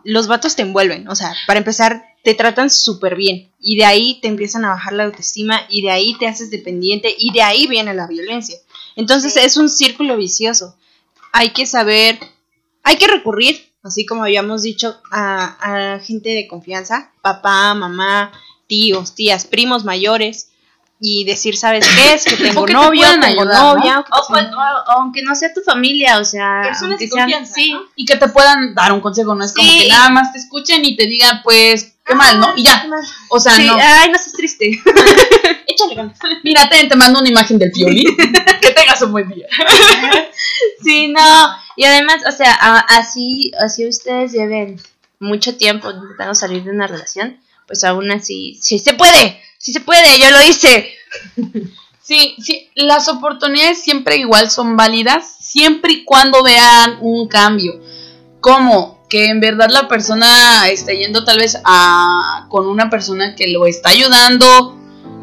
los 0.03 0.27
vatos 0.27 0.55
te 0.55 0.61
envuelven. 0.61 1.07
O 1.07 1.15
sea, 1.15 1.33
para 1.47 1.57
empezar, 1.57 2.05
te 2.23 2.35
tratan 2.35 2.69
súper 2.69 3.15
bien 3.15 3.51
y 3.59 3.75
de 3.75 3.85
ahí 3.85 4.19
te 4.21 4.27
empiezan 4.27 4.65
a 4.65 4.69
bajar 4.69 4.93
la 4.93 5.05
autoestima 5.05 5.61
y 5.67 5.81
de 5.81 5.89
ahí 5.89 6.15
te 6.19 6.27
haces 6.27 6.51
dependiente 6.51 7.11
y 7.17 7.33
de 7.33 7.41
ahí 7.41 7.65
viene 7.65 7.95
la 7.95 8.05
violencia. 8.05 8.59
Entonces 8.95 9.35
es 9.35 9.57
un 9.57 9.69
círculo 9.69 10.15
vicioso. 10.15 10.77
Hay 11.31 11.53
que 11.53 11.65
saber, 11.65 12.19
hay 12.83 12.97
que 12.97 13.07
recurrir, 13.07 13.73
así 13.81 14.05
como 14.05 14.25
habíamos 14.25 14.61
dicho, 14.61 15.01
a, 15.09 15.93
a 15.95 15.99
gente 16.01 16.29
de 16.29 16.47
confianza, 16.47 17.11
papá, 17.23 17.73
mamá, 17.73 18.31
tíos, 18.67 19.15
tías, 19.15 19.47
primos 19.47 19.85
mayores 19.85 20.51
y 21.05 21.25
decir, 21.25 21.57
¿sabes 21.57 21.85
qué? 21.85 22.13
Es 22.13 22.23
que 22.23 22.37
tengo 22.47 22.63
que 22.65 22.71
novio, 22.73 23.05
tengo 23.19 23.41
ayudar, 23.41 23.61
novia. 23.75 23.99
O, 24.09 24.33
o- 24.33 24.37
o 24.37 24.91
aunque 24.99 25.21
no 25.21 25.35
sea 25.35 25.53
tu 25.53 25.59
familia, 25.61 26.17
o 26.19 26.23
sea, 26.23 26.61
Personas 26.63 26.91
aunque 26.91 27.05
de 27.05 27.11
sean- 27.11 27.19
confianza, 27.25 27.53
sí, 27.53 27.73
¿no? 27.73 27.81
Y 27.97 28.05
que 28.05 28.15
te 28.15 28.29
puedan 28.29 28.73
dar 28.73 28.93
un 28.93 29.01
consejo, 29.01 29.35
no 29.35 29.43
es 29.43 29.51
como 29.53 29.67
Sí. 29.67 29.79
que 29.83 29.89
nada 29.89 30.09
más 30.09 30.31
te 30.31 30.39
escuchen 30.39 30.85
y 30.85 30.95
te 30.95 31.05
digan, 31.07 31.41
pues, 31.43 31.95
qué 32.05 32.15
mal, 32.15 32.39
¿no? 32.39 32.53
Y 32.55 32.63
ya. 32.63 32.85
O 33.29 33.39
sea, 33.39 33.53
sí, 33.53 33.65
no. 33.67 33.75
ay, 33.77 34.09
no 34.11 34.17
seas 34.17 34.33
triste. 34.33 34.81
Échale 35.67 35.95
ganas. 35.95 36.17
Mira, 36.43 36.69
te, 36.69 36.85
te 36.87 36.95
mando 36.95 37.19
una 37.19 37.29
imagen 37.29 37.59
del 37.59 37.71
violín. 37.75 38.15
que 38.61 38.71
tengas 38.71 39.01
un 39.01 39.11
buen 39.11 39.27
día. 39.29 39.47
Sí, 40.83 41.07
no. 41.07 41.21
Y 41.75 41.85
además, 41.85 42.17
o 42.27 42.31
sea, 42.31 42.53
a- 42.59 42.79
así, 42.97 43.51
así 43.59 43.87
ustedes 43.87 44.31
lleven 44.33 44.79
mucho 45.19 45.55
tiempo 45.57 45.89
intentando 45.91 46.35
salir 46.35 46.63
de 46.63 46.71
una 46.71 46.87
relación, 46.87 47.39
pues 47.67 47.83
aún 47.83 48.11
así, 48.11 48.59
sí 48.61 48.77
se 48.79 48.93
puede, 48.93 49.41
sí 49.63 49.71
se 49.71 49.79
puede, 49.79 50.19
yo 50.19 50.29
lo 50.29 50.43
hice. 50.43 50.93
Sí, 52.05 52.35
sí, 52.43 52.69
las 52.75 53.07
oportunidades 53.07 53.81
siempre 53.81 54.17
igual 54.17 54.51
son 54.51 54.75
válidas, 54.75 55.37
siempre 55.39 55.93
y 55.93 56.03
cuando 56.03 56.43
vean 56.43 56.97
un 56.99 57.29
cambio. 57.29 57.79
Como 58.41 59.07
que 59.09 59.27
en 59.27 59.39
verdad 59.39 59.69
la 59.69 59.87
persona 59.87 60.67
está 60.67 60.91
yendo 60.91 61.23
tal 61.23 61.37
vez 61.37 61.57
a 61.63 62.45
con 62.49 62.67
una 62.67 62.89
persona 62.89 63.35
que 63.35 63.47
lo 63.47 63.65
está 63.65 63.91
ayudando. 63.91 64.77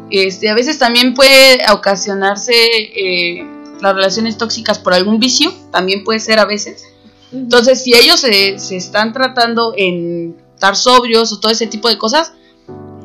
Este, 0.09 0.49
a 0.49 0.55
veces 0.55 0.79
también 0.79 1.13
puede 1.13 1.59
ocasionarse 1.71 2.55
eh, 2.55 3.45
las 3.79 3.93
relaciones 3.93 4.39
tóxicas 4.39 4.79
por 4.79 4.95
algún 4.95 5.19
vicio, 5.19 5.53
también 5.71 6.03
puede 6.03 6.19
ser 6.19 6.39
a 6.39 6.45
veces. 6.45 6.83
Entonces, 7.31 7.83
si 7.83 7.93
ellos 7.93 8.19
se, 8.19 8.57
se 8.57 8.75
están 8.75 9.13
tratando 9.13 9.75
en 9.77 10.35
estar 10.55 10.75
sobrios 10.75 11.31
o 11.31 11.39
todo 11.39 11.51
ese 11.51 11.67
tipo 11.67 11.89
de 11.89 11.99
cosas, 11.99 12.33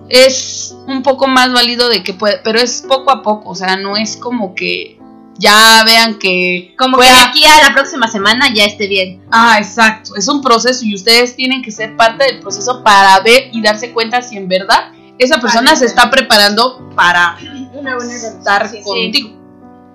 es 0.09 0.77
un 0.87 1.03
poco 1.03 1.27
más 1.27 1.53
válido 1.53 1.89
de 1.89 2.03
que 2.03 2.15
puede, 2.15 2.39
pero 2.45 2.59
es 2.61 2.83
poco 2.87 3.11
a 3.11 3.23
poco, 3.23 3.51
o 3.51 3.55
sea, 3.55 3.77
no 3.77 3.97
es 3.97 4.17
como 4.17 4.55
que 4.55 4.99
ya 5.39 5.83
vean 5.85 6.19
que 6.19 6.75
Como 6.79 6.97
pueda- 6.97 7.11
que 7.11 7.17
aquí 7.29 7.45
a 7.45 7.63
la 7.69 7.75
próxima 7.75 8.09
semana 8.09 8.53
ya 8.55 8.65
esté 8.65 8.87
bien. 8.87 9.21
Ah, 9.31 9.57
exacto, 9.59 10.17
es 10.17 10.29
un 10.29 10.41
proceso 10.43 10.85
y 10.85 10.95
ustedes 10.95 11.37
tienen 11.37 11.63
que 11.63 11.71
ser 11.71 11.97
parte 11.97 12.25
del 12.25 12.41
proceso 12.41 12.83
para 12.83 13.21
ver 13.21 13.51
y 13.53 13.61
darse 13.63 13.93
cuenta 13.93 14.23
si 14.23 14.37
en 14.37 14.49
verdad 14.49 14.93
esa 15.19 15.41
persona 15.41 15.71
Vale. 15.73 15.77
se 15.79 15.87
está 15.87 16.11
preparando 16.11 16.91
para 16.95 17.37
Una 17.73 17.97
buena 17.97 18.15
estar 18.15 18.69
Sí, 18.69 18.81
contigo. 18.83 19.31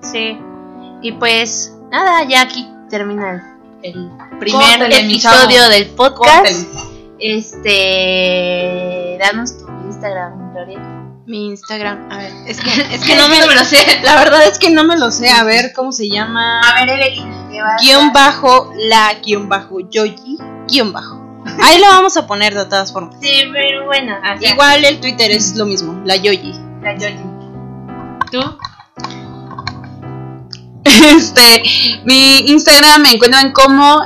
Sí. 0.02 0.38
Y 1.04 1.12
pues, 1.14 1.74
nada, 1.92 2.24
ya 2.28 2.42
aquí 2.42 2.68
termina 2.90 3.58
el, 3.82 4.10
primer 4.40 4.92
episodio 4.94 5.68
del 5.70 5.88
podcast. 5.90 6.68
Este, 7.20 9.18
danos 9.20 9.58
tu 9.58 9.66
Instagram, 10.02 10.54
Gloria. 10.54 10.80
Mi 11.28 11.50
Instagram, 11.50 12.12
a 12.12 12.18
ver, 12.18 12.32
es 12.48 12.60
que, 12.60 12.72
es 12.96 13.06
que 13.06 13.16
no 13.16 13.28
me, 13.28 13.40
lo 13.40 13.64
sé. 13.64 13.78
La 14.04 14.16
verdad 14.16 14.48
es 14.48 14.58
que 14.58 14.72
no 14.72 14.84
me 14.84 14.98
lo 14.98 15.12
sé. 15.12 15.30
A 15.30 15.44
ver, 15.44 15.74
¿cómo 15.74 15.92
se 15.92 16.10
llama? 16.10 16.60
A 16.62 16.74
ver, 16.74 16.90
Evelyn, 16.90 17.32
¿qué 17.52 17.62
Guión 17.84 18.12
bajo, 18.12 18.74
la 18.90 19.14
guion 19.24 19.48
bajo, 19.48 19.80
yoyi, 19.92 20.40
guion 20.68 20.92
bajo. 20.92 21.22
Ahí 21.62 21.80
lo 21.80 21.86
vamos 21.86 22.18
a 22.18 22.26
poner 22.26 22.56
de 22.56 22.66
todas 22.66 22.92
formas. 22.92 23.16
Sí, 23.22 23.44
pero 23.54 23.86
bueno, 23.86 24.16
así. 24.24 24.48
Igual 24.48 24.86
el 24.86 25.00
Twitter 25.00 25.30
es 25.30 25.56
lo 25.56 25.68
mismo, 25.68 26.02
la 26.04 26.16
yoyi. 26.16 26.56
La 26.82 26.98
Yoyi. 26.98 27.20
¿Tú? 28.32 28.42
Este, 30.84 31.62
mi 32.06 32.40
Instagram 32.50 33.04
me 33.04 33.12
encuentran 33.12 33.52
como 33.52 34.02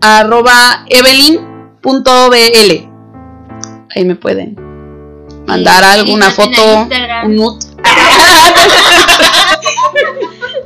arroba 0.00 0.84
evelyn.bl. 0.88 2.90
Ahí 3.94 4.04
me 4.04 4.16
pueden 4.16 4.69
mandar 5.50 5.84
alguna 5.84 6.30
foto, 6.30 6.88
un 7.24 7.36
nude. 7.36 7.58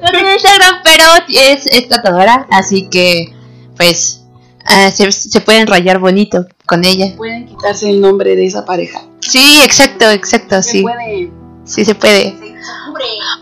No 0.02 0.10
tiene 0.10 0.34
Instagram, 0.34 0.80
pero 0.84 1.04
es, 1.28 1.66
es 1.66 1.88
tatuadora, 1.88 2.46
así 2.50 2.88
que, 2.90 3.32
pues, 3.76 4.20
ah, 4.66 4.90
se, 4.90 5.10
se 5.10 5.40
pueden 5.40 5.66
rayar 5.66 5.98
bonito 5.98 6.44
con 6.66 6.84
ella. 6.84 7.14
Pueden 7.16 7.46
quitarse 7.46 7.88
el 7.88 8.02
nombre 8.02 8.36
de 8.36 8.44
esa 8.44 8.66
pareja. 8.66 9.00
Sí, 9.20 9.62
exacto, 9.62 10.10
exacto, 10.10 10.62
Se 10.62 10.70
sí. 10.70 10.82
puede. 10.82 11.30
Sí 11.64 11.86
se 11.86 11.94
puede. 11.94 12.36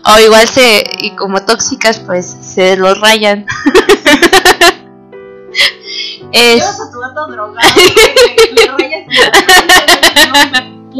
O 0.05 0.19
igual 0.19 0.47
se, 0.47 0.85
y 0.99 1.11
como 1.11 1.43
tóxicas, 1.43 1.99
pues 1.99 2.33
se 2.41 2.77
los 2.77 2.97
rayan. 3.01 3.45
es, 6.31 6.63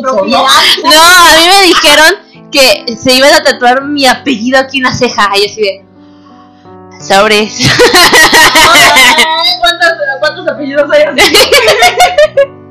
¿no? 0.02 0.14
no, 0.26 0.48
a 0.48 1.38
mí 1.40 1.48
me 1.48 1.64
dijeron 1.64 2.24
que 2.54 2.96
se 2.96 3.14
iban 3.14 3.34
a 3.34 3.44
tatuar 3.44 3.84
mi 3.84 4.06
apellido 4.06 4.60
aquí 4.60 4.78
en 4.78 4.84
la 4.84 4.94
ceja. 4.94 5.30
Y 5.36 5.40
yo 5.42 5.46
así 5.52 5.62
de. 5.62 5.86
Sobres. 7.06 7.58
¿Cuántos, 9.60 9.90
¿Cuántos 10.20 10.48
apellidos 10.48 10.90
hay 10.92 11.04
así? 11.04 11.20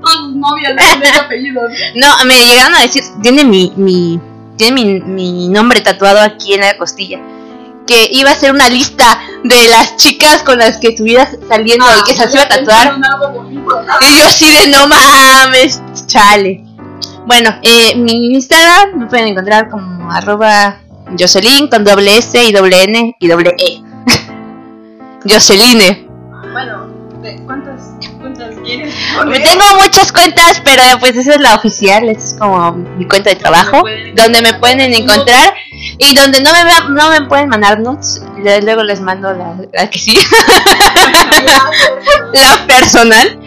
Todas 0.00 0.16
sus 0.16 0.34
novias 0.34 0.74
apellidos. 1.20 1.70
No, 1.94 2.24
me 2.24 2.34
llegaron 2.34 2.74
a 2.74 2.80
decir, 2.80 3.02
tiene 3.22 3.44
mi, 3.44 3.72
mi, 3.76 4.18
tiene 4.56 4.82
mi, 4.82 5.00
mi 5.00 5.48
nombre 5.48 5.80
tatuado 5.80 6.20
aquí 6.20 6.54
en 6.54 6.60
la 6.60 6.76
costilla. 6.78 7.20
Que 7.86 8.08
iba 8.10 8.30
a 8.30 8.34
ser 8.34 8.52
una 8.52 8.68
lista 8.68 9.20
de 9.44 9.68
las 9.68 9.96
chicas 9.96 10.42
con 10.44 10.58
las 10.58 10.78
que 10.78 10.88
estuvieras 10.88 11.36
saliendo 11.48 11.84
y 11.98 12.02
que 12.04 12.14
se 12.14 12.24
las 12.24 12.34
iba 12.34 12.44
a 12.44 12.48
tatuar. 12.48 12.96
Y 14.00 14.18
yo 14.18 14.24
así 14.24 14.46
de 14.48 14.68
no 14.68 14.86
mames, 14.86 15.82
chale. 16.06 16.71
Bueno, 17.26 17.54
eh, 17.62 17.94
mi 17.96 18.32
Instagram 18.34 18.98
me 18.98 19.06
pueden 19.06 19.28
encontrar 19.28 19.68
como 19.68 20.10
arroba 20.10 20.78
Jocelyn 21.18 21.68
con 21.68 21.84
doble 21.84 22.18
S 22.18 22.42
y 22.42 22.52
doble 22.52 22.82
N 22.84 23.16
y 23.18 23.28
doble 23.28 23.54
E. 23.58 23.80
Joceline. 25.28 26.08
Bueno, 26.52 26.88
¿cuántas, 27.46 27.92
cuántas 28.20 28.56
quieres? 28.64 28.94
Me 29.26 29.38
tengo 29.40 29.64
muchas 29.80 30.12
cuentas, 30.12 30.60
pero 30.64 30.82
pues 30.98 31.16
esa 31.16 31.34
es 31.34 31.40
la 31.40 31.54
oficial, 31.54 32.08
esa 32.08 32.24
es 32.24 32.34
como 32.38 32.72
mi 32.72 33.06
cuenta 33.06 33.30
de 33.30 33.36
trabajo, 33.36 33.84
donde 34.14 34.42
me 34.42 34.54
pueden 34.54 34.80
encontrar 34.92 35.54
y 35.98 36.14
donde 36.14 36.42
no 36.42 36.52
me, 36.52 36.64
va- 36.64 36.88
no 36.88 37.10
me 37.10 37.22
pueden 37.28 37.48
mandar 37.48 37.78
nudes, 37.80 38.20
luego 38.64 38.82
les 38.82 39.00
mando 39.00 39.32
la, 39.32 39.54
la 39.72 39.88
que 39.88 39.98
sí, 39.98 40.16
la 42.32 42.66
personal. 42.66 43.38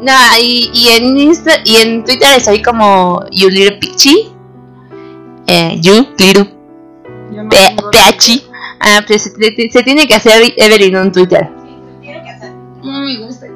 No, 0.00 0.12
y, 0.40 0.70
y 0.72 0.88
en 0.88 1.18
Insta, 1.18 1.52
y 1.64 1.76
en 1.76 2.04
Twitter 2.04 2.28
estoy 2.36 2.62
como 2.62 3.22
You 3.30 3.48
Little 3.50 3.76
Pichi, 3.78 4.32
eh, 5.46 5.76
You 5.80 6.08
Little 6.18 6.54
Pechi. 7.92 8.46
Ah, 8.80 9.02
pues 9.06 9.22
se, 9.24 9.70
se- 9.70 9.82
tiene 9.82 10.08
que 10.08 10.14
hacer 10.14 10.54
Evelyn 10.56 10.96
en 10.96 11.12
Twitter. 11.12 11.48
No 12.82 13.00
me 13.02 13.18
gusta. 13.18 13.46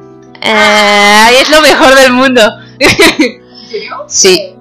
Ah, 0.42 1.30
es 1.40 1.48
lo 1.48 1.62
mejor 1.62 1.94
del 1.94 2.12
mundo. 2.12 2.42
¿En 2.78 2.90
serio? 3.68 4.04
Sí. 4.06 4.54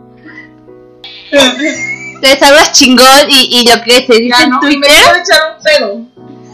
Te 2.22 2.40
salvas 2.40 2.72
chingón 2.72 3.30
y, 3.30 3.60
y 3.60 3.68
lo 3.70 3.82
que 3.84 4.06
se 4.06 4.14
dice 4.14 4.30
Ya 4.38 4.44
en 4.46 4.50
no, 4.52 4.62
me 4.62 4.68
Twitter. 4.72 4.92
echar 4.92 5.58
un 5.58 5.64
pedo. 5.64 6.06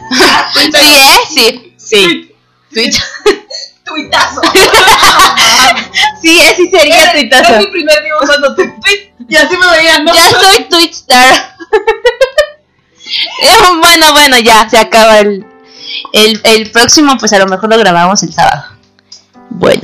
Sí, 0.56 0.72
¿eh? 0.74 1.20
Sí. 1.30 1.74
Sí. 1.78 2.32
Twitter. 2.74 3.04
Tuitazo. 3.90 4.42
Sí, 6.22 6.38
así 6.42 6.70
sería 6.70 7.04
Es 7.06 7.12
tuitazo. 7.14 7.58
mi 7.60 7.68
primer 7.68 8.04
día 8.04 8.14
usando 8.22 8.56
tu 8.56 8.62
tweet. 8.82 9.14
Y 9.28 9.36
así 9.36 9.56
me 9.58 9.78
veían, 9.78 10.04
¿no? 10.04 10.14
Ya 10.14 10.30
soy 10.32 10.64
Twitstar. 10.70 11.56
Eh, 13.42 13.58
bueno, 13.80 14.12
bueno, 14.14 14.38
ya 14.40 14.70
se 14.70 14.78
acaba 14.78 15.20
el, 15.20 15.44
el, 16.14 16.40
el 16.44 16.72
próximo, 16.72 17.18
pues 17.18 17.34
a 17.34 17.40
lo 17.40 17.48
mejor 17.48 17.68
lo 17.70 17.78
grabamos 17.78 18.22
el 18.22 18.32
sábado. 18.32 18.66
Bueno, 19.50 19.82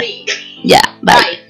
ya, 0.64 0.80
bye. 1.02 1.45